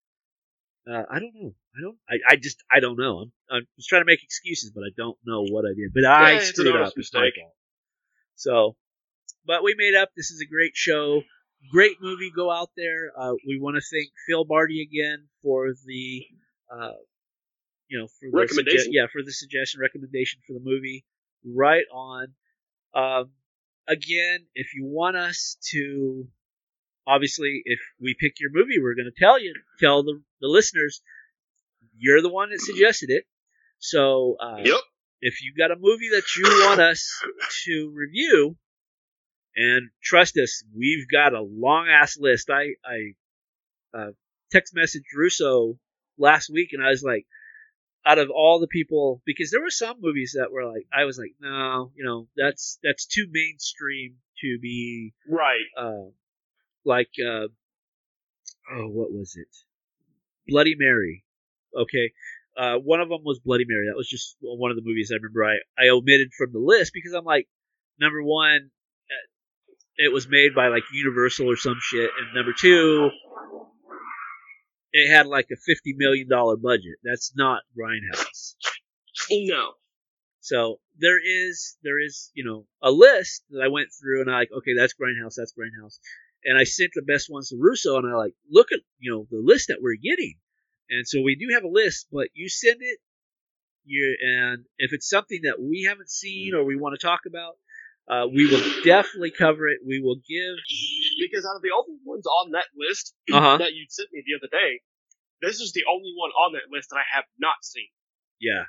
Uh, 0.88 1.04
I 1.10 1.18
don't 1.18 1.34
know. 1.34 1.54
I 1.76 1.80
don't. 1.82 1.98
I, 2.08 2.32
I 2.32 2.36
just. 2.36 2.62
I 2.70 2.80
don't 2.80 2.98
know. 2.98 3.18
I'm. 3.18 3.32
I'm 3.50 3.66
just 3.76 3.88
trying 3.88 4.02
to 4.02 4.06
make 4.06 4.22
excuses, 4.22 4.70
but 4.74 4.82
I 4.82 4.90
don't 4.96 5.18
know 5.24 5.44
what 5.44 5.64
I 5.64 5.74
did. 5.76 5.92
But 5.94 6.04
I 6.04 6.32
Yeah, 6.32 6.38
an 6.38 6.44
screwed 6.44 6.76
up. 6.76 6.92
Mistake. 6.96 7.34
So, 8.36 8.76
but 9.46 9.62
we 9.62 9.74
made 9.76 9.94
up. 9.94 10.10
This 10.16 10.30
is 10.30 10.40
a 10.40 10.46
great 10.46 10.72
show. 10.74 11.22
Great 11.70 11.96
movie. 12.00 12.30
Go 12.34 12.50
out 12.50 12.70
there. 12.76 13.10
Uh, 13.18 13.34
we 13.46 13.58
want 13.60 13.76
to 13.76 13.82
thank 13.82 14.08
Phil 14.26 14.44
Barty 14.44 14.80
again 14.80 15.26
for 15.42 15.72
the, 15.86 16.24
uh, 16.72 16.92
you 17.88 17.98
know, 17.98 18.06
for 18.06 18.30
the 18.30 18.36
Recommendation. 18.36 18.92
sugge- 18.92 18.94
yeah, 18.94 19.06
for 19.12 19.22
the 19.22 19.32
suggestion 19.32 19.80
recommendation 19.80 20.40
for 20.46 20.52
the 20.54 20.60
movie. 20.62 21.04
Right 21.44 21.84
on. 21.92 22.28
Um, 22.94 23.30
again, 23.88 24.46
if 24.54 24.74
you 24.74 24.84
want 24.84 25.16
us 25.16 25.56
to, 25.70 26.28
obviously, 27.06 27.62
if 27.64 27.80
we 28.00 28.14
pick 28.18 28.34
your 28.40 28.50
movie, 28.52 28.78
we're 28.80 28.94
going 28.94 29.10
to 29.12 29.20
tell 29.24 29.40
you, 29.40 29.54
tell 29.80 30.02
the, 30.02 30.20
the 30.40 30.48
listeners, 30.48 31.02
you're 31.96 32.22
the 32.22 32.28
one 32.28 32.50
that 32.50 32.60
suggested 32.60 33.10
it. 33.10 33.24
So, 33.78 34.36
uh, 34.40 34.58
Yep. 34.64 34.80
if 35.20 35.42
you've 35.42 35.56
got 35.56 35.70
a 35.72 35.76
movie 35.78 36.10
that 36.10 36.24
you 36.36 36.44
want 36.66 36.80
us 36.80 37.10
to 37.64 37.92
review, 37.94 38.56
and 39.56 39.90
trust 40.02 40.36
us, 40.38 40.62
we've 40.76 41.06
got 41.10 41.32
a 41.34 41.40
long 41.42 41.88
ass 41.88 42.16
list. 42.18 42.48
I 42.50 42.74
I 42.84 43.14
uh, 43.98 44.10
text 44.52 44.74
messaged 44.74 45.10
Russo 45.16 45.78
last 46.16 46.48
week, 46.52 46.68
and 46.72 46.84
I 46.84 46.90
was 46.90 47.02
like, 47.02 47.26
out 48.08 48.18
of 48.18 48.30
all 48.30 48.58
the 48.58 48.66
people, 48.66 49.20
because 49.26 49.50
there 49.50 49.60
were 49.60 49.68
some 49.70 49.96
movies 50.00 50.34
that 50.38 50.50
were 50.50 50.64
like, 50.64 50.86
I 50.92 51.04
was 51.04 51.18
like, 51.18 51.34
no, 51.40 51.92
you 51.94 52.04
know, 52.06 52.26
that's 52.36 52.78
that's 52.82 53.04
too 53.06 53.26
mainstream 53.30 54.16
to 54.40 54.58
be 54.60 55.12
Right. 55.28 55.66
uh, 55.76 56.08
like 56.86 57.10
uh, 57.20 57.48
oh, 58.72 58.88
what 58.88 59.12
was 59.12 59.34
it? 59.36 59.48
Bloody 60.50 60.74
Mary. 60.78 61.22
Okay, 61.76 62.12
uh, 62.56 62.76
one 62.76 63.00
of 63.02 63.10
them 63.10 63.20
was 63.24 63.40
Bloody 63.40 63.66
Mary. 63.68 63.88
That 63.88 63.96
was 63.96 64.08
just 64.08 64.36
one 64.40 64.70
of 64.70 64.76
the 64.76 64.82
movies 64.82 65.10
I 65.12 65.16
remember 65.16 65.44
I 65.44 65.56
I 65.78 65.88
omitted 65.90 66.30
from 66.36 66.52
the 66.52 66.58
list 66.60 66.92
because 66.94 67.12
I'm 67.12 67.24
like, 67.26 67.46
number 68.00 68.22
one, 68.22 68.70
uh, 69.10 69.26
it 69.98 70.12
was 70.14 70.26
made 70.28 70.54
by 70.54 70.68
like 70.68 70.84
Universal 70.94 71.50
or 71.50 71.56
some 71.56 71.76
shit, 71.82 72.10
and 72.18 72.34
number 72.34 72.54
two, 72.58 73.10
it 74.92 75.10
had 75.10 75.26
like 75.26 75.48
a 75.52 75.56
fifty 75.56 75.94
million 75.96 76.28
dollar 76.28 76.56
budget. 76.56 76.96
That's 77.04 77.32
not 77.36 77.62
Grindhouse. 77.78 78.54
No. 79.30 79.72
So 80.40 80.80
there 80.98 81.18
is 81.22 81.76
there 81.82 82.00
is 82.00 82.30
you 82.34 82.44
know 82.44 82.66
a 82.82 82.90
list 82.90 83.44
that 83.50 83.62
I 83.62 83.68
went 83.68 83.88
through 83.92 84.22
and 84.22 84.30
I 84.30 84.38
like 84.38 84.50
okay 84.58 84.74
that's 84.76 84.94
Grindhouse 84.94 85.34
that's 85.36 85.52
Grindhouse 85.52 85.98
and 86.44 86.58
I 86.58 86.64
sent 86.64 86.92
the 86.94 87.02
best 87.02 87.30
ones 87.30 87.48
to 87.48 87.56
Russo 87.58 87.96
and 87.98 88.10
I 88.10 88.16
like 88.16 88.34
look 88.50 88.72
at 88.72 88.80
you 88.98 89.12
know 89.12 89.26
the 89.30 89.42
list 89.44 89.68
that 89.68 89.78
we're 89.82 89.96
getting 90.02 90.34
and 90.90 91.06
so 91.06 91.20
we 91.22 91.36
do 91.36 91.54
have 91.54 91.64
a 91.64 91.68
list 91.68 92.06
but 92.12 92.28
you 92.34 92.48
send 92.48 92.78
it 92.80 92.98
you 93.84 94.16
and 94.22 94.64
if 94.78 94.92
it's 94.92 95.08
something 95.08 95.40
that 95.44 95.60
we 95.60 95.86
haven't 95.88 96.10
seen 96.10 96.54
or 96.54 96.64
we 96.64 96.76
want 96.76 96.98
to 96.98 97.06
talk 97.06 97.20
about 97.26 97.56
uh, 98.08 98.26
we 98.26 98.46
will 98.46 98.62
definitely 98.84 99.30
cover 99.30 99.68
it 99.68 99.80
we 99.86 100.00
will 100.00 100.16
give 100.16 100.56
Because 101.18 101.44
out 101.44 101.56
of 101.56 101.62
the 101.62 101.74
only 101.74 101.98
ones 102.04 102.26
on 102.26 102.52
that 102.52 102.66
list 102.76 103.14
uh-huh 103.32 103.58
that 103.58 103.74
you 103.74 103.86
sent 103.88 104.08
me 104.12 104.22
the 104.24 104.38
other 104.38 104.50
day, 104.50 104.80
this 105.42 105.60
is 105.60 105.72
the 105.72 105.84
only 105.90 106.12
one 106.14 106.30
on 106.30 106.52
that 106.54 106.70
list 106.70 106.90
that 106.90 106.98
I 107.02 107.06
have 107.16 107.24
not 107.38 107.58
seen. 107.62 107.90
yeah 108.40 108.64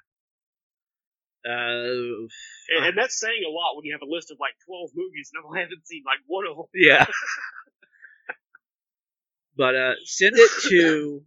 uh, 1.45 2.27
And, 2.75 2.85
and 2.91 2.97
that's 2.97 3.19
saying 3.19 3.43
a 3.47 3.51
lot 3.51 3.75
when 3.75 3.85
you 3.85 3.93
have 3.93 4.01
a 4.01 4.11
list 4.11 4.31
of 4.31 4.37
like 4.39 4.53
12 4.67 4.89
movies 4.95 5.31
and 5.33 5.43
I 5.55 5.61
haven't 5.61 5.87
seen 5.87 6.03
like 6.05 6.19
one 6.27 6.45
of 6.45 6.57
them. 6.57 6.65
Yeah. 6.73 7.05
but 9.57 9.75
uh, 9.75 9.93
send 10.05 10.33
it 10.35 10.51
to 10.69 11.21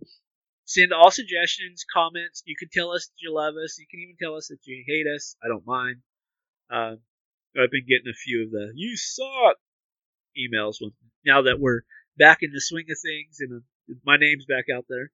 send 0.65 0.93
all 0.93 1.11
suggestions, 1.11 1.85
comments. 1.93 2.43
You 2.45 2.57
can 2.59 2.69
tell 2.73 2.91
us 2.93 3.07
that 3.07 3.15
you 3.21 3.35
love 3.35 3.55
us. 3.63 3.79
You 3.79 3.87
can 3.91 4.01
even 4.01 4.17
tell 4.21 4.37
us 4.37 4.49
that 4.49 4.59
you 4.65 4.85
hate 4.87 5.07
us. 5.07 5.37
I 5.43 5.49
don't 5.49 5.67
mind. 5.67 5.97
Uh, 6.71 6.97
I've 7.57 7.71
been 7.71 7.87
getting 7.89 8.11
a 8.11 8.15
few 8.17 8.45
of 8.45 8.51
the 8.51 8.73
"you 8.75 8.97
suck" 8.97 9.57
emails 10.39 10.77
with 10.81 10.93
now 11.25 11.43
that 11.43 11.61
we're 11.61 11.83
back 12.19 12.39
in 12.43 12.51
the 12.53 12.61
swing 12.61 12.85
of 12.91 12.99
things 12.99 13.39
and 13.41 13.63
uh, 13.63 13.95
my 14.05 14.17
name's 14.17 14.47
back 14.47 14.67
out 14.75 14.87
there. 14.89 15.11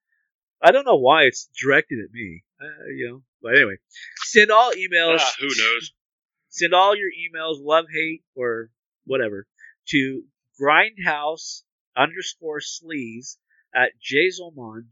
I 0.63 0.73
don't 0.73 0.85
know 0.85 0.97
why 0.97 1.23
it's 1.23 1.49
directed 1.61 2.01
at 2.05 2.13
me. 2.13 2.43
Uh, 2.61 2.87
you 2.95 3.09
know, 3.09 3.23
but 3.41 3.57
anyway, 3.57 3.77
send 4.17 4.51
all 4.51 4.73
emails 4.73 5.21
Ah, 5.21 5.33
who 5.39 5.47
knows? 5.47 5.93
send 6.49 6.75
all 6.75 6.97
your 6.97 7.11
emails, 7.11 7.59
love, 7.61 7.85
hate, 7.93 8.25
or 8.35 8.71
whatever, 9.05 9.47
to 9.89 10.25
grindhouse 10.61 11.63
underscore 11.97 12.61
sleaze 12.61 13.37
at 13.75 13.93
J-A-Y-Z-O-M-O-N 14.01 14.91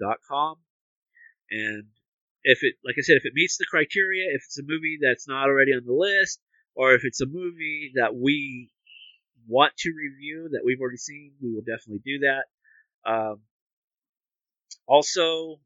dot 0.00 0.18
com. 0.28 0.56
And 1.50 1.84
if 2.42 2.62
it, 2.62 2.74
like 2.84 2.96
I 2.98 3.02
said, 3.02 3.16
if 3.16 3.24
it 3.24 3.32
meets 3.34 3.56
the 3.56 3.66
criteria, 3.70 4.26
if 4.34 4.42
it's 4.44 4.58
a 4.58 4.62
movie 4.62 4.98
that's 5.00 5.26
not 5.28 5.48
already 5.48 5.72
on 5.72 5.84
the 5.86 5.92
list, 5.92 6.40
or 6.78 6.94
if 6.94 7.02
it's 7.04 7.20
a 7.20 7.26
movie 7.26 7.90
that 7.96 8.14
we 8.14 8.70
want 9.48 9.72
to 9.78 9.90
review 9.90 10.48
that 10.52 10.62
we've 10.64 10.80
already 10.80 10.96
seen, 10.96 11.32
we 11.42 11.52
will 11.52 11.62
definitely 11.62 12.00
do 12.04 12.20
that. 12.20 12.44
Um, 13.04 13.40
also, 14.86 15.56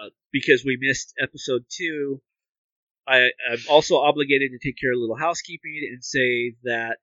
uh, 0.00 0.10
because 0.32 0.62
we 0.64 0.78
missed 0.80 1.12
episode 1.20 1.64
two, 1.68 2.22
I 3.06 3.30
am 3.50 3.58
also 3.68 3.96
obligated 3.96 4.52
to 4.52 4.58
take 4.64 4.76
care 4.80 4.92
of 4.92 4.98
a 4.98 5.00
little 5.00 5.16
housekeeping 5.16 5.88
and 5.92 6.04
say 6.04 6.54
that 6.62 6.98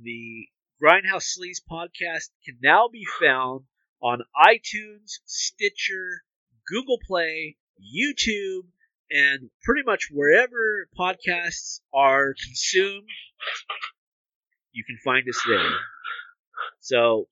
the 0.00 0.46
Grindhouse 0.82 1.36
Sleaze 1.36 1.60
podcast 1.70 2.30
can 2.46 2.56
now 2.62 2.88
be 2.90 3.06
found 3.20 3.64
on 4.02 4.22
iTunes, 4.42 5.20
Stitcher, 5.26 6.22
Google 6.66 6.98
Play, 7.06 7.58
YouTube, 7.78 8.64
and 9.10 9.50
pretty 9.62 9.82
much 9.84 10.08
wherever 10.10 10.88
podcasts 10.98 11.80
are 11.92 12.34
consumed, 12.44 13.06
you 14.72 14.82
can 14.84 14.98
find 15.04 15.28
us 15.28 15.40
there. 15.46 15.70
So, 16.80 17.28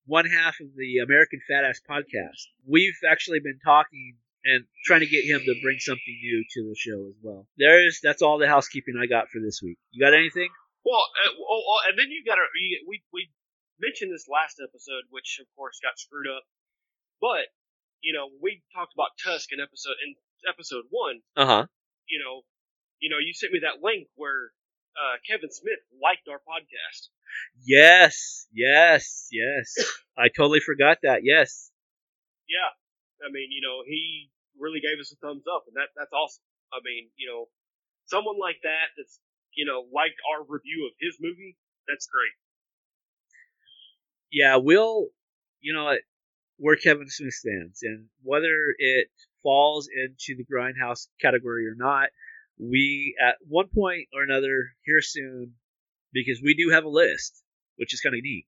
one 0.07 0.27
half 0.27 0.61
of 0.61 0.69
the 0.77 0.99
American 0.99 1.41
Fat 1.49 1.65
Ass 1.65 1.81
podcast. 1.89 2.47
We've 2.67 2.97
actually 3.09 3.41
been 3.41 3.59
talking 3.65 4.17
and 4.45 4.65
trying 4.85 5.01
to 5.01 5.11
get 5.11 5.25
him 5.27 5.41
to 5.41 5.55
bring 5.63 5.79
something 5.79 6.19
new 6.23 6.45
to 6.55 6.69
the 6.69 6.77
show 6.79 7.09
as 7.11 7.19
well. 7.23 7.47
There's 7.59 8.01
that's 8.03 8.23
all 8.23 8.39
the 8.39 8.49
housekeeping 8.49 8.95
I 9.01 9.07
got 9.07 9.29
for 9.29 9.41
this 9.43 9.61
week. 9.63 9.79
You 9.91 10.05
got 10.05 10.15
anything? 10.15 10.49
Well, 10.85 11.03
uh, 11.27 11.35
oh, 11.35 11.63
oh, 11.67 11.81
and 11.91 11.99
then 11.99 12.07
you 12.11 12.23
got 12.25 12.37
to 12.37 12.47
we 12.87 13.03
we 13.13 13.29
mentioned 13.81 14.15
this 14.15 14.31
last 14.31 14.63
episode, 14.63 15.11
which 15.11 15.39
of 15.43 15.47
course 15.57 15.81
got 15.83 15.99
screwed 15.99 16.31
up. 16.31 16.45
But 17.21 17.51
you 18.01 18.15
know, 18.15 18.31
we 18.41 18.63
talked 18.73 18.95
about 18.95 19.19
Tusk 19.19 19.51
in 19.51 19.59
episode 19.59 19.99
in 20.07 20.15
episode 20.47 20.85
one. 20.91 21.21
Uh 21.37 21.47
huh. 21.47 21.67
You 22.07 22.23
know, 22.23 22.47
you 23.01 23.11
know, 23.11 23.19
you 23.19 23.35
sent 23.35 23.53
me 23.53 23.67
that 23.67 23.83
link 23.83 24.07
where 24.15 24.55
uh, 24.97 25.17
Kevin 25.29 25.51
Smith 25.53 25.81
liked 26.03 26.29
our 26.29 26.41
podcast. 26.41 27.09
Yes, 27.65 28.47
yes, 28.53 29.29
yes. 29.31 29.77
I 30.19 30.29
totally 30.29 30.61
forgot 30.61 30.99
that. 31.03 31.21
Yes. 31.23 31.71
Yeah, 32.49 32.71
I 33.27 33.31
mean, 33.31 33.51
you 33.51 33.61
know, 33.61 33.83
he 33.87 34.31
really 34.59 34.81
gave 34.81 35.01
us 35.01 35.13
a 35.13 35.17
thumbs 35.17 35.45
up, 35.53 35.65
and 35.67 35.77
that 35.77 35.91
that's 35.97 36.13
awesome. 36.13 36.45
I 36.73 36.79
mean, 36.85 37.11
you 37.17 37.29
know, 37.29 37.49
someone 38.07 38.39
like 38.39 38.57
that 38.63 38.95
that's 38.97 39.19
you 39.55 39.67
know 39.67 39.85
liked 39.93 40.21
our 40.33 40.45
review 40.47 40.89
of 40.89 40.95
his 41.01 41.17
movie. 41.21 41.57
That's 41.89 42.07
great. 42.07 42.35
Yeah, 44.31 44.57
we'll, 44.57 45.07
you 45.61 45.73
know, 45.73 45.97
where 46.59 46.77
Kevin 46.77 47.09
Smith 47.09 47.35
stands, 47.35 47.83
and 47.83 48.07
whether 48.23 48.75
it 48.79 49.09
falls 49.43 49.89
into 49.89 50.37
the 50.37 50.45
grindhouse 50.45 51.07
category 51.21 51.67
or 51.67 51.75
not, 51.77 52.11
we 52.59 53.17
at 53.21 53.37
one 53.47 53.69
point 53.69 54.09
or 54.15 54.23
another 54.23 54.73
here 54.85 55.01
soon, 55.01 55.55
because 56.13 56.41
we 56.43 56.55
do 56.55 56.71
have 56.73 56.85
a 56.85 56.89
list, 56.89 57.43
which 57.77 57.93
is 57.95 58.01
kind 58.01 58.15
of 58.15 58.23
neat, 58.23 58.47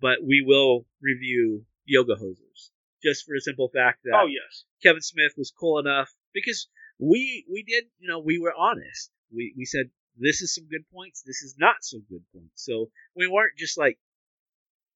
but 0.00 0.18
we 0.22 0.42
will 0.46 0.86
review 1.00 1.64
Yoga 1.84 2.14
Hosers 2.14 2.70
just 3.02 3.24
for 3.24 3.34
the 3.34 3.40
simple 3.40 3.68
fact 3.68 4.00
that 4.04 4.14
Oh 4.14 4.26
yes, 4.26 4.64
Kevin 4.82 5.02
Smith 5.02 5.32
was 5.36 5.52
cool 5.58 5.78
enough 5.78 6.10
because 6.32 6.68
we 6.98 7.44
we 7.50 7.62
did 7.62 7.84
you 7.98 8.08
know 8.08 8.20
we 8.20 8.38
were 8.38 8.54
honest. 8.56 9.10
We 9.34 9.54
we 9.56 9.64
said 9.64 9.90
this 10.18 10.42
is 10.42 10.54
some 10.54 10.68
good 10.68 10.84
points, 10.92 11.22
this 11.22 11.42
is 11.42 11.56
not 11.58 11.76
so 11.80 11.98
good 12.08 12.22
points. 12.34 12.64
So 12.64 12.90
we 13.16 13.26
weren't 13.26 13.58
just 13.58 13.78
like 13.78 13.98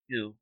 you 0.07 0.19
know 0.19 0.33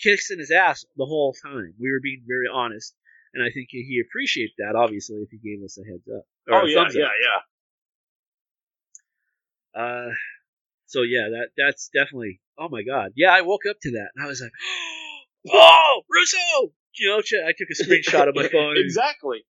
kissing 0.00 0.38
his 0.38 0.50
ass 0.50 0.84
the 0.96 1.06
whole 1.06 1.34
time. 1.34 1.74
We 1.78 1.90
were 1.90 2.00
being 2.00 2.22
very 2.26 2.46
honest, 2.52 2.94
and 3.34 3.42
I 3.42 3.50
think 3.50 3.68
he 3.70 4.02
appreciated 4.06 4.54
that. 4.58 4.76
Obviously, 4.76 5.16
if 5.16 5.30
he 5.30 5.38
gave 5.38 5.64
us 5.64 5.78
a 5.78 5.84
heads 5.84 6.08
up 6.08 6.24
oh 6.50 6.66
yeah, 6.66 6.86
yeah, 6.92 7.04
up. 7.04 7.12
yeah. 7.20 7.40
Uh, 9.74 10.10
so 10.86 11.02
yeah, 11.02 11.28
that 11.30 11.48
that's 11.56 11.90
definitely. 11.94 12.40
Oh 12.58 12.68
my 12.68 12.82
god, 12.82 13.12
yeah, 13.16 13.30
I 13.30 13.42
woke 13.42 13.66
up 13.68 13.76
to 13.82 13.92
that 13.92 14.10
and 14.14 14.24
I 14.24 14.28
was 14.28 14.40
like, 14.40 14.52
oh, 15.52 16.02
Russo. 16.10 16.72
You 16.98 17.08
know, 17.08 17.22
I 17.46 17.54
took 17.54 17.70
a 17.70 17.78
screenshot 17.78 18.28
of 18.28 18.34
my 18.34 18.48
phone 18.52 18.74
exactly. 18.76 19.46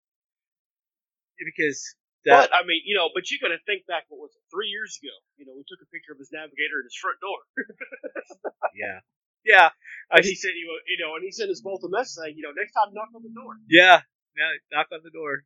because 1.39 1.95
that 2.25 2.51
But 2.51 2.53
I 2.53 2.67
mean, 2.67 2.83
you 2.85 2.95
know, 2.99 3.09
but 3.15 3.31
you 3.31 3.39
got 3.39 3.55
to 3.55 3.61
think 3.65 3.87
back. 3.87 4.03
What 4.09 4.19
was 4.19 4.35
it? 4.35 4.43
Three 4.51 4.67
years 4.67 4.99
ago. 5.01 5.15
You 5.39 5.47
know, 5.47 5.55
we 5.55 5.63
took 5.63 5.79
a 5.79 5.87
picture 5.87 6.11
of 6.11 6.19
his 6.19 6.29
navigator 6.35 6.83
at 6.83 6.85
his 6.85 6.99
front 6.99 7.17
door. 7.23 7.39
yeah 8.75 8.99
yeah 9.45 9.69
I 10.11 10.21
he 10.21 10.35
said, 10.35 10.51
you 10.53 10.99
know, 10.99 11.15
and 11.15 11.23
he 11.23 11.31
sent 11.31 11.49
us 11.49 11.61
both 11.61 11.79
a 11.83 11.89
message 11.89 12.19
saying, 12.19 12.35
you 12.35 12.43
know, 12.43 12.51
next 12.51 12.73
time 12.73 12.93
knock 12.93 13.09
on 13.15 13.23
the 13.23 13.31
door. 13.31 13.55
yeah 13.69 14.01
yeah 14.35 14.51
knock 14.71 14.87
on 14.91 14.99
the 15.03 15.11
door. 15.11 15.43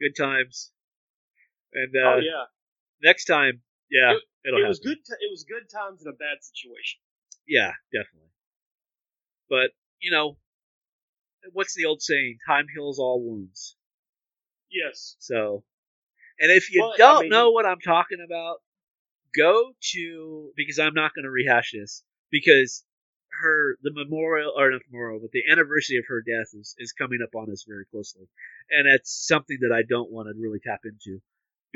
Good 0.00 0.14
times. 0.16 0.70
And 1.72 1.92
uh, 1.96 2.08
oh 2.08 2.20
yeah, 2.20 2.44
next 3.02 3.24
time, 3.24 3.62
yeah, 3.90 4.14
it'll 4.46 4.64
it 4.64 4.68
was 4.68 4.80
good. 4.80 4.98
T- 5.04 5.12
it 5.20 5.30
was 5.30 5.44
good 5.44 5.68
times 5.72 6.02
in 6.02 6.08
a 6.08 6.12
bad 6.16 6.38
situation. 6.42 7.00
Yeah, 7.46 7.72
definitely. 7.92 8.30
But 9.48 9.70
you 10.00 10.10
know, 10.10 10.36
what's 11.52 11.74
the 11.74 11.84
old 11.86 12.02
saying? 12.02 12.38
Time 12.46 12.66
heals 12.74 12.98
all 12.98 13.22
wounds. 13.22 13.76
Yes. 14.70 15.16
So, 15.20 15.64
and 16.40 16.50
if 16.50 16.72
you 16.72 16.82
Well, 16.82 16.94
don't 16.96 17.20
mean- 17.22 17.30
know 17.30 17.50
what 17.52 17.66
I'm 17.66 17.80
talking 17.80 18.18
about, 18.24 18.56
go 19.36 19.72
to 19.92 20.52
because 20.56 20.78
I'm 20.78 20.94
not 20.94 21.14
going 21.14 21.24
to 21.24 21.30
rehash 21.30 21.72
this 21.72 22.02
because 22.30 22.84
her 23.40 23.76
the 23.82 23.92
memorial 23.92 24.52
or 24.56 24.70
not 24.70 24.80
memorial, 24.90 25.20
but 25.20 25.30
the 25.30 25.44
anniversary 25.50 25.98
of 25.98 26.04
her 26.08 26.22
death 26.22 26.48
is 26.54 26.74
is 26.78 26.92
coming 26.92 27.18
up 27.22 27.34
on 27.34 27.50
us 27.50 27.64
very 27.68 27.84
closely, 27.90 28.26
and 28.70 28.88
that's 28.88 29.26
something 29.26 29.58
that 29.60 29.74
I 29.74 29.82
don't 29.88 30.10
want 30.10 30.28
to 30.28 30.40
really 30.40 30.58
tap 30.58 30.80
into 30.84 31.20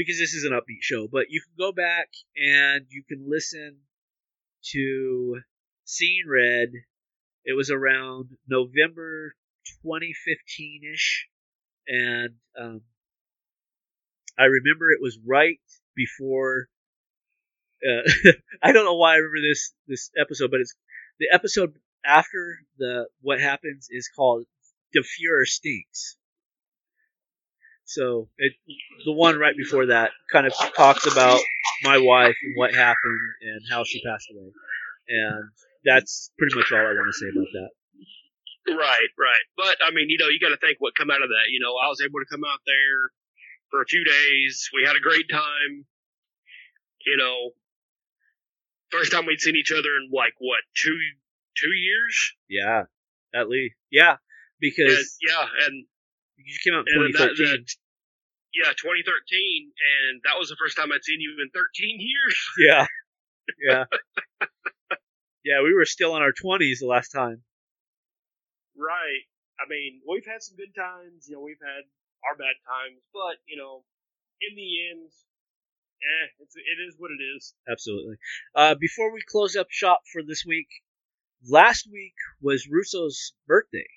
because 0.00 0.18
this 0.18 0.32
is 0.32 0.44
an 0.44 0.52
upbeat 0.52 0.80
show. 0.80 1.08
But 1.08 1.26
you 1.28 1.42
can 1.42 1.52
go 1.58 1.72
back 1.72 2.08
and 2.34 2.86
you 2.88 3.02
can 3.06 3.28
listen 3.28 3.76
to 4.72 5.40
Seeing 5.84 6.24
Red. 6.26 6.70
It 7.44 7.54
was 7.54 7.70
around 7.70 8.30
November 8.48 9.34
2015 9.82 10.82
ish, 10.94 11.28
and 11.86 12.30
um, 12.58 12.80
I 14.38 14.44
remember 14.44 14.90
it 14.90 15.02
was 15.02 15.18
right 15.26 15.60
before. 15.94 16.68
Uh, 17.86 18.10
I 18.62 18.72
don't 18.72 18.86
know 18.86 18.96
why 18.96 19.14
I 19.14 19.16
remember 19.16 19.48
this 19.50 19.74
this 19.86 20.10
episode, 20.18 20.50
but 20.50 20.60
it's 20.60 20.74
the 21.18 21.28
episode 21.30 21.74
after 22.04 22.56
the 22.78 23.06
what 23.20 23.40
happens 23.40 23.88
is 23.90 24.08
called 24.14 24.46
"The 24.94 25.00
Fuhrer 25.00 25.44
Stinks." 25.44 26.16
So 27.90 28.28
it 28.38 28.52
the 29.04 29.12
one 29.12 29.36
right 29.36 29.56
before 29.56 29.86
that 29.86 30.12
kind 30.30 30.46
of 30.46 30.54
talks 30.76 31.10
about 31.10 31.40
my 31.82 31.98
wife 31.98 32.36
and 32.44 32.54
what 32.54 32.72
happened 32.72 33.20
and 33.42 33.60
how 33.68 33.82
she 33.82 34.00
passed 34.06 34.28
away, 34.30 34.52
and 35.08 35.50
that's 35.84 36.30
pretty 36.38 36.54
much 36.54 36.70
all 36.70 36.78
I 36.78 36.94
want 36.94 37.12
to 37.12 37.18
say 37.18 37.26
about 37.34 37.50
that. 37.52 37.70
Right, 38.78 39.10
right. 39.18 39.44
But 39.56 39.76
I 39.84 39.90
mean, 39.90 40.08
you 40.08 40.18
know, 40.18 40.28
you 40.28 40.38
got 40.38 40.54
to 40.54 40.56
think 40.64 40.76
what 40.78 40.94
come 40.94 41.10
out 41.10 41.22
of 41.22 41.30
that. 41.30 41.50
You 41.50 41.58
know, 41.58 41.74
I 41.82 41.88
was 41.88 42.00
able 42.00 42.20
to 42.20 42.30
come 42.30 42.44
out 42.46 42.60
there 42.64 43.10
for 43.70 43.82
a 43.82 43.86
few 43.86 44.04
days. 44.04 44.70
We 44.72 44.86
had 44.86 44.94
a 44.94 45.00
great 45.00 45.28
time. 45.28 45.84
You 47.06 47.16
know, 47.16 47.50
first 48.90 49.10
time 49.10 49.26
we'd 49.26 49.40
seen 49.40 49.56
each 49.56 49.72
other 49.72 49.96
in 49.98 50.10
like 50.14 50.34
what 50.38 50.60
two 50.76 50.94
two 51.56 51.72
years? 51.72 52.34
Yeah, 52.48 52.84
at 53.34 53.48
least 53.48 53.74
yeah, 53.90 54.16
because 54.60 54.94
And, 54.94 55.06
yeah, 55.26 55.66
and 55.66 55.86
you 56.36 56.58
came 56.62 56.74
out 56.74 56.86
in 56.86 57.02
and 57.02 57.14
that, 57.14 57.36
that, 57.36 57.74
yeah, 58.54 58.72
2013, 58.74 59.06
and 59.06 60.20
that 60.24 60.38
was 60.38 60.48
the 60.48 60.56
first 60.58 60.76
time 60.76 60.92
I'd 60.92 61.04
seen 61.04 61.20
you 61.20 61.36
in 61.42 61.50
13 61.50 61.98
years. 62.00 62.36
Yeah. 62.58 62.86
Yeah. 63.58 63.84
yeah, 65.44 65.62
we 65.62 65.74
were 65.74 65.84
still 65.84 66.14
in 66.16 66.22
our 66.22 66.32
20s 66.32 66.78
the 66.80 66.86
last 66.86 67.10
time. 67.10 67.42
Right. 68.76 69.26
I 69.58 69.68
mean, 69.68 70.00
we've 70.06 70.26
had 70.26 70.42
some 70.42 70.56
good 70.56 70.74
times. 70.74 71.26
You 71.26 71.36
know, 71.36 71.42
we've 71.42 71.60
had 71.60 71.84
our 72.28 72.36
bad 72.36 72.56
times, 72.64 73.00
but 73.12 73.42
you 73.46 73.56
know, 73.56 73.82
in 74.40 74.56
the 74.56 74.70
end, 74.90 75.10
eh, 76.00 76.26
it's 76.40 76.54
it 76.56 76.78
is 76.86 76.94
what 76.98 77.10
it 77.10 77.22
is. 77.36 77.54
Absolutely. 77.68 78.16
Uh, 78.54 78.74
before 78.78 79.12
we 79.12 79.20
close 79.26 79.56
up 79.56 79.66
shop 79.70 80.00
for 80.12 80.22
this 80.22 80.44
week, 80.46 80.68
last 81.48 81.88
week 81.90 82.14
was 82.40 82.68
Russo's 82.70 83.32
birthday. 83.46 83.88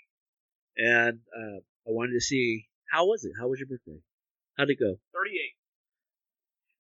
And 0.78 1.20
uh, 1.36 1.60
I 1.88 1.92
wanted 1.92 2.14
to 2.14 2.22
see 2.22 2.68
how 2.92 3.08
was 3.08 3.24
it? 3.24 3.34
How 3.40 3.48
was 3.48 3.60
your 3.60 3.68
birthday? 3.68 4.02
How'd 4.58 4.70
it 4.70 4.80
go? 4.80 4.98
38. 5.14 5.34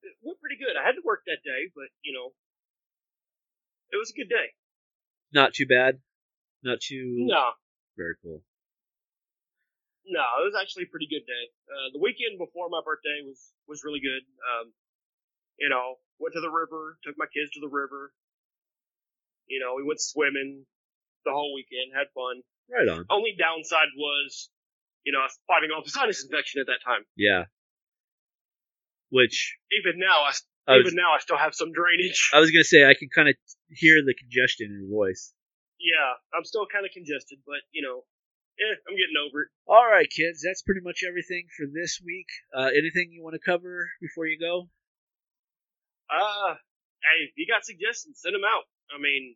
It 0.03 0.13
went 0.21 0.39
pretty 0.39 0.57
good. 0.59 0.76
I 0.78 0.86
had 0.86 0.93
to 0.99 1.03
work 1.05 1.24
that 1.26 1.41
day, 1.43 1.71
but 1.74 1.89
you 2.03 2.13
know, 2.13 2.34
it 3.91 3.97
was 3.97 4.11
a 4.11 4.17
good 4.17 4.30
day. 4.30 4.53
Not 5.34 5.53
too 5.53 5.65
bad. 5.65 5.99
Not 6.63 6.80
too 6.82 7.26
No, 7.28 7.51
very 7.97 8.15
cool. 8.24 8.41
no, 10.05 10.24
it 10.41 10.45
was 10.45 10.55
actually 10.59 10.84
a 10.84 10.91
pretty 10.91 11.07
good 11.07 11.26
day. 11.26 11.45
Uh, 11.67 11.89
the 11.93 11.99
weekend 11.99 12.38
before 12.38 12.69
my 12.69 12.82
birthday 12.86 13.24
was 13.26 13.39
was 13.67 13.84
really 13.84 13.99
good. 13.99 14.24
Um, 14.43 14.74
you 15.57 15.69
know, 15.69 15.97
went 16.19 16.34
to 16.36 16.41
the 16.41 16.51
river, 16.51 16.97
took 17.03 17.15
my 17.17 17.26
kids 17.32 17.51
to 17.57 17.61
the 17.61 17.69
river. 17.71 18.13
You 19.47 19.59
know, 19.59 19.76
we 19.76 19.84
went 19.84 19.99
swimming 20.01 20.65
the 21.26 21.32
whole 21.32 21.53
weekend, 21.53 21.91
had 21.95 22.07
fun. 22.15 22.43
Right 22.71 22.88
on. 22.88 23.05
Only 23.09 23.36
downside 23.38 23.91
was, 23.97 24.49
you 25.03 25.11
know, 25.11 25.19
I 25.19 25.28
was 25.28 25.38
fighting 25.47 25.69
off 25.71 25.86
a 25.86 25.89
sinus 25.89 26.24
infection 26.24 26.61
at 26.61 26.67
that 26.67 26.80
time. 26.84 27.03
Yeah. 27.15 27.45
Which 29.14 29.57
Even 29.78 30.01
now, 30.01 30.26
I, 30.26 30.34
I 30.66 30.82
was, 30.82 30.89
even 30.89 30.97
now 30.97 31.14
I 31.14 31.20
still 31.22 31.38
have 31.38 31.53
some 31.53 31.70
drainage. 31.70 32.34
I 32.34 32.41
was 32.41 32.49
gonna 32.49 32.66
say 32.66 32.82
I 32.82 32.97
can 32.97 33.14
kind 33.14 33.30
of 33.30 33.38
hear 33.70 34.01
the 34.01 34.18
congestion 34.18 34.74
in 34.74 34.82
your 34.82 34.89
voice. 34.89 35.30
yeah, 35.78 36.18
I'm 36.34 36.41
still 36.43 36.66
kind 36.66 36.82
of 36.82 36.91
congested, 36.97 37.38
but 37.45 37.61
you 37.70 37.86
know, 37.86 38.09
eh, 38.57 38.74
I'm 38.89 38.97
getting 38.97 39.22
over 39.22 39.45
it. 39.45 39.49
All 39.70 39.86
right, 39.86 40.09
kids, 40.09 40.41
that's 40.41 40.66
pretty 40.66 40.82
much 40.82 41.05
everything 41.05 41.45
for 41.53 41.70
this 41.70 42.01
week. 42.01 42.26
Uh, 42.57 42.74
anything 42.74 43.14
you 43.14 43.22
want 43.22 43.38
to 43.38 43.43
cover 43.45 43.86
before 44.01 44.26
you 44.26 44.41
go? 44.41 44.66
Uh, 46.09 46.57
hey, 47.05 47.30
if 47.30 47.38
you 47.38 47.45
got 47.45 47.66
suggestions, 47.66 48.18
send 48.18 48.34
them 48.34 48.45
out. 48.49 48.66
I 48.89 48.97
mean, 48.97 49.36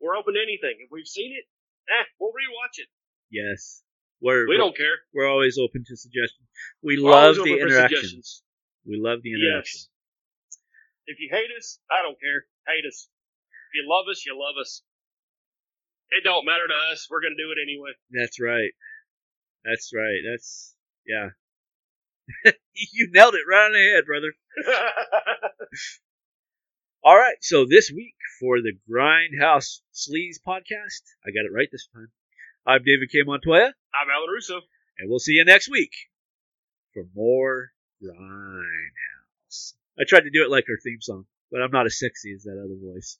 We're 0.00 0.16
open 0.16 0.32
to 0.34 0.40
anything. 0.40 0.80
If 0.80 0.88
we've 0.90 1.06
seen 1.06 1.32
it, 1.36 1.44
eh, 1.92 2.04
we'll 2.18 2.32
rewatch 2.32 2.80
it. 2.80 2.88
Yes. 3.30 3.82
We're 4.22 4.46
We 4.48 4.56
don't 4.56 4.76
care. 4.76 4.96
we're 5.14 5.28
always 5.28 5.58
open 5.58 5.84
to 5.86 5.96
suggestions. 5.96 6.46
We 6.82 7.00
We're 7.02 7.10
love 7.10 7.34
the 7.36 7.40
open 7.42 7.52
for 7.58 7.62
interaction. 7.66 7.96
suggestions. 7.98 8.42
We 8.86 8.96
love 9.00 9.22
the 9.22 9.32
interaction. 9.32 9.78
Yes. 9.80 9.88
If 11.06 11.18
you 11.20 11.28
hate 11.32 11.50
us, 11.58 11.78
I 11.90 12.02
don't 12.02 12.18
care. 12.20 12.44
Hate 12.68 12.86
us. 12.86 13.08
If 13.72 13.82
you 13.82 13.88
love 13.88 14.04
us, 14.10 14.24
you 14.26 14.32
love 14.38 14.60
us. 14.60 14.82
It 16.10 16.24
don't 16.24 16.44
matter 16.44 16.66
to 16.68 16.74
us. 16.92 17.06
We're 17.10 17.22
gonna 17.22 17.36
do 17.36 17.50
it 17.52 17.58
anyway. 17.62 17.90
That's 18.10 18.40
right. 18.40 18.72
That's 19.64 19.90
right. 19.94 20.20
That's 20.28 20.74
yeah. 21.06 21.30
you 22.92 23.08
nailed 23.12 23.34
it 23.34 23.46
right 23.48 23.66
on 23.66 23.72
the 23.72 23.90
head, 23.94 24.04
brother. 24.06 24.32
All 27.04 27.16
right. 27.16 27.36
So 27.40 27.64
this 27.68 27.90
week 27.90 28.14
for 28.40 28.60
the 28.60 28.72
Grindhouse 28.90 29.80
Sleaze 29.94 30.38
podcast, 30.46 31.02
I 31.26 31.30
got 31.30 31.46
it 31.46 31.52
right 31.54 31.68
this 31.72 31.88
time. 31.94 32.08
I'm 32.66 32.82
David 32.84 33.10
K. 33.10 33.18
Montoya, 33.24 33.72
I'm 33.94 34.08
Alan 34.14 34.28
Russo. 34.32 34.60
and 34.98 35.08
we'll 35.08 35.18
see 35.18 35.32
you 35.32 35.44
next 35.44 35.70
week 35.70 35.92
for 36.94 37.04
more 37.14 37.70
Grindhouse. 38.02 39.74
I 39.98 40.04
tried 40.06 40.20
to 40.24 40.30
do 40.30 40.44
it 40.44 40.50
like 40.50 40.64
our 40.68 40.76
theme 40.82 41.00
song, 41.00 41.24
but 41.50 41.62
I'm 41.62 41.70
not 41.70 41.86
as 41.86 41.98
sexy 41.98 42.32
as 42.34 42.42
that 42.44 42.58
other 42.62 42.76
voice. 42.80 43.18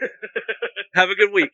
Have 0.94 1.10
a 1.10 1.14
good 1.14 1.32
week. 1.32 1.50